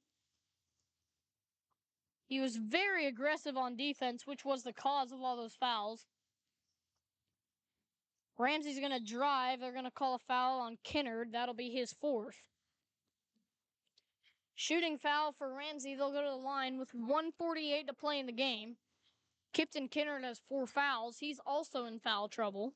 He 2.26 2.40
was 2.40 2.56
very 2.56 3.06
aggressive 3.06 3.56
on 3.56 3.76
defense, 3.76 4.26
which 4.26 4.44
was 4.44 4.62
the 4.62 4.72
cause 4.72 5.12
of 5.12 5.20
all 5.20 5.36
those 5.36 5.54
fouls. 5.54 6.06
Ramsey's 8.38 8.80
going 8.80 8.92
to 8.92 9.00
drive. 9.00 9.60
They're 9.60 9.72
going 9.72 9.84
to 9.84 9.90
call 9.90 10.14
a 10.14 10.18
foul 10.18 10.60
on 10.60 10.78
Kinnard. 10.84 11.32
That'll 11.32 11.54
be 11.54 11.70
his 11.70 11.92
fourth. 11.92 12.36
Shooting 14.56 14.98
foul 14.98 15.32
for 15.32 15.54
Ramsey. 15.54 15.94
They'll 15.94 16.12
go 16.12 16.22
to 16.22 16.30
the 16.30 16.36
line 16.36 16.78
with 16.78 16.94
148 16.94 17.86
to 17.86 17.92
play 17.92 18.18
in 18.18 18.26
the 18.26 18.32
game. 18.32 18.76
Kipton 19.52 19.88
Kinnard 19.88 20.24
has 20.24 20.40
four 20.48 20.66
fouls. 20.66 21.18
He's 21.18 21.40
also 21.46 21.84
in 21.84 22.00
foul 22.00 22.28
trouble. 22.28 22.74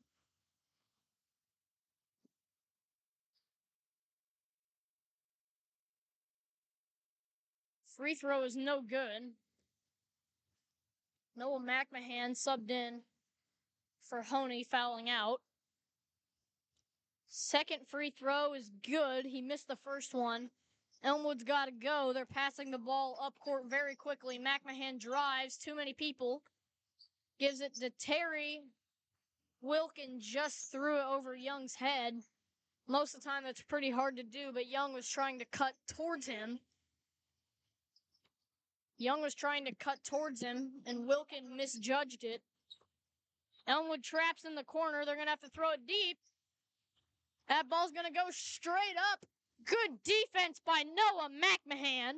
Free 7.98 8.14
throw 8.14 8.44
is 8.44 8.54
no 8.54 8.80
good. 8.80 9.32
Noah 11.36 11.58
McMahon 11.58 12.30
subbed 12.30 12.70
in 12.70 13.00
for 14.04 14.22
Honey 14.22 14.62
fouling 14.62 15.10
out. 15.10 15.40
Second 17.28 17.80
free 17.88 18.10
throw 18.16 18.54
is 18.54 18.70
good. 18.88 19.26
He 19.26 19.42
missed 19.42 19.66
the 19.66 19.76
first 19.82 20.14
one. 20.14 20.48
Elmwood's 21.04 21.42
got 21.42 21.64
to 21.64 21.72
go. 21.72 22.12
They're 22.12 22.24
passing 22.24 22.70
the 22.70 22.78
ball 22.78 23.18
up 23.20 23.34
court 23.40 23.64
very 23.68 23.96
quickly. 23.96 24.38
McMahon 24.38 25.00
drives. 25.00 25.56
Too 25.56 25.74
many 25.74 25.92
people. 25.92 26.42
Gives 27.40 27.60
it 27.60 27.74
to 27.80 27.90
Terry. 27.98 28.60
Wilkin 29.60 30.20
just 30.20 30.70
threw 30.70 30.98
it 30.98 31.04
over 31.04 31.34
Young's 31.34 31.74
head. 31.74 32.14
Most 32.86 33.16
of 33.16 33.22
the 33.22 33.28
time, 33.28 33.42
that's 33.44 33.62
pretty 33.62 33.90
hard 33.90 34.16
to 34.16 34.22
do, 34.22 34.52
but 34.54 34.68
Young 34.68 34.94
was 34.94 35.08
trying 35.08 35.40
to 35.40 35.44
cut 35.46 35.74
towards 35.88 36.26
him. 36.26 36.60
Young 38.98 39.22
was 39.22 39.34
trying 39.34 39.64
to 39.64 39.74
cut 39.74 40.02
towards 40.04 40.42
him, 40.42 40.72
and 40.86 41.06
Wilkin 41.06 41.56
misjudged 41.56 42.24
it. 42.24 42.42
Elmwood 43.68 44.02
traps 44.02 44.44
in 44.44 44.54
the 44.54 44.64
corner. 44.64 45.04
They're 45.04 45.14
going 45.14 45.26
to 45.26 45.30
have 45.30 45.40
to 45.40 45.50
throw 45.50 45.70
it 45.72 45.86
deep. 45.86 46.18
That 47.48 47.68
ball's 47.68 47.92
going 47.92 48.06
to 48.06 48.12
go 48.12 48.26
straight 48.30 48.96
up. 49.12 49.20
Good 49.64 50.02
defense 50.04 50.60
by 50.64 50.82
Noah 50.82 51.28
McMahon. 51.30 52.14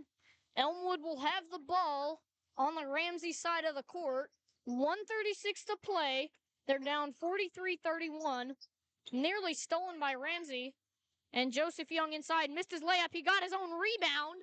Elmwood 0.56 1.02
will 1.02 1.20
have 1.20 1.44
the 1.50 1.58
ball 1.58 2.22
on 2.56 2.74
the 2.74 2.86
Ramsey 2.86 3.32
side 3.32 3.64
of 3.64 3.74
the 3.74 3.82
court. 3.82 4.30
136 4.64 5.64
to 5.64 5.76
play. 5.82 6.30
They're 6.66 6.78
down 6.78 7.12
43 7.12 7.78
31. 7.82 8.54
Nearly 9.12 9.54
stolen 9.54 9.98
by 9.98 10.14
Ramsey. 10.14 10.74
And 11.32 11.52
Joseph 11.52 11.90
Young 11.90 12.12
inside 12.12 12.50
missed 12.50 12.72
his 12.72 12.82
layup. 12.82 13.12
He 13.12 13.22
got 13.22 13.42
his 13.42 13.52
own 13.52 13.70
rebound. 13.70 14.42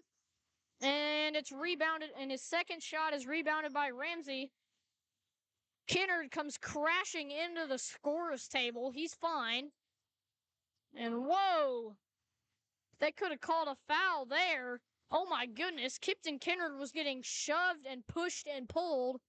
And 0.81 1.35
it's 1.35 1.51
rebounded, 1.51 2.09
and 2.19 2.29
his 2.29 2.43
second 2.43 2.83
shot 2.83 3.13
is 3.13 3.25
rebounded 3.25 3.73
by 3.73 3.89
Ramsey. 3.89 4.51
Kinnard 5.87 6.31
comes 6.31 6.57
crashing 6.57 7.31
into 7.31 7.65
the 7.67 7.79
scorer's 7.79 8.47
table. 8.47 8.91
He's 8.91 9.13
fine. 9.13 9.69
And 10.95 11.25
whoa, 11.25 11.95
they 12.99 13.11
could 13.11 13.31
have 13.31 13.41
called 13.41 13.67
a 13.67 13.77
foul 13.87 14.25
there. 14.25 14.81
Oh 15.11 15.25
my 15.29 15.45
goodness, 15.45 15.97
Kipton 15.97 16.39
Kinnard 16.39 16.77
was 16.77 16.91
getting 16.91 17.21
shoved 17.23 17.85
and 17.89 18.05
pushed 18.07 18.47
and 18.47 18.67
pulled, 18.67 19.21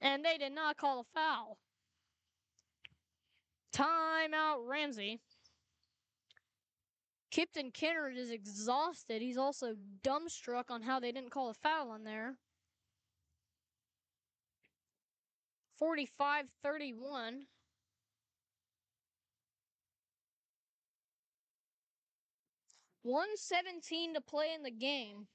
and 0.00 0.24
they 0.24 0.38
did 0.38 0.52
not 0.52 0.76
call 0.76 1.00
a 1.00 1.04
foul. 1.14 1.58
Timeout, 3.72 4.66
Ramsey. 4.66 5.20
Kipton 7.30 7.72
Kinnard 7.72 8.16
is 8.16 8.30
exhausted. 8.30 9.22
He's 9.22 9.38
also 9.38 9.74
dumbstruck 10.02 10.64
on 10.70 10.82
how 10.82 10.98
they 10.98 11.12
didn't 11.12 11.30
call 11.30 11.50
a 11.50 11.54
foul 11.54 11.90
on 11.90 12.04
there. 12.04 12.36
45 15.78 16.46
31. 16.62 17.46
One 23.02 23.36
seventeen 23.36 24.12
to 24.14 24.20
play 24.20 24.52
in 24.54 24.62
the 24.62 24.70
game. 24.70 25.26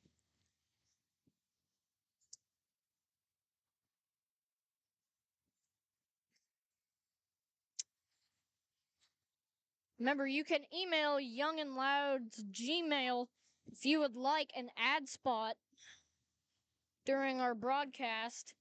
Remember, 10.00 10.28
you 10.28 10.44
can 10.44 10.62
email 10.78 11.20
Young 11.20 11.60
and 11.60 11.76
Loud's 11.76 12.44
Gmail 12.52 13.28
if 13.72 13.86
you 13.86 14.00
would 14.00 14.16
like 14.16 14.52
an 14.56 14.70
ad 14.78 15.08
spot 15.08 15.56
during 17.06 17.40
our 17.40 17.56
broadcast. 17.56 18.54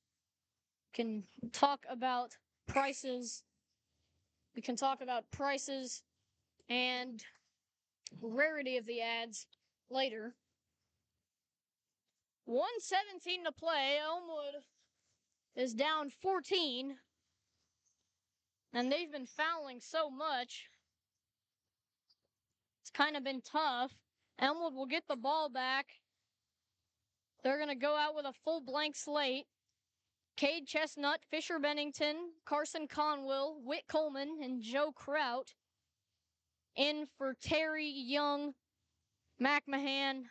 We 0.93 1.03
Can 1.03 1.25
talk 1.53 1.85
about 1.91 2.37
prices. 2.69 3.43
We 4.55 4.63
can 4.63 4.77
talk 4.77 5.01
about 5.01 5.25
prices 5.33 6.03
and 6.69 7.23
rarity 8.21 8.77
of 8.77 8.87
the 8.87 9.01
ads 9.01 9.47
later. 9.91 10.35
117 12.45 13.45
to 13.45 13.53
play. 13.53 13.99
Elmwood 14.01 14.63
is 15.57 15.75
down 15.75 16.11
14. 16.23 16.97
And 18.73 18.93
they've 18.93 19.11
been 19.11 19.27
fouling 19.27 19.81
so 19.81 20.11
much. 20.11 20.69
Kind 22.95 23.17
of 23.17 23.25
been 23.25 23.43
tough. 23.43 23.93
Elmwood 24.39 24.75
will 24.75 24.87
get 24.87 25.03
the 25.09 25.17
ball 25.17 25.49
back. 25.49 25.87
They're 27.43 27.59
going 27.59 27.69
to 27.69 27.75
go 27.75 27.97
out 27.97 28.15
with 28.15 28.25
a 28.25 28.33
full 28.45 28.61
blank 28.61 28.97
slate. 28.97 29.47
Cade 30.37 30.67
Chestnut, 30.67 31.21
Fisher 31.31 31.59
Bennington, 31.61 32.17
Carson 32.45 32.89
Conwell, 32.89 33.61
Whit 33.65 33.83
Coleman, 33.89 34.39
and 34.43 34.63
Joe 34.63 34.93
Kraut. 34.95 35.55
In 36.77 37.07
for 37.19 37.35
Terry 37.41 37.89
Young, 37.89 38.53
McMahon, 39.41 40.23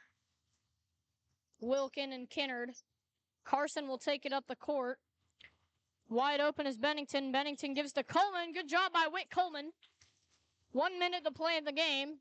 Wilkin, 1.61 2.11
and 2.11 2.29
Kinnard. 2.29 2.69
Carson 3.45 3.87
will 3.87 3.97
take 3.97 4.25
it 4.25 4.33
up 4.33 4.45
the 4.47 4.55
court. 4.55 4.99
Wide 6.09 6.41
open 6.41 6.67
is 6.67 6.77
Bennington. 6.77 7.31
Bennington 7.31 7.73
gives 7.73 7.93
to 7.93 8.03
Coleman. 8.03 8.51
Good 8.53 8.67
job 8.67 8.91
by 8.91 9.07
Whit 9.11 9.29
Coleman. 9.33 9.71
One 10.73 10.99
minute 10.99 11.23
to 11.23 11.31
play 11.31 11.55
in 11.55 11.63
the 11.63 11.71
game. 11.71 12.17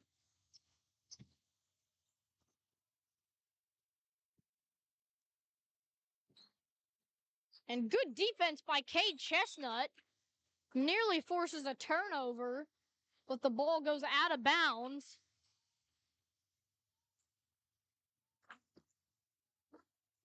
And 7.72 7.90
good 7.90 8.14
defense 8.14 8.60
by 8.60 8.82
Cade 8.82 9.18
Chestnut. 9.18 9.88
Nearly 10.74 11.22
forces 11.22 11.64
a 11.64 11.74
turnover, 11.74 12.66
but 13.26 13.40
the 13.40 13.48
ball 13.48 13.80
goes 13.80 14.02
out 14.02 14.30
of 14.30 14.44
bounds. 14.44 15.16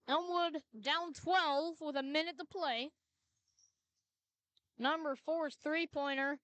Elmwood 0.06 0.60
down 0.78 1.14
12 1.14 1.76
with 1.80 1.96
a 1.96 2.02
minute 2.02 2.38
to 2.38 2.44
play. 2.44 2.90
Number 4.78 5.16
four's 5.16 5.54
three 5.54 5.86
pointer. 5.86 6.36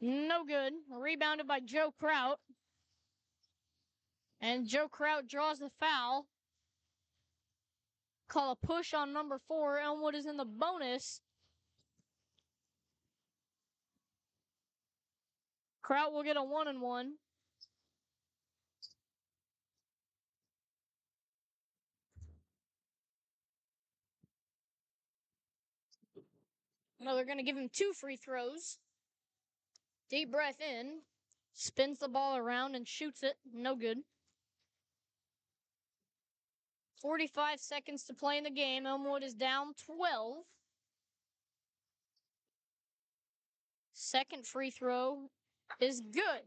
No 0.00 0.44
good. 0.44 0.72
Rebounded 0.90 1.46
by 1.46 1.60
Joe 1.60 1.94
Kraut. 2.00 2.40
And 4.40 4.66
Joe 4.66 4.88
Kraut 4.88 5.28
draws 5.28 5.60
the 5.60 5.70
foul. 5.78 6.26
Call 8.28 8.52
a 8.52 8.66
push 8.66 8.94
on 8.94 9.12
number 9.12 9.38
four. 9.46 9.78
Elmwood 9.78 10.14
is 10.14 10.26
in 10.26 10.36
the 10.36 10.44
bonus. 10.44 11.20
Kraut 15.82 16.12
will 16.12 16.22
get 16.22 16.36
a 16.36 16.42
one 16.42 16.66
and 16.66 16.80
one. 16.80 17.14
No, 26.98 27.14
they're 27.14 27.26
going 27.26 27.36
to 27.36 27.44
give 27.44 27.56
him 27.56 27.68
two 27.70 27.92
free 27.92 28.16
throws. 28.16 28.78
Deep 30.08 30.32
breath 30.32 30.58
in. 30.58 31.00
Spins 31.52 31.98
the 31.98 32.08
ball 32.08 32.38
around 32.38 32.74
and 32.74 32.88
shoots 32.88 33.22
it. 33.22 33.34
No 33.52 33.76
good. 33.76 33.98
45 37.00 37.60
seconds 37.60 38.04
to 38.04 38.14
play 38.14 38.38
in 38.38 38.44
the 38.44 38.50
game. 38.50 38.86
Elmwood 38.86 39.22
is 39.22 39.34
down 39.34 39.74
12. 39.86 40.38
Second 43.92 44.46
free 44.46 44.70
throw 44.70 45.28
is 45.80 46.00
good. 46.00 46.42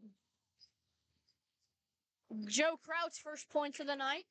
Joe 2.45 2.77
Kraut's 2.83 3.17
first 3.17 3.49
points 3.49 3.79
of 3.79 3.87
the 3.87 3.95
night. 3.95 4.25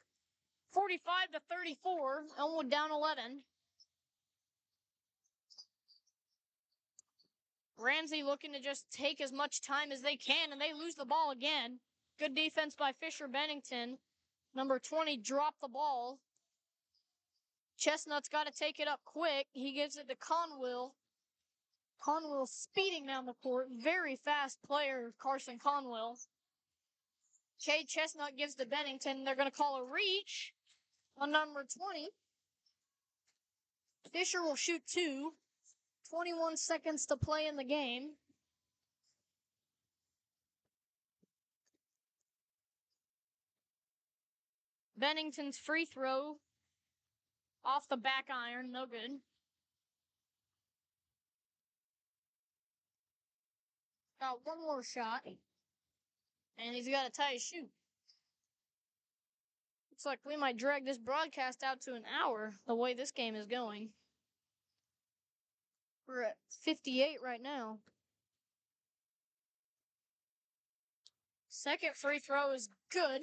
45 0.72 1.30
to 1.32 1.40
34. 1.50 2.24
Elmwood 2.38 2.70
down 2.70 2.90
11. 2.90 3.42
Ramsey 7.78 8.22
looking 8.22 8.52
to 8.52 8.60
just 8.60 8.90
take 8.90 9.20
as 9.20 9.32
much 9.32 9.60
time 9.60 9.92
as 9.92 10.00
they 10.00 10.16
can, 10.16 10.52
and 10.52 10.60
they 10.60 10.72
lose 10.72 10.94
the 10.94 11.04
ball 11.04 11.30
again. 11.30 11.78
Good 12.18 12.34
defense 12.34 12.74
by 12.74 12.92
Fisher 12.92 13.28
Bennington. 13.28 13.98
Number 14.56 14.78
20 14.78 15.18
dropped 15.18 15.60
the 15.60 15.68
ball. 15.68 16.18
Chestnut's 17.78 18.30
got 18.30 18.46
to 18.46 18.52
take 18.58 18.80
it 18.80 18.88
up 18.88 19.00
quick. 19.04 19.46
He 19.52 19.72
gives 19.72 19.98
it 19.98 20.08
to 20.08 20.16
Conwell. 20.16 20.94
Conwell 22.02 22.46
speeding 22.46 23.06
down 23.06 23.26
the 23.26 23.34
court. 23.42 23.68
Very 23.70 24.16
fast 24.16 24.58
player, 24.66 25.12
Carson 25.20 25.58
Conwell. 25.62 26.16
Cade 27.62 27.86
Chestnut 27.86 28.38
gives 28.38 28.54
to 28.54 28.64
Bennington. 28.64 29.24
They're 29.24 29.36
going 29.36 29.50
to 29.50 29.54
call 29.54 29.76
a 29.76 29.92
reach 29.92 30.54
on 31.18 31.30
number 31.30 31.66
20. 31.76 32.08
Fisher 34.10 34.42
will 34.42 34.56
shoot 34.56 34.80
two. 34.86 35.32
21 36.08 36.56
seconds 36.56 37.04
to 37.06 37.16
play 37.18 37.46
in 37.46 37.56
the 37.56 37.64
game. 37.64 38.12
Bennington's 44.98 45.58
free 45.58 45.84
throw 45.84 46.36
off 47.64 47.88
the 47.88 47.96
back 47.96 48.28
iron, 48.32 48.72
no 48.72 48.86
good. 48.86 49.20
Got 54.20 54.38
one 54.44 54.62
more 54.62 54.82
shot. 54.82 55.20
And 56.58 56.74
he's 56.74 56.88
got 56.88 57.04
to 57.04 57.10
tie 57.10 57.32
his 57.32 57.42
shoe. 57.42 57.68
Looks 59.90 60.06
like 60.06 60.20
we 60.24 60.36
might 60.36 60.56
drag 60.56 60.86
this 60.86 60.98
broadcast 60.98 61.62
out 61.62 61.82
to 61.82 61.94
an 61.94 62.04
hour 62.20 62.54
the 62.66 62.74
way 62.74 62.94
this 62.94 63.10
game 63.10 63.34
is 63.34 63.46
going. 63.46 63.90
We're 66.08 66.22
at 66.22 66.36
58 66.62 67.18
right 67.22 67.42
now. 67.42 67.78
Second 71.48 71.94
free 71.94 72.18
throw 72.18 72.52
is 72.52 72.68
good. 72.92 73.22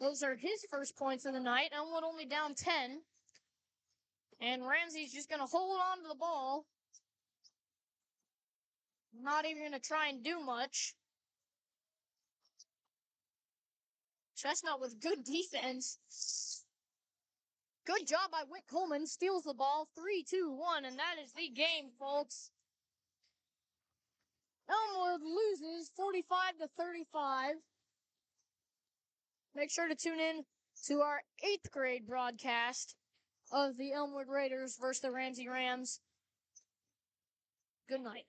Those 0.00 0.22
are 0.22 0.34
his 0.34 0.64
first 0.70 0.96
points 0.96 1.26
of 1.26 1.34
the 1.34 1.40
night. 1.40 1.70
Elmwood 1.76 2.04
only 2.04 2.24
down 2.24 2.54
10. 2.54 3.02
And 4.40 4.66
Ramsey's 4.66 5.12
just 5.12 5.28
going 5.28 5.40
to 5.40 5.46
hold 5.46 5.78
on 5.78 6.02
to 6.02 6.08
the 6.08 6.14
ball. 6.14 6.64
Not 9.12 9.44
even 9.44 9.62
going 9.62 9.72
to 9.72 9.78
try 9.78 10.08
and 10.08 10.24
do 10.24 10.40
much. 10.40 10.94
Chestnut 14.36 14.80
with 14.80 14.98
good 15.00 15.22
defense. 15.22 15.98
Good 17.86 18.06
job 18.06 18.30
by 18.32 18.42
Whit 18.48 18.62
Coleman. 18.70 19.06
Steals 19.06 19.44
the 19.44 19.52
ball. 19.52 19.86
3 19.98 20.24
2 20.30 20.56
1. 20.56 20.84
And 20.86 20.98
that 20.98 21.16
is 21.22 21.32
the 21.32 21.50
game, 21.50 21.90
folks. 21.98 22.50
Elmwood 24.70 25.20
loses 25.22 25.90
45 25.94 26.58
to 26.60 26.68
35. 26.78 27.56
Make 29.54 29.70
sure 29.70 29.88
to 29.88 29.94
tune 29.94 30.20
in 30.20 30.44
to 30.86 31.00
our 31.00 31.22
eighth 31.42 31.70
grade 31.70 32.06
broadcast 32.06 32.94
of 33.52 33.76
the 33.76 33.92
Elmwood 33.92 34.28
Raiders 34.28 34.76
versus 34.80 35.02
the 35.02 35.10
Ramsey 35.10 35.48
Rams. 35.48 36.00
Good 37.88 38.00
night. 38.00 38.26